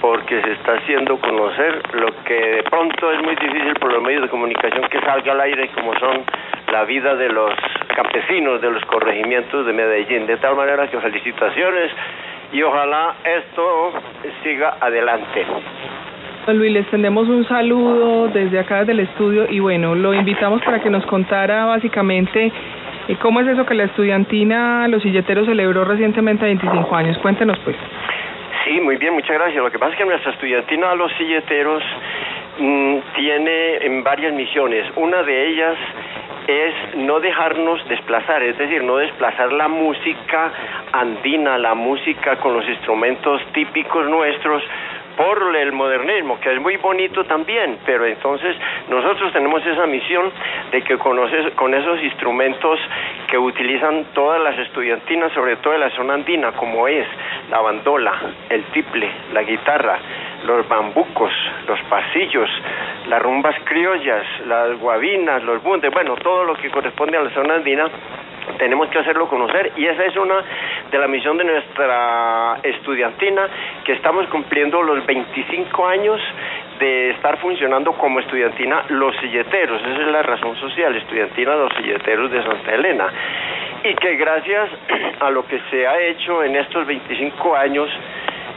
porque 0.00 0.40
se 0.42 0.52
está 0.52 0.74
haciendo 0.74 1.18
conocer 1.18 1.82
lo 1.94 2.06
que 2.24 2.34
de 2.34 2.62
pronto 2.64 3.12
es 3.12 3.22
muy 3.22 3.34
difícil 3.34 3.74
por 3.80 3.92
los 3.92 4.02
medios 4.02 4.22
de 4.22 4.28
comunicación 4.28 4.88
que 4.88 5.00
salga 5.00 5.32
al 5.32 5.40
aire 5.40 5.68
como 5.74 5.92
son 5.98 6.24
la 6.72 6.84
vida 6.84 7.14
de 7.16 7.28
los 7.30 7.52
campesinos 7.94 8.60
de 8.60 8.70
los 8.70 8.84
corregimientos 8.84 9.66
de 9.66 9.72
Medellín. 9.72 10.26
De 10.26 10.36
tal 10.36 10.54
manera 10.54 10.86
que 10.88 10.98
felicitaciones 11.00 11.90
y 12.52 12.62
ojalá 12.62 13.14
esto 13.24 13.92
siga 14.42 14.76
adelante. 14.80 15.44
Luis, 16.46 16.72
les 16.72 16.86
tendemos 16.86 17.28
un 17.28 17.46
saludo 17.46 18.28
desde 18.28 18.58
acá 18.58 18.78
desde 18.78 18.92
el 18.92 19.00
estudio 19.00 19.46
y 19.50 19.60
bueno, 19.60 19.94
lo 19.94 20.14
invitamos 20.14 20.62
para 20.62 20.80
que 20.80 20.88
nos 20.88 21.04
contara 21.04 21.66
básicamente 21.66 22.50
eh, 23.08 23.16
cómo 23.20 23.40
es 23.40 23.48
eso 23.48 23.64
que 23.64 23.74
la 23.74 23.84
estudiantina 23.84 24.86
Los 24.88 25.02
Silleteros 25.02 25.46
celebró 25.46 25.84
recientemente 25.84 26.44
25 26.44 26.94
años. 26.94 27.18
Cuéntenos 27.18 27.58
pues. 27.60 27.76
Sí, 28.64 28.80
muy 28.80 28.96
bien, 28.96 29.14
muchas 29.14 29.36
gracias. 29.36 29.62
Lo 29.62 29.70
que 29.70 29.78
pasa 29.78 29.92
es 29.92 29.98
que 29.98 30.04
nuestra 30.04 30.32
estudiantina 30.32 30.94
Los 30.94 31.10
Silleteros 31.14 31.82
mm, 32.58 32.96
tiene 33.16 33.76
en 33.86 34.04
varias 34.04 34.34
misiones. 34.34 34.86
Una 34.96 35.22
de 35.22 35.48
ellas 35.48 35.76
es 36.48 36.96
no 36.96 37.20
dejarnos 37.20 37.86
desplazar, 37.88 38.42
es 38.42 38.56
decir, 38.56 38.82
no 38.82 38.96
desplazar 38.96 39.52
la 39.52 39.68
música 39.68 40.52
andina, 40.92 41.58
la 41.58 41.74
música 41.74 42.36
con 42.36 42.54
los 42.54 42.66
instrumentos 42.68 43.42
típicos 43.52 44.08
nuestros 44.08 44.62
por 45.18 45.54
el 45.56 45.72
modernismo, 45.72 46.38
que 46.40 46.52
es 46.54 46.60
muy 46.60 46.76
bonito 46.76 47.24
también, 47.24 47.78
pero 47.84 48.06
entonces 48.06 48.56
nosotros 48.88 49.32
tenemos 49.32 49.66
esa 49.66 49.84
misión 49.86 50.30
de 50.70 50.80
que 50.82 50.96
con, 50.96 51.18
esos- 51.18 51.52
con 51.54 51.74
esos 51.74 52.00
instrumentos 52.02 52.78
que 53.28 53.36
utilizan 53.36 54.06
todas 54.14 54.40
las 54.40 54.56
estudiantinas, 54.60 55.32
sobre 55.32 55.56
todo 55.56 55.72
de 55.72 55.80
la 55.80 55.90
zona 55.90 56.14
andina, 56.14 56.52
como 56.52 56.86
es 56.86 57.06
la 57.50 57.60
bandola, 57.60 58.12
el 58.48 58.62
tiple, 58.66 59.10
la 59.32 59.42
guitarra, 59.42 59.98
los 60.46 60.66
bambucos, 60.68 61.32
los 61.66 61.80
pasillos, 61.90 62.48
las 63.08 63.20
rumbas 63.20 63.56
criollas, 63.64 64.24
las 64.46 64.78
guabinas, 64.78 65.42
los 65.42 65.60
bundes, 65.64 65.90
bueno, 65.92 66.14
todo 66.16 66.44
lo 66.44 66.54
que 66.54 66.70
corresponde 66.70 67.16
a 67.18 67.22
la 67.22 67.30
zona 67.30 67.54
andina 67.54 67.88
tenemos 68.56 68.88
que 68.88 68.98
hacerlo 68.98 69.28
conocer 69.28 69.72
y 69.76 69.84
esa 69.84 70.06
es 70.06 70.16
una 70.16 70.42
de 70.90 70.98
la 70.98 71.06
misión 71.06 71.36
de 71.36 71.44
nuestra 71.44 72.56
estudiantina 72.62 73.46
que 73.84 73.92
estamos 73.92 74.26
cumpliendo 74.28 74.82
los 74.82 75.04
25 75.08 75.86
años 75.86 76.20
de 76.78 77.10
estar 77.10 77.38
funcionando 77.38 77.92
como 77.94 78.20
estudiantina 78.20 78.84
Los 78.90 79.16
Silleteros, 79.16 79.80
esa 79.80 80.02
es 80.02 80.08
la 80.08 80.22
razón 80.22 80.54
social, 80.56 80.94
estudiantina 80.94 81.56
Los 81.56 81.72
Silleteros 81.76 82.30
de 82.30 82.42
Santa 82.42 82.74
Elena. 82.74 83.06
Y 83.84 83.94
que 83.94 84.16
gracias 84.16 84.68
a 85.20 85.30
lo 85.30 85.46
que 85.46 85.58
se 85.70 85.86
ha 85.86 85.98
hecho 86.00 86.44
en 86.44 86.56
estos 86.56 86.86
25 86.86 87.56
años 87.56 87.90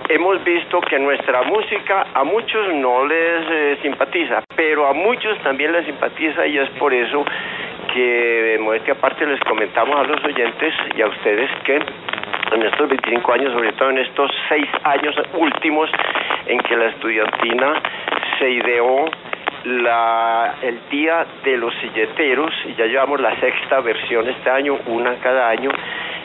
hemos 0.10 0.44
visto 0.44 0.82
que 0.82 1.00
nuestra 1.00 1.44
música 1.44 2.08
a 2.14 2.26
muchos 2.26 2.74
no 2.76 3.06
les 3.06 3.50
eh, 3.50 3.78
simpatiza, 3.82 4.44
pero 4.54 4.88
a 4.88 4.94
muchos 4.94 5.40
también 5.40 5.72
les 5.72 5.86
simpatiza 5.86 6.46
y 6.48 6.58
es 6.58 6.70
por 6.72 6.94
eso 6.94 7.24
que 7.94 8.02
de 8.02 8.60
modestia 8.60 8.94
aparte 8.94 9.26
les 9.26 9.40
comentamos 9.40 9.96
a 9.96 10.04
los 10.04 10.22
oyentes 10.26 10.74
y 10.98 11.02
a 11.02 11.08
ustedes 11.08 11.50
que 11.64 11.80
en 12.52 12.64
estos 12.64 12.90
25 12.90 13.34
años, 13.34 13.54
sobre 13.54 13.72
todo 13.74 13.90
en 13.90 14.00
estos 14.00 14.30
seis 14.50 14.68
años 14.84 15.16
últimos 15.34 15.90
en 16.46 16.60
que 16.60 16.76
la 16.76 16.88
estudiantina 16.88 17.82
se 18.40 18.50
ideó 18.50 19.06
el 19.64 20.80
Día 20.90 21.26
de 21.44 21.58
los 21.58 21.74
Silleteros 21.76 22.54
y 22.66 22.76
ya 22.76 22.86
llevamos 22.86 23.20
la 23.22 23.40
sexta 23.40 23.80
versión 23.82 24.28
este 24.28 24.50
año, 24.50 24.78
una 24.88 25.16
cada 25.16 25.50
año. 25.50 25.70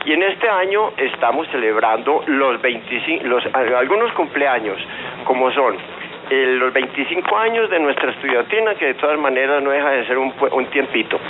Y 0.04 0.12
en 0.12 0.22
este 0.22 0.48
año 0.48 0.92
estamos 0.96 1.46
celebrando 1.48 2.22
los 2.26 2.60
25, 2.62 3.24
los, 3.26 3.44
algunos 3.52 4.12
cumpleaños, 4.12 4.78
como 5.24 5.50
son 5.52 5.76
los 6.30 6.72
25 6.72 7.36
años 7.36 7.70
de 7.70 7.78
nuestra 7.80 8.10
estudiantina, 8.10 8.74
que 8.74 8.86
de 8.86 8.94
todas 8.94 9.18
maneras 9.18 9.62
no 9.62 9.70
deja 9.70 9.90
de 9.90 10.06
ser 10.06 10.18
un 10.18 10.66
tiempito. 10.70 11.20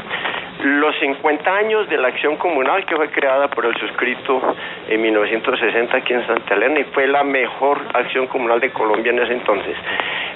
Los 0.63 0.97
50 0.99 1.55
años 1.55 1.89
de 1.89 1.99
la 1.99 2.09
acción 2.09 2.37
comunal 2.37 2.85
que 2.87 2.97
fue 2.97 3.11
creada 3.11 3.49
por 3.49 3.67
el 3.67 3.75
suscrito 3.77 4.41
en 4.89 5.03
1960 5.03 5.97
aquí 5.97 6.15
en 6.15 6.27
Santa 6.27 6.55
Elena 6.55 6.81
y 6.81 6.85
fue 6.85 7.07
la 7.07 7.23
mejor 7.25 7.79
acción 7.93 8.27
comunal 8.27 8.59
de 8.61 8.71
Colombia 8.71 9.13
en 9.13 9.19
ese 9.19 9.35
entonces. 9.35 9.77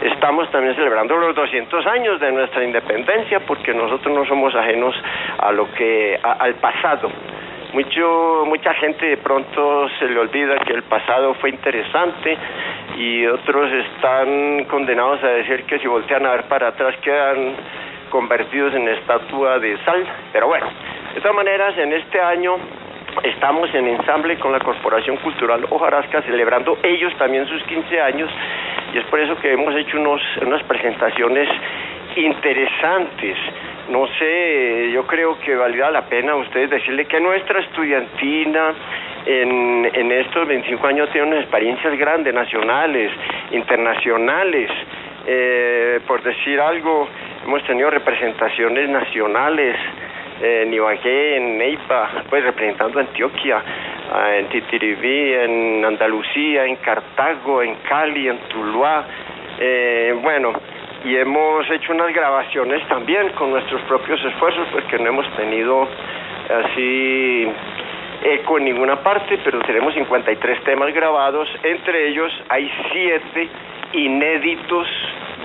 Estamos 0.02 0.50
también 0.50 0.74
celebrando 0.76 1.16
los 1.16 1.34
200 1.34 1.86
años 1.86 2.20
de 2.20 2.32
nuestra 2.32 2.62
independencia 2.62 3.40
porque 3.40 3.72
nosotros 3.72 4.14
no 4.14 4.26
somos 4.26 4.54
ajenos 4.54 4.94
a 5.38 5.52
lo 5.52 5.70
que 5.72 6.18
a- 6.22 6.32
al 6.32 6.54
pasado. 6.56 7.10
Mucho, 7.72 8.42
mucha 8.46 8.74
gente 8.74 9.06
de 9.06 9.16
pronto 9.16 9.88
se 10.00 10.06
le 10.06 10.18
olvida 10.18 10.58
que 10.58 10.72
el 10.74 10.82
pasado 10.82 11.34
fue 11.34 11.50
interesante 11.50 12.36
y 12.98 13.24
otros 13.26 13.70
están 13.72 14.64
condenados 14.64 15.22
a 15.24 15.28
decir 15.28 15.62
que 15.64 15.78
si 15.78 15.86
voltean 15.86 16.26
a 16.26 16.32
ver 16.32 16.42
para 16.44 16.68
atrás 16.68 16.94
quedan 17.00 17.54
convertidos 18.10 18.74
en 18.74 18.88
estatua 18.88 19.58
de 19.58 19.78
sal. 19.84 20.04
Pero 20.32 20.48
bueno, 20.48 20.66
de 21.14 21.20
todas 21.20 21.36
maneras, 21.36 21.76
en 21.78 21.92
este 21.92 22.20
año 22.20 22.56
estamos 23.24 23.74
en 23.74 23.88
ensamble 23.88 24.38
con 24.38 24.52
la 24.52 24.60
Corporación 24.60 25.16
Cultural 25.18 25.66
Hojarasca 25.70 26.22
celebrando 26.22 26.78
ellos 26.82 27.12
también 27.18 27.46
sus 27.46 27.62
15 27.64 28.00
años 28.00 28.30
y 28.94 28.98
es 28.98 29.04
por 29.06 29.20
eso 29.20 29.36
que 29.40 29.52
hemos 29.52 29.74
hecho 29.74 29.98
unos, 29.98 30.20
unas 30.42 30.62
presentaciones 30.64 31.48
interesantes. 32.16 33.36
No 33.88 34.06
sé, 34.18 34.90
yo 34.92 35.06
creo 35.06 35.38
que 35.40 35.56
valía 35.56 35.90
la 35.90 36.02
pena 36.02 36.32
a 36.32 36.36
ustedes 36.36 36.70
decirle 36.70 37.06
que 37.06 37.20
nuestra 37.20 37.60
estudiantina 37.60 38.74
en 39.26 40.12
estos 40.12 40.46
25 40.46 40.86
años 40.86 41.10
tiene 41.10 41.26
unas 41.28 41.40
experiencias 41.42 41.96
grandes, 41.98 42.32
nacionales, 42.32 43.12
internacionales. 43.52 44.70
Eh, 45.32 46.00
por 46.08 46.24
decir 46.24 46.60
algo, 46.60 47.06
hemos 47.46 47.62
tenido 47.62 47.88
representaciones 47.88 48.88
nacionales 48.88 49.76
eh, 50.42 50.64
en 50.64 50.74
Ibagué, 50.74 51.36
en 51.36 51.56
Neiva, 51.56 52.24
pues 52.28 52.42
representando 52.42 52.98
Antioquia, 52.98 53.62
ah, 54.12 54.34
en 54.34 54.48
Titiribí, 54.48 55.34
en 55.34 55.84
Andalucía, 55.84 56.64
en 56.64 56.74
Cartago, 56.76 57.62
en 57.62 57.76
Cali, 57.88 58.26
en 58.26 58.38
Tuluá. 58.48 59.04
Eh, 59.60 60.18
bueno, 60.20 60.52
y 61.04 61.14
hemos 61.14 61.70
hecho 61.70 61.92
unas 61.92 62.12
grabaciones 62.12 62.84
también 62.88 63.28
con 63.34 63.52
nuestros 63.52 63.82
propios 63.82 64.20
esfuerzos, 64.24 64.66
porque 64.72 64.98
no 64.98 65.10
hemos 65.10 65.30
tenido 65.36 65.88
así 66.48 67.46
eco 68.22 68.58
en 68.58 68.64
ninguna 68.64 68.96
parte, 69.02 69.38
pero 69.44 69.60
tenemos 69.60 69.94
53 69.94 70.64
temas 70.64 70.92
grabados, 70.94 71.48
entre 71.62 72.08
ellos 72.08 72.32
hay 72.48 72.70
siete 72.92 73.48
inéditos 73.92 74.86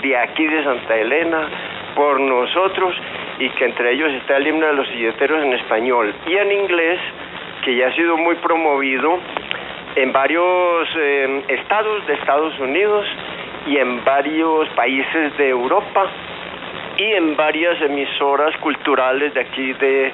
de 0.02 0.18
aquí 0.18 0.46
de 0.46 0.64
Santa 0.64 0.96
Elena 0.96 1.48
por 1.96 2.20
nosotros 2.20 2.96
y 3.40 3.50
que 3.50 3.66
entre 3.66 3.94
ellos 3.94 4.12
está 4.14 4.38
el 4.38 4.48
himno 4.48 4.68
de 4.68 4.74
los 4.74 4.88
silleteros 4.90 5.44
en 5.44 5.54
español 5.54 6.14
y 6.28 6.36
en 6.36 6.52
inglés 6.52 7.00
que 7.64 7.76
ya 7.76 7.88
ha 7.88 7.96
sido 7.96 8.18
muy 8.18 8.36
promovido 8.36 9.20
en 9.96 10.12
varios 10.12 10.90
eh, 10.98 11.44
estados 11.48 12.06
de 12.06 12.14
Estados 12.14 12.60
Unidos 12.60 13.06
y 13.66 13.78
en 13.78 14.04
varios 14.04 14.70
países 14.70 15.36
de 15.38 15.50
Europa 15.50 16.08
y 16.98 17.14
en 17.14 17.36
varias 17.36 17.82
emisoras 17.82 18.56
culturales 18.58 19.34
de 19.34 19.42
aquí 19.42 19.74
de, 19.74 20.14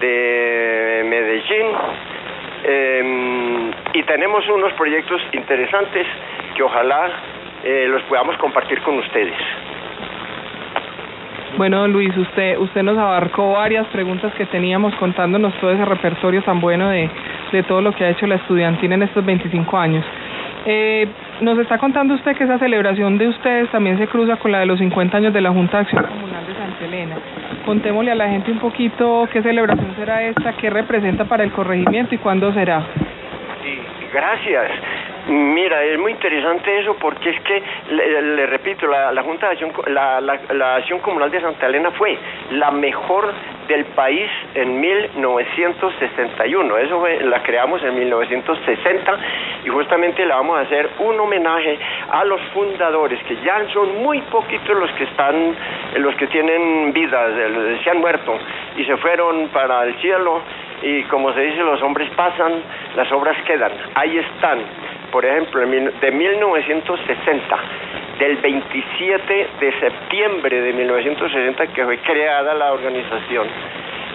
de 0.00 1.02
Medellín. 1.06 1.66
Eh, 2.64 3.70
y 3.94 4.02
tenemos 4.04 4.48
unos 4.48 4.72
proyectos 4.74 5.20
interesantes 5.32 6.06
que 6.54 6.62
ojalá 6.62 7.10
eh, 7.64 7.86
los 7.88 8.02
podamos 8.02 8.36
compartir 8.38 8.80
con 8.82 8.98
ustedes. 8.98 9.34
Bueno, 11.56 11.86
Luis, 11.86 12.16
usted, 12.16 12.56
usted 12.58 12.82
nos 12.82 12.96
abarcó 12.96 13.52
varias 13.52 13.86
preguntas 13.88 14.32
que 14.34 14.46
teníamos 14.46 14.94
contándonos 14.94 15.52
todo 15.60 15.72
ese 15.72 15.84
repertorio 15.84 16.42
tan 16.42 16.60
bueno 16.60 16.88
de, 16.88 17.10
de 17.52 17.62
todo 17.64 17.82
lo 17.82 17.92
que 17.92 18.04
ha 18.04 18.10
hecho 18.10 18.26
la 18.26 18.36
estudiantina 18.36 18.94
en 18.94 19.02
estos 19.02 19.24
25 19.24 19.76
años. 19.76 20.04
Eh, 20.64 21.06
nos 21.40 21.58
está 21.58 21.76
contando 21.76 22.14
usted 22.14 22.36
que 22.36 22.44
esa 22.44 22.58
celebración 22.58 23.18
de 23.18 23.28
ustedes 23.28 23.68
también 23.70 23.98
se 23.98 24.06
cruza 24.06 24.36
con 24.36 24.52
la 24.52 24.60
de 24.60 24.66
los 24.66 24.78
50 24.78 25.16
años 25.16 25.34
de 25.34 25.40
la 25.40 25.50
Junta 25.50 25.78
de 25.78 25.82
Acción 25.82 26.04
Comunal 26.04 26.46
de 26.46 26.54
Santa 26.54 26.84
Elena. 26.84 27.16
Contémosle 27.64 28.10
a 28.10 28.14
la 28.14 28.28
gente 28.28 28.50
un 28.50 28.58
poquito 28.58 29.28
qué 29.32 29.42
celebración 29.42 29.94
será 29.96 30.22
esta, 30.24 30.52
qué 30.54 30.68
representa 30.70 31.24
para 31.24 31.44
el 31.44 31.52
corregimiento 31.52 32.14
y 32.14 32.18
cuándo 32.18 32.52
será. 32.52 32.84
Gracias. 34.12 34.70
Mira, 35.28 35.84
es 35.84 35.98
muy 36.00 36.10
interesante 36.10 36.80
eso 36.80 36.96
porque 37.00 37.30
es 37.30 37.40
que, 37.42 37.62
le, 37.90 38.46
repito, 38.46 38.88
la, 38.88 39.12
la 39.12 39.22
Junta 39.22 39.46
de 39.46 39.52
Acción, 39.52 39.72
la, 39.86 40.20
la- 40.20 40.40
la 40.52 40.74
Acción 40.76 40.98
Comunal 40.98 41.30
de 41.30 41.40
Santa 41.40 41.66
Elena 41.66 41.92
fue 41.92 42.18
la 42.50 42.72
mejor 42.72 43.32
del 43.68 43.84
país 43.94 44.28
en 44.56 44.80
1961. 44.80 46.76
Eso 46.76 46.98
fue- 46.98 47.20
la 47.22 47.40
creamos 47.42 47.80
en 47.84 47.94
1960 48.00 49.16
y 49.64 49.68
justamente 49.68 50.26
le 50.26 50.32
vamos 50.34 50.58
a 50.58 50.62
hacer 50.62 50.90
un 50.98 51.20
homenaje 51.20 51.78
a 52.10 52.24
los 52.24 52.40
fundadores, 52.52 53.22
que 53.22 53.36
ya 53.44 53.64
son 53.72 54.02
muy 54.02 54.20
poquitos 54.22 54.76
los 54.76 54.90
que 54.92 55.04
están, 55.04 55.54
los 55.98 56.16
que 56.16 56.26
tienen 56.26 56.92
vidas, 56.92 57.30
se 57.84 57.90
han 57.90 57.98
muerto 58.00 58.36
y 58.76 58.84
se 58.84 58.96
fueron 58.96 59.48
para 59.48 59.84
el 59.84 59.94
cielo 60.00 60.40
y 60.82 61.04
como 61.04 61.32
se 61.32 61.42
dice, 61.42 61.58
los 61.58 61.80
hombres 61.80 62.10
pasan, 62.16 62.60
las 62.96 63.10
obras 63.12 63.36
quedan. 63.46 63.70
Ahí 63.94 64.18
están. 64.18 64.58
Por 65.12 65.24
ejemplo, 65.26 65.60
de 65.60 66.10
1960, 66.10 67.56
del 68.18 68.36
27 68.38 69.48
de 69.60 69.80
septiembre 69.80 70.60
de 70.62 70.72
1960 70.72 71.66
que 71.68 71.84
fue 71.84 71.98
creada 71.98 72.54
la 72.54 72.72
organización. 72.72 73.46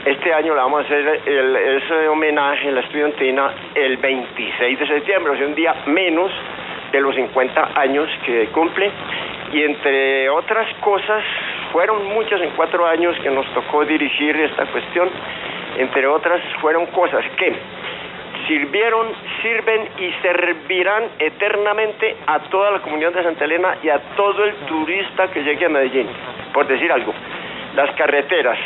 Este 0.05 0.33
año 0.33 0.55
le 0.55 0.61
vamos 0.61 0.81
a 0.81 0.85
hacer 0.85 1.21
el- 1.25 1.55
ese 1.55 2.07
homenaje 2.07 2.69
a 2.69 2.71
la 2.71 2.79
estudiantina 2.81 3.51
el 3.75 3.97
26 3.97 4.79
de 4.79 4.87
septiembre, 4.87 5.33
o 5.33 5.37
sea, 5.37 5.45
un 5.45 5.55
día 5.55 5.75
menos 5.85 6.31
de 6.91 7.01
los 7.01 7.13
50 7.15 7.71
años 7.75 8.09
que 8.25 8.47
cumple. 8.47 8.89
Y 9.51 9.63
entre 9.63 10.29
otras 10.29 10.67
cosas, 10.79 11.23
fueron 11.71 12.05
muchas 12.05 12.41
en 12.41 12.49
cuatro 12.51 12.87
años 12.87 13.15
que 13.19 13.29
nos 13.29 13.45
tocó 13.53 13.85
dirigir 13.85 14.35
esta 14.37 14.65
cuestión. 14.65 15.09
Entre 15.77 16.07
otras, 16.07 16.41
fueron 16.61 16.85
cosas 16.87 17.23
que 17.37 17.53
sirvieron, 18.47 19.07
sirven 19.41 19.89
y 19.99 20.11
servirán 20.21 21.03
eternamente 21.19 22.15
a 22.25 22.39
toda 22.49 22.71
la 22.71 22.79
comunidad 22.79 23.13
de 23.13 23.23
Santa 23.23 23.45
Elena 23.45 23.77
y 23.83 23.89
a 23.89 23.99
todo 24.15 24.43
el 24.43 24.55
turista 24.67 25.27
que 25.29 25.43
llegue 25.43 25.65
a 25.65 25.69
Medellín. 25.69 26.07
Por 26.53 26.67
decir 26.67 26.91
algo, 26.91 27.13
las 27.75 27.91
carreteras, 27.95 28.57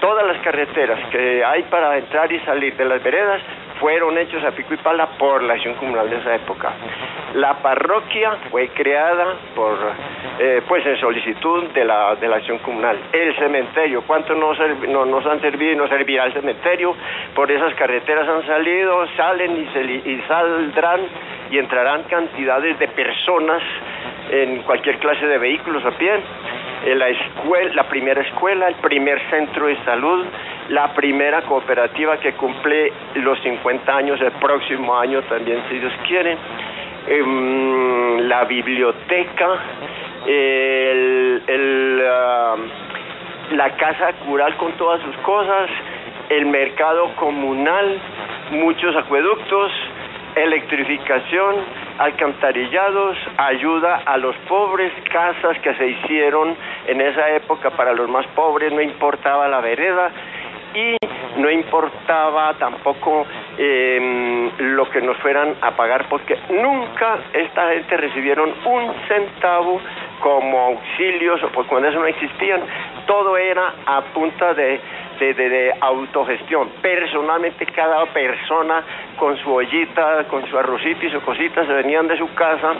todas 0.00 0.26
las 0.26 0.38
carreteras 0.42 0.98
que 1.10 1.44
hay 1.44 1.62
para 1.64 1.96
entrar 1.96 2.30
y 2.32 2.40
salir 2.40 2.76
de 2.76 2.84
las 2.84 3.02
veredas 3.02 3.40
fueron 3.82 4.16
hechos 4.16 4.42
a 4.44 4.52
pico 4.52 4.74
y 4.74 4.76
pala 4.76 5.06
por 5.18 5.42
la 5.42 5.54
acción 5.54 5.74
comunal 5.74 6.08
de 6.08 6.16
esa 6.18 6.36
época. 6.36 6.70
La 7.34 7.54
parroquia 7.54 8.36
fue 8.48 8.68
creada 8.68 9.34
por, 9.56 9.76
eh, 10.38 10.62
pues 10.68 10.86
en 10.86 10.96
solicitud 10.98 11.64
de 11.72 11.84
la, 11.84 12.14
de 12.14 12.28
la 12.28 12.36
acción 12.36 12.58
comunal. 12.58 12.96
El 13.12 13.34
cementerio, 13.36 14.02
¿cuánto 14.06 14.34
nos, 14.36 14.56
no- 14.88 15.04
nos 15.04 15.26
han 15.26 15.40
servido 15.40 15.72
y 15.72 15.76
nos 15.76 15.88
servirá 15.90 16.26
el 16.26 16.32
cementerio? 16.32 16.94
Por 17.34 17.50
esas 17.50 17.74
carreteras 17.74 18.28
han 18.28 18.46
salido, 18.46 19.04
salen 19.16 19.68
y, 20.04 20.20
saldrán 20.28 21.00
y 21.50 21.58
entrarán 21.58 22.04
cantidades 22.04 22.78
de 22.78 22.86
personas 22.86 23.62
en 24.30 24.62
cualquier 24.62 24.98
clase 24.98 25.26
de 25.26 25.38
vehículos 25.38 25.84
a 25.84 25.90
pie, 25.90 26.12
la, 26.86 27.08
escuela, 27.08 27.74
la 27.74 27.88
primera 27.88 28.20
escuela, 28.22 28.68
el 28.68 28.74
primer 28.76 29.20
centro 29.30 29.66
de 29.66 29.76
salud, 29.84 30.24
la 30.68 30.92
primera 30.94 31.42
cooperativa 31.42 32.18
que 32.18 32.32
cumple 32.34 32.92
los 33.14 33.38
50 33.40 33.96
años 33.96 34.20
el 34.20 34.32
próximo 34.32 34.98
año 34.98 35.22
también, 35.22 35.62
si 35.68 35.78
Dios 35.78 35.92
quiere, 36.06 36.36
em, 37.08 38.18
la 38.28 38.44
biblioteca, 38.44 39.48
ah, 42.08 42.56
la 43.52 43.76
casa 43.76 44.12
cural 44.24 44.56
con 44.56 44.72
todas 44.72 45.02
sus 45.02 45.16
cosas, 45.18 45.70
el 46.30 46.46
mercado 46.46 47.14
comunal, 47.16 48.00
muchos 48.52 48.96
acueductos, 48.96 49.72
electrificación, 50.34 51.56
alcantarillados, 51.98 53.16
ayuda 53.36 54.02
a 54.04 54.16
los 54.16 54.34
pobres, 54.48 54.92
casas 55.10 55.58
que 55.60 55.74
se 55.74 55.88
hicieron 55.88 56.56
en 56.86 57.00
esa 57.00 57.30
época 57.30 57.70
para 57.70 57.92
los 57.92 58.08
más 58.08 58.26
pobres, 58.28 58.72
no 58.72 58.80
importaba 58.80 59.48
la 59.48 59.60
vereda 59.60 60.10
y 60.74 60.96
no 61.36 61.50
importaba 61.50 62.54
tampoco 62.54 63.26
eh, 63.58 64.50
lo 64.58 64.88
que 64.90 65.00
nos 65.00 65.16
fueran 65.18 65.54
a 65.60 65.72
pagar 65.72 66.08
porque 66.08 66.38
nunca 66.50 67.18
esta 67.32 67.70
gente 67.70 67.96
recibieron 67.96 68.52
un 68.64 68.94
centavo 69.08 69.80
como 70.20 70.60
auxilios 70.60 71.42
o 71.42 71.48
pues 71.48 71.66
cuando 71.68 71.88
eso 71.88 71.98
no 71.98 72.06
existían, 72.06 72.62
todo 73.06 73.36
era 73.36 73.74
a 73.86 74.00
punta 74.14 74.54
de 74.54 74.80
de, 75.22 75.74
autogestión. 75.80 76.70
Personalmente 76.80 77.66
cada 77.66 78.04
persona 78.06 78.82
con 79.16 79.36
su 79.38 79.52
ollita, 79.52 80.24
con 80.24 80.46
su 80.48 80.58
arrocito 80.58 81.06
y 81.06 81.10
su 81.10 81.20
cosita 81.22 81.64
se 81.64 81.72
venían 81.72 82.08
de 82.08 82.18
su 82.18 82.32
casa 82.34 82.72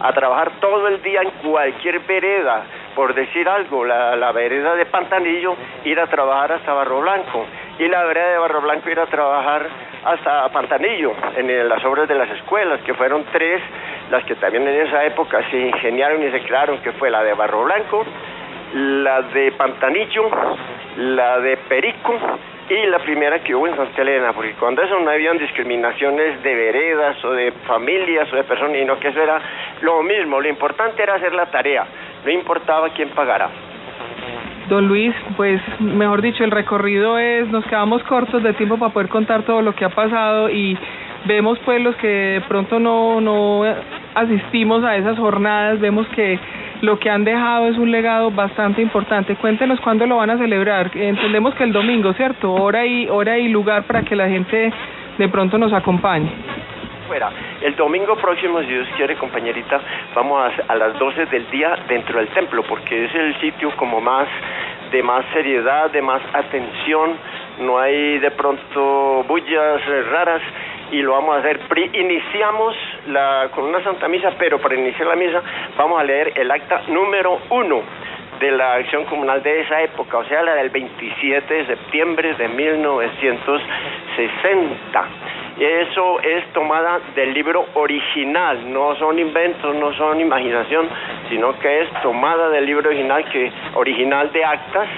a 0.00 0.12
trabajar 0.12 0.52
todo 0.60 0.88
el 0.88 1.02
día 1.02 1.22
en 1.22 1.30
cualquier 1.42 2.00
vereda, 2.00 2.64
por 2.94 3.14
decir 3.14 3.48
algo, 3.48 3.84
la, 3.84 4.16
la 4.16 4.32
vereda 4.32 4.74
de 4.74 4.86
Pantanillo, 4.86 5.54
ir 5.84 6.00
a 6.00 6.06
trabajar 6.06 6.52
hasta 6.52 6.72
Barro 6.72 7.00
Blanco 7.00 7.46
y 7.78 7.88
la 7.88 8.04
vereda 8.04 8.30
de 8.30 8.38
Barro 8.38 8.60
Blanco 8.62 8.88
ir 8.90 8.98
a 8.98 9.06
trabajar 9.06 9.66
hasta 10.04 10.48
Pantanillo, 10.48 11.12
en 11.36 11.68
las 11.68 11.84
obras 11.84 12.08
de 12.08 12.14
las 12.14 12.30
escuelas, 12.30 12.80
que 12.82 12.94
fueron 12.94 13.24
tres 13.32 13.62
las 14.10 14.24
que 14.24 14.34
también 14.36 14.66
en 14.66 14.86
esa 14.86 15.04
época 15.04 15.40
se 15.50 15.58
ingeniaron 15.58 16.22
y 16.22 16.30
se 16.30 16.40
crearon, 16.42 16.78
que 16.78 16.92
fue 16.92 17.10
la 17.10 17.22
de 17.22 17.32
Barro 17.34 17.64
Blanco, 17.64 18.04
la 18.74 19.22
de 19.22 19.52
Pantanillo, 19.52 20.30
la 21.00 21.40
de 21.40 21.56
Perico 21.56 22.14
y 22.68 22.86
la 22.86 22.98
primera 22.98 23.38
que 23.40 23.54
hubo 23.54 23.66
en 23.66 23.74
Santa 23.74 24.02
Elena, 24.02 24.32
porque 24.34 24.52
cuando 24.52 24.82
eso 24.82 25.00
no 25.00 25.10
habían 25.10 25.38
discriminaciones 25.38 26.42
de 26.42 26.54
veredas 26.54 27.24
o 27.24 27.32
de 27.32 27.52
familias 27.66 28.30
o 28.32 28.36
de 28.36 28.44
personas, 28.44 28.76
sino 28.76 28.98
que 29.00 29.08
eso 29.08 29.20
era 29.20 29.40
lo 29.80 30.02
mismo, 30.02 30.40
lo 30.40 30.48
importante 30.48 31.02
era 31.02 31.14
hacer 31.14 31.32
la 31.34 31.46
tarea, 31.46 31.86
no 32.24 32.30
importaba 32.30 32.90
quién 32.90 33.08
pagara. 33.10 33.48
Don 34.68 34.86
Luis, 34.86 35.14
pues 35.36 35.60
mejor 35.80 36.20
dicho, 36.20 36.44
el 36.44 36.50
recorrido 36.50 37.18
es, 37.18 37.48
nos 37.48 37.64
quedamos 37.64 38.02
cortos 38.04 38.42
de 38.42 38.52
tiempo 38.52 38.76
para 38.76 38.92
poder 38.92 39.08
contar 39.08 39.42
todo 39.42 39.62
lo 39.62 39.74
que 39.74 39.86
ha 39.86 39.88
pasado 39.88 40.50
y 40.50 40.78
vemos 41.24 41.58
pues 41.64 41.82
los 41.82 41.96
que 41.96 42.06
de 42.06 42.40
pronto 42.42 42.78
no, 42.78 43.20
no 43.20 43.64
asistimos 44.14 44.84
a 44.84 44.96
esas 44.96 45.18
jornadas, 45.18 45.80
vemos 45.80 46.06
que 46.08 46.38
lo 46.80 46.98
que 46.98 47.10
han 47.10 47.24
dejado 47.24 47.68
es 47.68 47.76
un 47.76 47.90
legado 47.90 48.30
bastante 48.30 48.82
importante. 48.82 49.36
Cuéntenos 49.36 49.80
cuándo 49.80 50.06
lo 50.06 50.16
van 50.16 50.30
a 50.30 50.38
celebrar. 50.38 50.90
Entendemos 50.94 51.54
que 51.54 51.64
el 51.64 51.72
domingo, 51.72 52.12
¿cierto? 52.14 52.52
Hora 52.52 52.86
y, 52.86 53.08
hora 53.08 53.38
y 53.38 53.48
lugar 53.48 53.84
para 53.84 54.02
que 54.02 54.16
la 54.16 54.28
gente 54.28 54.72
de 55.18 55.28
pronto 55.28 55.58
nos 55.58 55.72
acompañe. 55.72 56.30
Fuera. 57.06 57.30
El 57.60 57.74
domingo 57.76 58.16
próximo, 58.16 58.60
si 58.60 58.66
Dios 58.68 58.88
quiere, 58.96 59.16
compañerita, 59.16 59.80
vamos 60.14 60.40
a, 60.40 60.72
a 60.72 60.76
las 60.76 60.98
12 60.98 61.26
del 61.26 61.50
día 61.50 61.76
dentro 61.88 62.18
del 62.18 62.28
templo, 62.28 62.62
porque 62.62 63.04
es 63.04 63.14
el 63.14 63.38
sitio 63.40 63.70
como 63.76 64.00
más 64.00 64.28
de 64.90 65.02
más 65.02 65.24
seriedad, 65.32 65.90
de 65.90 66.02
más 66.02 66.22
atención, 66.32 67.16
no 67.60 67.78
hay 67.78 68.18
de 68.18 68.30
pronto 68.32 69.24
bullas 69.28 69.80
eh, 69.86 70.02
raras 70.10 70.42
y 70.90 71.02
lo 71.02 71.12
vamos 71.12 71.36
a 71.36 71.40
hacer. 71.40 71.60
Iniciamos 71.92 72.74
con 73.54 73.64
una 73.64 73.82
Santa 73.82 74.08
Misa, 74.08 74.32
pero 74.38 74.58
para 74.58 74.74
iniciar 74.74 75.08
la 75.08 75.16
misa 75.16 75.42
vamos 75.76 76.00
a 76.00 76.04
leer 76.04 76.32
el 76.36 76.50
acta 76.50 76.82
número 76.88 77.38
uno 77.50 77.82
de 78.40 78.50
la 78.52 78.74
acción 78.74 79.04
comunal 79.04 79.42
de 79.42 79.60
esa 79.60 79.82
época, 79.82 80.18
o 80.18 80.24
sea, 80.24 80.42
la 80.42 80.54
del 80.54 80.70
27 80.70 81.52
de 81.52 81.66
septiembre 81.66 82.32
de 82.34 82.48
1960. 82.48 85.08
Eso 85.58 86.20
es 86.20 86.46
tomada 86.54 87.00
del 87.14 87.34
libro 87.34 87.66
original, 87.74 88.72
no 88.72 88.96
son 88.96 89.18
inventos, 89.18 89.76
no 89.76 89.92
son 89.92 90.18
imaginación, 90.20 90.88
sino 91.28 91.58
que 91.58 91.82
es 91.82 91.90
tomada 92.02 92.48
del 92.48 92.64
libro 92.64 92.88
original, 92.88 93.26
que, 93.26 93.52
original 93.74 94.32
de 94.32 94.42
actas, 94.42 94.88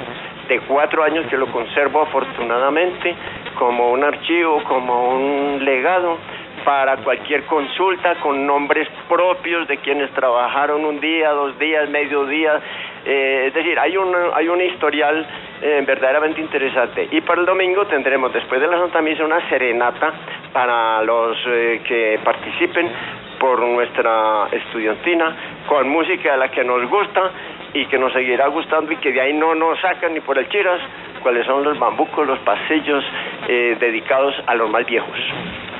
de 0.49 0.61
cuatro 0.61 1.03
años 1.03 1.26
que 1.26 1.36
lo 1.36 1.51
conservo 1.51 2.03
afortunadamente 2.03 3.16
como 3.59 3.93
un 3.93 4.05
archivo, 4.05 4.63
como 4.65 5.11
un 5.11 5.65
legado 5.65 6.19
para 6.65 6.97
cualquier 6.99 7.45
consulta 7.45 8.17
con 8.17 8.47
nombres 8.47 8.89
propios 9.09 9.67
de 9.69 9.79
quienes 9.79 10.11
trabajaron 10.13 10.85
un 10.85 11.01
día, 11.01 11.31
dos 11.31 11.59
días, 11.59 11.89
medio 11.91 12.25
día. 12.27 12.61
Eh, 13.05 13.45
es 13.49 13.55
decir, 13.55 13.79
hay 13.79 13.97
un, 13.97 14.15
hay 14.35 14.49
un 14.49 14.61
historial 14.61 15.27
eh, 15.61 15.83
verdaderamente 15.87 16.41
interesante. 16.41 17.09
Y 17.11 17.21
para 17.23 17.41
el 17.41 17.47
domingo 17.47 17.87
tendremos, 17.87 18.33
después 18.33 18.61
de 18.61 18.67
la 18.67 18.79
Santa 18.79 19.03
Misa, 19.03 19.25
una 19.25 19.49
serenata 19.49 20.13
para 20.53 21.03
los 21.03 21.37
eh, 21.47 21.81
que 21.87 22.21
participen 22.23 22.91
por 23.39 23.61
nuestra 23.61 24.47
estudiantina, 24.53 25.37
con 25.67 25.89
música 25.89 26.33
de 26.33 26.39
la 26.39 26.49
que 26.49 26.63
nos 26.63 26.89
gusta 26.89 27.31
y 27.75 27.87
que 27.87 27.99
nos 27.99 28.12
seguirá 28.12 28.49
gustando 28.49 28.93
y 28.93 28.97
que 28.97 29.12
de 29.12 29.20
ahí 29.20 29.33
no 29.33 29.55
nos 29.55 29.81
sacan 29.81 30.14
ni 30.14 30.20
por 30.20 30.39
el 30.39 30.49
chiras, 30.49 30.81
cuáles 31.23 31.47
son 31.47 31.64
los 31.64 31.79
bambucos, 31.79 32.27
los 32.27 32.39
pasillos 32.41 33.05
eh, 33.49 33.77
dedicados 33.81 34.35
a 34.47 34.55
los 34.55 34.70
más 34.70 34.85
viejos. 34.85 35.16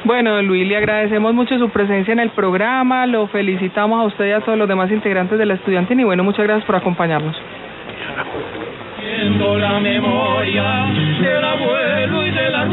Bueno, 0.05 0.41
Luis, 0.43 0.67
le 0.67 0.77
agradecemos 0.77 1.33
mucho 1.35 1.59
su 1.59 1.71
presencia 1.71 2.13
en 2.13 2.21
el 2.21 2.31
programa, 2.31 3.07
lo 3.07 3.27
felicitamos 3.29 4.01
a 4.01 4.05
usted 4.07 4.27
y 4.27 4.33
a 4.33 4.41
todos 4.41 4.59
los 4.59 4.69
demás 4.69 4.91
integrantes 4.91 5.39
de 5.39 5.47
la 5.47 5.55
estudiantina 5.55 6.03
y 6.03 6.05
bueno, 6.05 6.25
muchas 6.25 6.45
gracias 6.45 6.65
por 6.65 6.77
acompañarnos. 6.77 7.37
Siendo 8.99 9.59
la 9.59 9.79
memoria 9.79 10.87
del 11.21 11.45
abuelo 11.45 12.27
y 12.27 12.31
de 12.31 12.51
la 12.51 12.65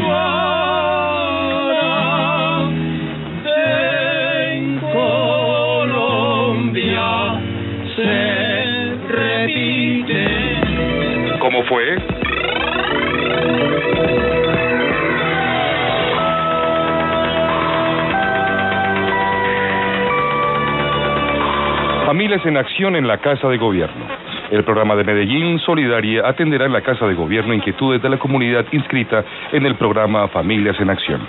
Familias 22.06 22.44
en 22.44 22.56
acción 22.56 22.96
en 22.96 23.06
la 23.06 23.18
Casa 23.18 23.46
de 23.48 23.56
Gobierno. 23.56 24.04
El 24.50 24.64
programa 24.64 24.96
de 24.96 25.04
Medellín 25.04 25.60
Solidaria 25.60 26.26
atenderá 26.26 26.66
en 26.66 26.72
la 26.72 26.80
Casa 26.80 27.06
de 27.06 27.14
Gobierno 27.14 27.54
inquietudes 27.54 28.02
de 28.02 28.08
la 28.08 28.18
comunidad 28.18 28.66
inscrita 28.72 29.24
en 29.52 29.64
el 29.64 29.76
programa 29.76 30.26
Familias 30.26 30.74
en 30.80 30.90
Acción. 30.90 31.20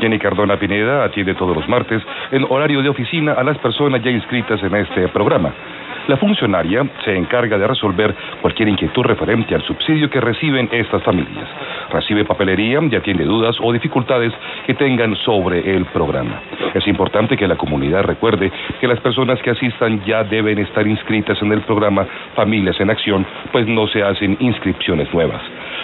Jenny 0.00 0.18
Cardona 0.18 0.58
Pineda 0.58 1.04
atiende 1.04 1.34
todos 1.34 1.54
los 1.54 1.68
martes 1.68 2.02
en 2.30 2.44
horario 2.48 2.80
de 2.80 2.88
oficina 2.88 3.34
a 3.34 3.44
las 3.44 3.58
personas 3.58 4.02
ya 4.02 4.10
inscritas 4.10 4.62
en 4.62 4.74
este 4.74 5.08
programa. 5.08 5.52
La 6.08 6.16
funcionaria 6.16 6.84
se 7.04 7.16
encarga 7.16 7.58
de 7.58 7.66
resolver 7.66 8.14
cualquier 8.40 8.68
inquietud 8.68 9.02
referente 9.04 9.54
al 9.54 9.62
subsidio 9.62 10.10
que 10.10 10.20
reciben 10.20 10.68
estas 10.72 11.02
familias. 11.02 11.48
Recibe 11.90 12.24
papelería 12.24 12.80
y 12.90 12.96
atiende 12.96 13.24
dudas 13.24 13.56
o 13.60 13.72
dificultades 13.72 14.32
que 14.66 14.74
tengan 14.74 15.14
sobre 15.16 15.76
el 15.76 15.84
programa. 15.86 16.40
Es 16.74 16.86
importante 16.88 17.36
que 17.36 17.46
la 17.46 17.56
comunidad 17.56 18.02
recuerde 18.02 18.50
que 18.80 18.88
las 18.88 19.00
personas 19.00 19.40
que 19.42 19.50
asistan 19.50 20.02
ya 20.04 20.24
deben 20.24 20.58
estar 20.58 20.86
inscritas 20.86 21.40
en 21.42 21.52
el 21.52 21.60
programa 21.60 22.06
Familias 22.34 22.80
en 22.80 22.90
Acción, 22.90 23.24
pues 23.52 23.66
no 23.66 23.86
se 23.86 24.02
hacen 24.02 24.36
inscripciones 24.40 25.12
nuevas. 25.14 25.42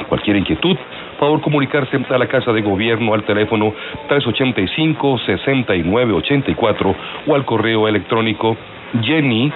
Cualquier 0.08 0.36
inquietud, 0.36 0.76
favor 1.18 1.40
comunicarse 1.40 1.98
a 2.08 2.18
la 2.18 2.26
Casa 2.26 2.52
de 2.52 2.62
Gobierno 2.62 3.14
al 3.14 3.24
teléfono 3.24 3.72
385-6984 4.08 6.94
o 7.26 7.34
al 7.34 7.44
correo 7.44 7.88
electrónico 7.88 8.56
jenny 9.02 9.52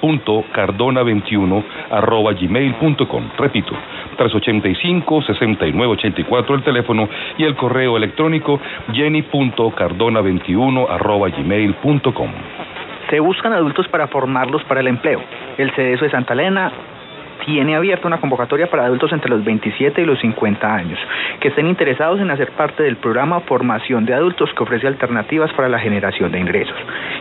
punto 0.00 0.44
cardona 0.52 1.02
21 1.02 1.64
arroba 1.90 2.32
gmail.com. 2.32 3.24
Repito, 3.38 3.72
385-6984 4.18 6.54
el 6.54 6.62
teléfono 6.62 7.08
y 7.38 7.44
el 7.44 7.54
correo 7.54 7.96
electrónico 7.96 8.60
jenny.cardona21 8.92 10.86
arroba 10.88 11.28
gmail.com. 11.28 12.30
Se 13.10 13.20
buscan 13.20 13.52
adultos 13.52 13.86
para 13.88 14.08
formarlos 14.08 14.64
para 14.64 14.80
el 14.80 14.88
empleo. 14.88 15.22
El 15.58 15.70
CEDESO 15.72 16.06
de 16.06 16.10
Santa 16.10 16.32
Elena 16.34 16.72
tiene 17.44 17.76
abierta 17.76 18.06
una 18.06 18.18
convocatoria 18.18 18.68
para 18.68 18.86
adultos 18.86 19.12
entre 19.12 19.30
los 19.30 19.44
27 19.44 20.00
y 20.00 20.04
los 20.04 20.18
50 20.20 20.74
años 20.74 20.98
que 21.40 21.48
estén 21.48 21.66
interesados 21.66 22.20
en 22.20 22.30
hacer 22.30 22.50
parte 22.52 22.82
del 22.82 22.96
programa 22.96 23.40
Formación 23.40 24.06
de 24.06 24.14
Adultos 24.14 24.50
que 24.56 24.62
ofrece 24.62 24.86
alternativas 24.86 25.52
para 25.52 25.68
la 25.68 25.78
generación 25.78 26.32
de 26.32 26.40
ingresos. 26.40 26.76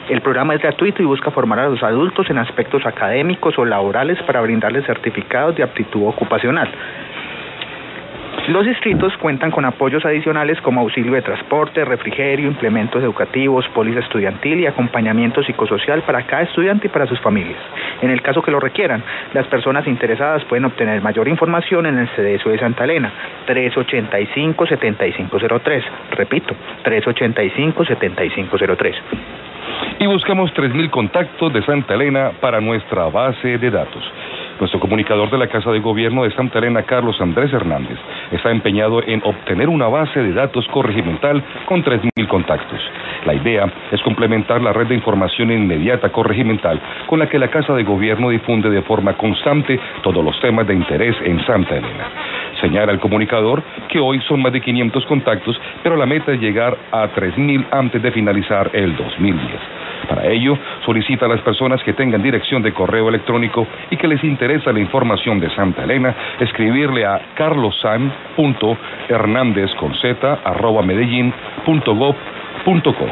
El 0.10 0.22
programa 0.22 0.56
es 0.56 0.62
gratuito 0.62 1.02
y 1.02 1.06
busca 1.06 1.32
formar 1.32 1.60
a 1.60 1.70
los 1.70 1.82
adultos 1.84 2.30
en 2.30 2.38
aspectos 2.38 2.86
académicos 2.86 3.58
o 3.58 3.66
laborales 3.66 4.22
para 4.24 4.42
brindarles 4.42 4.86
certificados 4.86 5.56
de 5.56 5.64
aptitud 5.64 6.08
ocupacional. 6.08 6.70
Los 8.48 8.64
distritos 8.64 9.12
cuentan 9.18 9.50
con 9.50 9.66
apoyos 9.66 10.06
adicionales 10.06 10.62
como 10.62 10.82
auxilio 10.82 11.14
de 11.14 11.24
transporte, 11.24 11.84
refrigerio, 11.84 12.48
implementos 12.48 13.02
educativos, 13.02 13.68
póliza 13.70 14.02
estudiantil 14.02 14.60
y 14.60 14.68
acompañamiento 14.68 15.42
psicosocial 15.42 16.04
para 16.04 16.28
cada 16.28 16.44
estudiante 16.44 16.86
y 16.86 16.92
para 16.92 17.08
sus 17.08 17.20
familias. 17.22 17.58
En 18.04 18.12
el 18.12 18.22
caso 18.22 18.44
que 18.44 18.52
lo 18.52 18.60
requieran, 18.60 19.02
las 19.34 19.48
personas 19.48 19.88
interesadas 19.88 20.46
pueden 20.46 20.66
obtener 20.66 21.02
mayor 21.02 21.28
información 21.28 21.88
en 21.88 21.98
el 21.98 22.08
CDSO 22.10 22.50
de 22.50 22.60
Santa 22.60 22.84
Elena, 22.84 23.12
385-7503. 23.48 25.84
Repito, 26.12 26.56
385-7503. 26.84 28.96
Y 29.98 30.06
buscamos 30.06 30.54
3.000 30.54 30.92
contactos 30.92 31.52
de 31.52 31.64
Santa 31.64 31.96
Elena 31.96 32.34
para 32.40 32.62
nuestra 32.62 33.06
base 33.06 33.58
de 33.58 33.72
datos. 33.72 34.04
Nuestro 34.60 34.80
comunicador 34.80 35.30
de 35.30 35.38
la 35.38 35.48
Casa 35.48 35.70
de 35.72 35.80
Gobierno 35.80 36.24
de 36.24 36.32
Santa 36.32 36.60
Elena, 36.60 36.84
Carlos 36.84 37.20
Andrés 37.20 37.52
Hernández, 37.52 37.98
está 38.32 38.52
empeñado 38.52 39.04
en 39.06 39.22
obtener 39.24 39.68
una 39.68 39.88
base 39.88 40.22
de 40.22 40.32
datos 40.32 40.66
corregimental 40.70 41.44
con 41.66 41.84
3.000 41.84 42.28
contactos. 42.28 42.80
La 43.26 43.34
idea 43.34 43.66
es 43.92 44.02
complementar 44.02 44.62
la 44.62 44.72
red 44.72 44.88
de 44.88 44.96
información 44.96 45.52
inmediata 45.52 46.10
corregimental 46.10 46.80
con 47.08 47.20
la 47.20 47.28
que 47.28 47.38
la 47.38 47.50
Casa 47.50 47.74
de 47.74 47.84
Gobierno 47.84 48.30
difunde 48.30 48.70
de 48.70 48.82
forma 48.84 49.18
constante 49.18 49.78
todos 50.02 50.24
los 50.24 50.40
temas 50.40 50.66
de 50.68 50.74
interés 50.74 51.18
en 51.24 51.46
Santa 51.46 51.76
Elena. 51.76 52.08
Señala 52.62 52.94
el 52.94 53.00
comunicador 53.00 53.62
que 53.90 54.00
hoy 54.00 54.22
son 54.22 54.42
más 54.42 54.54
de 54.54 54.62
500 54.62 55.06
contactos, 55.06 55.60
pero 55.84 55.98
la 55.98 56.06
meta 56.06 56.32
es 56.32 56.40
llegar 56.40 56.78
a 56.92 57.10
3.000 57.10 57.66
antes 57.72 58.02
de 58.02 58.12
finalizar 58.12 58.70
el 58.74 58.96
2010. 58.96 59.85
Para 60.08 60.28
ello, 60.28 60.56
solicita 60.86 61.26
a 61.26 61.30
las 61.30 61.42
personas 61.42 61.82
que 61.84 61.94
tengan 61.94 62.22
dirección 62.22 62.62
de 62.62 62.74
correo 62.74 63.10
electrónico 63.10 63.66
y 63.90 63.98
que 63.98 64.08
les 64.08 64.24
interesa 64.24 64.72
la 64.72 64.80
información 64.80 65.40
de 65.40 65.50
Santa 65.52 65.84
Elena, 65.84 66.16
escribirle 66.40 67.06
a 67.06 67.20
carlosan.hernández 67.36 69.74
con 69.76 69.94
z 69.96 70.40
arroba 70.44 70.82
medellín.gov.co. 70.82 73.06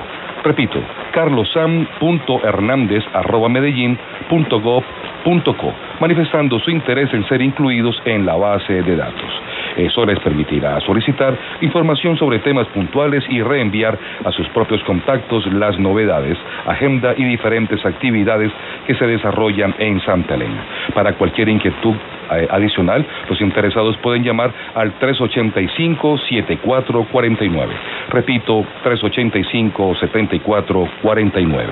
Repito, 0.44 0.80
carlosan.hernández 1.14 3.04
arroba 3.14 3.48
medellín.gov.co, 3.50 5.74
manifestando 6.00 6.60
su 6.60 6.72
interés 6.72 7.14
en 7.14 7.28
ser 7.28 7.41
incluidos 7.41 8.02
en 8.06 8.26
la 8.26 8.36
base 8.36 8.82
de 8.82 8.96
datos. 8.96 9.30
Eso 9.78 10.06
les 10.06 10.20
permitirá 10.20 10.80
solicitar 10.82 11.38
información 11.62 12.18
sobre 12.18 12.39
temas 12.39 12.68
puntuales 12.68 13.24
y 13.30 13.41
reenviar 13.41 13.98
a 14.24 14.32
sus 14.32 14.48
propios 14.50 14.84
contactos 14.84 15.46
las 15.54 15.80
novedades, 15.80 16.38
agenda 16.66 17.14
y 17.18 17.24
diferentes 17.24 17.84
actividades 17.86 18.52
que 18.86 18.96
se 18.96 19.08
desarrollan 19.08 19.74
en 19.80 20.02
Santa 20.02 20.36
Elena. 20.36 20.66
Para 20.94 21.14
cualquier 21.14 21.48
inquietud 21.50 21.96
eh, 22.32 22.48
adicional, 22.50 23.06
los 23.30 23.41
interesados 23.41 23.98
pueden 23.98 24.24
llamar 24.24 24.54
al 24.76 24.98
385-7449. 25.00 27.68
Repito, 28.10 28.64
385-7449. 28.84 31.68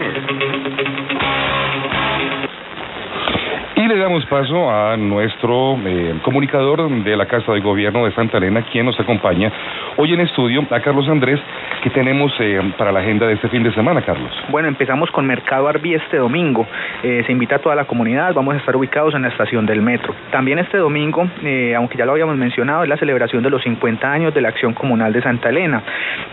Le 3.89 3.97
damos 3.97 4.23
paso 4.27 4.69
a 4.69 4.95
nuestro 4.97 5.75
eh, 5.83 6.13
comunicador 6.21 6.87
de 7.03 7.17
la 7.17 7.25
Casa 7.25 7.53
de 7.53 7.59
Gobierno 7.59 8.05
de 8.05 8.11
Santa 8.11 8.37
Elena, 8.37 8.61
quien 8.71 8.85
nos 8.85 8.99
acompaña 8.99 9.51
hoy 9.97 10.13
en 10.13 10.21
estudio, 10.21 10.63
a 10.69 10.79
Carlos 10.79 11.09
Andrés, 11.09 11.39
que 11.81 11.89
tenemos 11.89 12.31
eh, 12.39 12.61
para 12.77 12.91
la 12.91 12.99
agenda 12.99 13.25
de 13.25 13.33
este 13.33 13.49
fin 13.49 13.63
de 13.63 13.73
semana, 13.73 14.03
Carlos. 14.03 14.31
Bueno, 14.49 14.67
empezamos 14.67 15.09
con 15.09 15.25
Mercado 15.25 15.67
Arbi 15.67 15.95
este 15.95 16.17
domingo. 16.17 16.67
Eh, 17.01 17.23
se 17.25 17.31
invita 17.31 17.55
a 17.55 17.59
toda 17.59 17.75
la 17.75 17.85
comunidad, 17.85 18.31
vamos 18.35 18.53
a 18.53 18.57
estar 18.57 18.75
ubicados 18.75 19.15
en 19.15 19.23
la 19.23 19.29
estación 19.29 19.65
del 19.65 19.81
metro. 19.81 20.13
También 20.31 20.59
este 20.59 20.77
domingo, 20.77 21.27
aunque 21.75 21.97
ya 21.97 22.05
lo 22.05 22.11
habíamos 22.11 22.37
mencionado, 22.37 22.83
es 22.83 22.89
la 22.89 22.97
celebración 22.97 23.41
de 23.41 23.49
los 23.49 23.63
50 23.63 24.11
años 24.11 24.35
de 24.35 24.41
la 24.41 24.49
Acción 24.49 24.73
Comunal 24.73 25.11
de 25.13 25.23
Santa 25.23 25.49
Elena. 25.49 25.81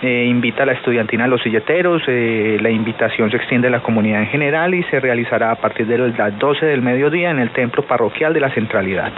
Invita 0.03 0.65
a 0.65 0.67
la 0.67 0.73
estudiantina 0.73 1.25
a 1.25 1.29
los 1.29 1.41
silleteros, 1.43 2.03
la 2.07 2.71
invitación 2.71 3.31
se 3.31 3.39
extiende 3.39 3.69
a 3.69 3.71
la 3.71 3.81
comunidad 3.81 4.21
en 4.21 4.29
general 4.29 4.75
y 4.75 4.83
se 4.85 5.01
realizará 5.01 5.53
a 5.53 5.55
partir 5.55 5.87
de 5.87 5.97
las 5.97 6.39
12 6.39 6.67
del 6.67 6.83
mediodía 6.83 7.31
en 7.31 7.39
el 7.39 7.46
templo 7.51 7.83
parroquial 7.83 8.33
de 8.33 8.41
la 8.41 8.51
centralidad. 8.51 9.13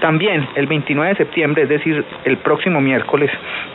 También 0.00 0.46
el 0.54 0.66
29 0.66 1.10
de 1.10 1.16
septiembre, 1.16 1.62
es 1.62 1.68
decir, 1.68 2.04
el 2.24 2.36
próximo 2.38 2.80
miércoles, 2.80 3.30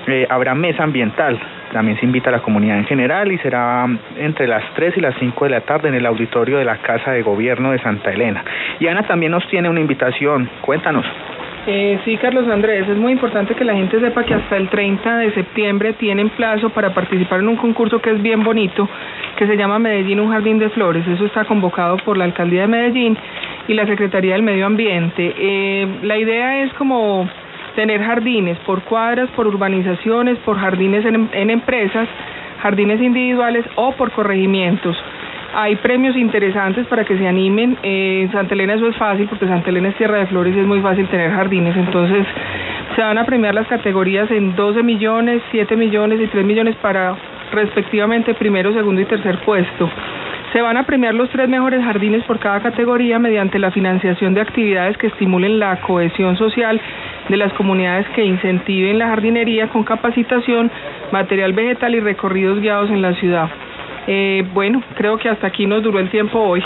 eh, 0.08 0.28
habrá 0.30 0.54
mesa 0.54 0.84
ambiental. 0.84 1.40
También 1.74 2.00
se 2.00 2.06
invita 2.06 2.30
a 2.30 2.34
la 2.34 2.42
comunidad 2.42 2.78
en 2.78 2.86
general 2.86 3.32
y 3.32 3.38
será 3.40 3.88
entre 4.18 4.48
las 4.48 4.64
3 4.76 4.98
y 4.98 5.02
las 5.02 5.16
5 5.20 5.46
de 5.46 5.52
la 5.52 5.62
tarde 5.62 5.88
en 5.88 5.96
el 5.96 6.06
auditorio 6.06 6.58
de 6.58 6.66
la 6.66 6.78
Casa 6.78 7.12
de 7.12 7.22
Gobierno 7.22 7.72
de 7.72 7.80
Santa 7.80 8.12
Elena. 8.12 8.44
Y 8.80 8.88
Ana 8.88 9.04
también 9.04 9.32
nos 9.32 9.48
tiene 9.48 9.70
una 9.70 9.80
invitación. 9.80 10.50
Cuéntanos. 10.62 11.06
Eh, 11.68 12.00
sí, 12.06 12.18
Carlos 12.18 12.48
Andrés, 12.48 12.88
es 12.88 12.98
muy 12.98 13.12
importante 13.12 13.54
que 13.54 13.66
la 13.66 13.74
gente 13.74 14.00
sepa 14.00 14.24
que 14.24 14.34
hasta 14.34 14.58
el 14.58 14.70
30 14.70 15.18
de 15.18 15.34
septiembre 15.34 15.94
tienen 15.94 16.30
plazo 16.30 16.70
para 16.70 16.94
participar 16.94 17.42
en 17.42 17.50
un 17.50 17.58
concurso 17.58 18.00
que 18.02 18.12
es 18.12 18.22
bien 18.22 18.44
bonito, 18.44 18.88
que 19.36 19.46
se 19.46 19.58
llama 19.58 19.78
Medellín 19.78 20.20
Un 20.20 20.32
Jardín 20.32 20.58
de 20.58 20.70
Flores. 20.70 21.06
Eso 21.08 21.26
está 21.26 21.46
convocado 21.46 21.98
por 21.98 22.18
la 22.18 22.24
Alcaldía 22.24 22.62
de 22.62 22.68
Medellín 22.68 23.18
y 23.68 23.74
la 23.74 23.86
Secretaría 23.86 24.34
del 24.34 24.44
Medio 24.44 24.66
Ambiente. 24.66 25.34
Eh, 25.38 25.88
la 26.04 26.18
idea 26.18 26.64
es 26.64 26.74
como 26.74 27.30
tener 27.76 28.02
jardines 28.02 28.58
por 28.60 28.82
cuadras, 28.84 29.30
por 29.32 29.46
urbanizaciones, 29.46 30.38
por 30.40 30.58
jardines 30.58 31.06
en, 31.06 31.30
en 31.34 31.50
empresas, 31.50 32.08
jardines 32.62 33.02
individuales 33.02 33.66
o 33.76 33.92
por 33.92 34.12
corregimientos. 34.12 34.98
Hay 35.54 35.76
premios 35.78 36.16
interesantes 36.16 36.86
para 36.88 37.04
que 37.04 37.18
se 37.18 37.28
animen. 37.28 37.78
Eh, 37.82 38.22
en 38.24 38.32
Santa 38.32 38.54
Elena 38.54 38.76
eso 38.76 38.88
es 38.88 38.96
fácil 38.98 39.28
porque 39.28 39.48
Santa 39.48 39.70
Elena 39.70 39.90
es 39.90 39.96
tierra 39.96 40.20
de 40.20 40.28
flores 40.28 40.56
y 40.56 40.60
es 40.60 40.66
muy 40.66 40.82
fácil 40.82 41.08
tener 41.08 41.32
jardines. 41.32 41.76
Entonces 41.76 42.26
se 42.96 43.02
van 43.02 43.18
a 43.18 43.26
premiar 43.26 43.56
las 43.56 43.68
categorías 43.68 44.30
en 44.32 44.56
12 44.56 44.84
millones, 44.84 45.42
7 45.52 45.76
millones 45.76 46.20
y 46.22 46.28
3 46.28 46.46
millones 46.46 46.76
para 46.78 47.16
respectivamente 47.52 48.34
primero, 48.36 48.74
segundo 48.74 49.02
y 49.02 49.06
tercer 49.06 49.40
puesto. 49.40 49.90
Se 50.54 50.62
van 50.62 50.78
a 50.78 50.84
premiar 50.84 51.14
los 51.14 51.30
tres 51.30 51.48
mejores 51.48 51.84
jardines 51.84 52.24
por 52.24 52.40
cada 52.40 52.60
categoría 52.60 53.20
mediante 53.20 53.60
la 53.60 53.70
financiación 53.70 54.34
de 54.34 54.42
actividades 54.42 54.98
que 54.98 55.08
estimulen 55.08 55.60
la 55.60 55.80
cohesión 55.82 56.38
social 56.38 56.82
de 57.28 57.38
las 57.38 57.54
comunidades 57.54 58.08
que 58.16 58.26
incentiven 58.26 58.98
la 58.98 59.10
jardinería 59.10 59.68
con 59.68 59.84
capacitación, 59.84 60.72
material 61.12 61.54
vegetal 61.54 61.94
y 61.94 62.00
recorridos 62.00 62.60
guiados 62.60 62.90
en 62.90 63.04
la 63.04 63.14
ciudad. 63.14 63.50
Eh, 64.08 64.44
bueno, 64.54 64.82
creo 64.96 65.18
que 65.18 65.30
hasta 65.30 65.48
aquí 65.48 65.66
nos 65.66 65.84
duró 65.84 66.00
el 66.00 66.10
tiempo 66.10 66.40
hoy. 66.40 66.64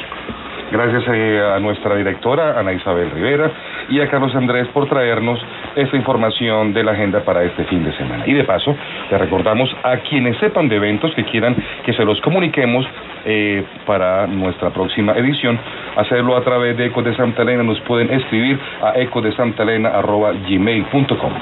Gracias 0.73 1.03
eh, 1.07 1.39
a 1.55 1.59
nuestra 1.59 1.95
directora, 1.95 2.59
Ana 2.59 2.73
Isabel 2.73 3.11
Rivera, 3.11 3.51
y 3.89 3.99
a 3.99 4.09
Carlos 4.09 4.33
Andrés 4.33 4.67
por 4.69 4.89
traernos 4.89 5.39
esta 5.75 5.95
información 5.95 6.73
de 6.73 6.83
la 6.83 6.93
agenda 6.93 7.23
para 7.23 7.43
este 7.43 7.63
fin 7.65 7.83
de 7.83 7.95
semana. 7.95 8.23
Y 8.25 8.33
de 8.33 8.43
paso, 8.43 8.75
le 9.11 9.17
recordamos 9.19 9.69
a 9.83 9.97
quienes 9.97 10.35
sepan 10.37 10.67
de 10.69 10.77
eventos 10.77 11.13
que 11.13 11.25
quieran 11.25 11.55
que 11.85 11.93
se 11.93 12.03
los 12.03 12.19
comuniquemos 12.21 12.87
eh, 13.25 13.63
para 13.85 14.25
nuestra 14.25 14.71
próxima 14.71 15.13
edición, 15.13 15.59
hacerlo 15.95 16.35
a 16.35 16.43
través 16.43 16.75
de 16.75 16.87
Eco 16.87 17.03
de 17.03 17.15
Santa 17.15 17.43
Elena. 17.43 17.61
Nos 17.61 17.79
pueden 17.81 18.11
escribir 18.11 18.59
a 18.81 18.99
ecodesantaelena.gmail.com. 18.99 21.33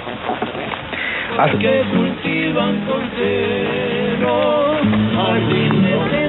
que 1.58 1.86
cultivan 1.94 2.82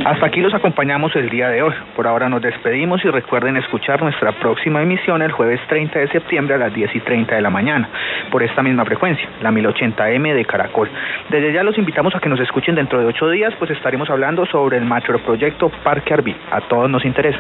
hasta 0.04 0.26
aquí 0.26 0.40
los 0.40 0.52
acompañamos 0.52 1.14
el 1.16 1.30
día 1.30 1.48
de 1.48 1.62
hoy. 1.62 1.72
Por 1.96 2.06
ahora 2.06 2.28
nos 2.28 2.42
despedimos 2.42 3.04
y 3.04 3.08
recuerden 3.08 3.56
escuchar 3.56 4.02
nuestra 4.02 4.32
próxima 4.32 4.82
emisión 4.82 5.22
el 5.22 5.32
jueves 5.32 5.60
30 5.68 5.98
de 5.98 6.08
septiembre 6.08 6.54
a 6.54 6.58
las 6.58 6.74
10 6.74 6.94
y 6.96 7.00
30 7.00 7.34
de 7.34 7.40
la 7.40 7.50
mañana, 7.50 7.88
por 8.30 8.42
esta 8.42 8.62
misma 8.62 8.84
frecuencia, 8.84 9.28
la 9.40 9.50
1080M 9.50 10.34
de 10.34 10.44
Caracol. 10.44 10.90
Desde 11.30 11.52
ya 11.52 11.62
los 11.62 11.78
invitamos 11.78 12.14
a 12.14 12.20
que 12.20 12.28
nos 12.28 12.40
escuchen 12.40 12.74
dentro 12.74 13.00
de 13.00 13.06
ocho 13.06 13.30
días, 13.30 13.54
pues 13.58 13.70
estaremos 13.70 14.10
hablando 14.10 14.44
sobre 14.46 14.76
el 14.76 14.84
macroproyecto 14.84 15.70
Parque 15.82 16.14
Arví. 16.14 16.36
A 16.50 16.60
todos 16.62 16.90
nos 16.90 17.04
interesa. 17.04 17.38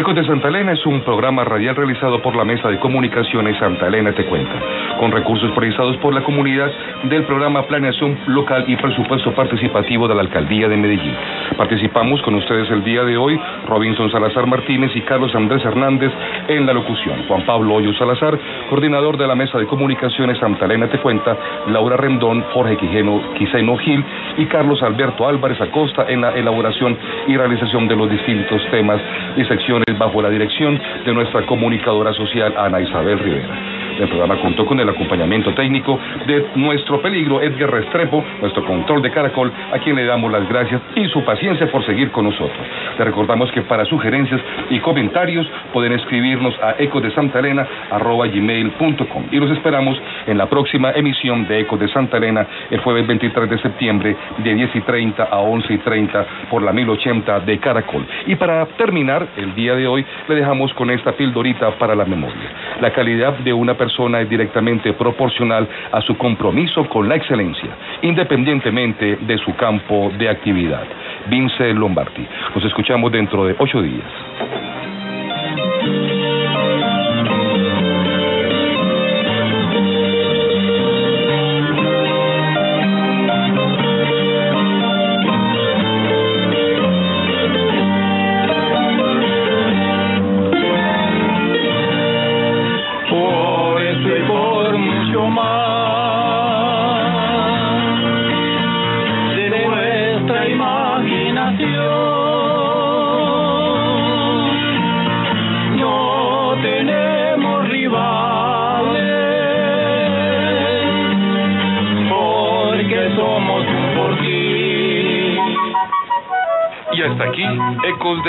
Ecos 0.00 0.14
de 0.14 0.24
Santa 0.24 0.48
Elena 0.48 0.72
es 0.72 0.86
un 0.86 1.02
programa 1.02 1.44
radial 1.44 1.76
realizado 1.76 2.22
por 2.22 2.34
la 2.34 2.42
Mesa 2.42 2.70
de 2.70 2.78
Comunicaciones 2.78 3.58
Santa 3.58 3.86
Elena 3.86 4.14
Te 4.14 4.24
Cuenta, 4.24 4.54
con 4.98 5.12
recursos 5.12 5.50
priorizados 5.50 5.94
por 5.98 6.14
la 6.14 6.22
comunidad 6.22 6.72
del 7.02 7.24
programa 7.24 7.66
Planeación 7.66 8.16
Local 8.28 8.64
y 8.66 8.76
Presupuesto 8.76 9.34
Participativo 9.34 10.08
de 10.08 10.14
la 10.14 10.22
Alcaldía 10.22 10.68
de 10.68 10.78
Medellín. 10.78 11.14
Participamos 11.54 12.22
con 12.22 12.34
ustedes 12.36 12.70
el 12.70 12.82
día 12.82 13.04
de 13.04 13.18
hoy 13.18 13.38
Robinson 13.68 14.10
Salazar 14.10 14.46
Martínez 14.46 14.90
y 14.94 15.02
Carlos 15.02 15.34
Andrés 15.34 15.62
Hernández 15.66 16.10
en 16.48 16.64
la 16.64 16.72
locución. 16.72 17.26
Juan 17.28 17.44
Pablo 17.44 17.74
Hoyo 17.74 17.92
Salazar, 17.98 18.38
coordinador 18.70 19.18
de 19.18 19.26
la 19.26 19.34
Mesa 19.34 19.58
de 19.58 19.66
Comunicaciones 19.66 20.38
Santa 20.38 20.64
Elena 20.64 20.88
Te 20.88 20.96
Cuenta, 20.96 21.36
Laura 21.66 21.98
Rendón, 21.98 22.42
Jorge 22.54 22.78
Quijeno, 22.78 23.34
Quiseno 23.34 23.76
Gil 23.76 24.02
y 24.38 24.46
Carlos 24.46 24.82
Alberto 24.82 25.28
Álvarez 25.28 25.60
Acosta 25.60 26.06
en 26.08 26.22
la 26.22 26.30
elaboración 26.30 26.96
y 27.28 27.36
realización 27.36 27.86
de 27.86 27.96
los 27.96 28.08
distintos 28.08 28.62
temas 28.70 28.98
y 29.36 29.44
secciones 29.44 29.89
bajo 29.98 30.22
la 30.22 30.30
dirección 30.30 30.80
de 31.04 31.12
nuestra 31.12 31.46
comunicadora 31.46 32.12
social 32.12 32.54
Ana 32.56 32.80
Isabel 32.80 33.18
Rivera. 33.18 33.89
El 34.00 34.08
programa 34.08 34.40
contó 34.40 34.64
con 34.64 34.80
el 34.80 34.88
acompañamiento 34.88 35.52
técnico 35.52 36.00
de 36.26 36.46
nuestro 36.54 37.02
peligro 37.02 37.42
Edgar 37.42 37.70
Restrepo, 37.70 38.24
nuestro 38.40 38.64
control 38.64 39.02
de 39.02 39.10
caracol, 39.10 39.52
a 39.74 39.78
quien 39.78 39.94
le 39.94 40.06
damos 40.06 40.32
las 40.32 40.48
gracias 40.48 40.80
y 40.96 41.04
su 41.08 41.22
paciencia 41.22 41.70
por 41.70 41.84
seguir 41.84 42.10
con 42.10 42.24
nosotros. 42.24 42.56
Le 42.98 43.04
recordamos 43.04 43.52
que 43.52 43.60
para 43.60 43.84
sugerencias 43.84 44.40
y 44.70 44.78
comentarios 44.78 45.46
pueden 45.74 45.92
escribirnos 45.92 46.58
a 46.62 46.76
ecosdesantaelena.com 46.78 49.24
y 49.30 49.36
los 49.36 49.50
esperamos 49.50 50.00
en 50.26 50.38
la 50.38 50.46
próxima 50.46 50.92
emisión 50.92 51.46
de 51.46 51.60
Ecos 51.60 51.78
de 51.78 51.88
Santa 51.88 52.16
Elena 52.16 52.46
el 52.70 52.80
jueves 52.80 53.06
23 53.06 53.50
de 53.50 53.58
septiembre 53.58 54.16
de 54.38 54.54
10 54.54 54.76
y 54.76 54.80
30 54.80 55.24
a 55.24 55.40
11 55.40 55.74
y 55.74 55.78
30 55.78 56.26
por 56.48 56.62
la 56.62 56.72
1080 56.72 57.40
de 57.40 57.58
Caracol. 57.58 58.06
Y 58.26 58.36
para 58.36 58.64
terminar 58.78 59.28
el 59.36 59.54
día 59.54 59.74
de 59.74 59.86
hoy 59.86 60.06
le 60.26 60.36
dejamos 60.36 60.72
con 60.72 60.90
esta 60.90 61.12
pildorita 61.12 61.72
para 61.72 61.94
la 61.94 62.06
memoria. 62.06 62.50
La 62.80 62.92
calidad 62.92 63.34
de 63.34 63.52
una 63.52 63.74
persona 63.74 63.89
persona 63.90 64.20
es 64.20 64.28
directamente 64.28 64.92
proporcional 64.92 65.68
a 65.90 66.00
su 66.02 66.16
compromiso 66.16 66.88
con 66.88 67.08
la 67.08 67.16
excelencia, 67.16 67.70
independientemente 68.02 69.16
de 69.20 69.38
su 69.38 69.54
campo 69.56 70.12
de 70.16 70.28
actividad. 70.28 70.84
Vince 71.26 71.74
Lombardi. 71.74 72.26
Nos 72.54 72.64
escuchamos 72.64 73.10
dentro 73.10 73.44
de 73.44 73.56
ocho 73.58 73.82
días. 73.82 74.79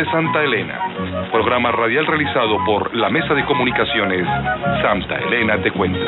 De 0.02 0.10
Santa 0.10 0.44
Elena, 0.44 1.30
programa 1.32 1.72
radial 1.72 2.08
realizado 2.08 2.58
por 2.66 2.96
la 2.96 3.10
Mesa 3.10 3.36
de 3.36 3.46
Comunicaciones 3.46 4.26
Santa 4.82 5.16
Elena 5.18 5.58
de 5.58 5.70
Cuenta. 5.70 6.00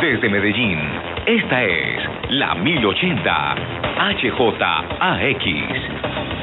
Desde 0.00 0.28
Medellín, 0.28 0.80
esta 1.26 1.62
es 1.62 2.02
la 2.30 2.56
1080 2.56 3.54
HJAX. 4.16 5.44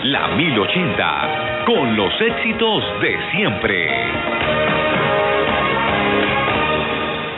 La 0.03 0.29
1080 0.29 1.65
con 1.65 1.97
los 1.97 2.21
éxitos 2.21 3.01
de 3.01 3.19
siempre. 3.31 4.88
Thank 6.09 6.31
you. 6.33 6.48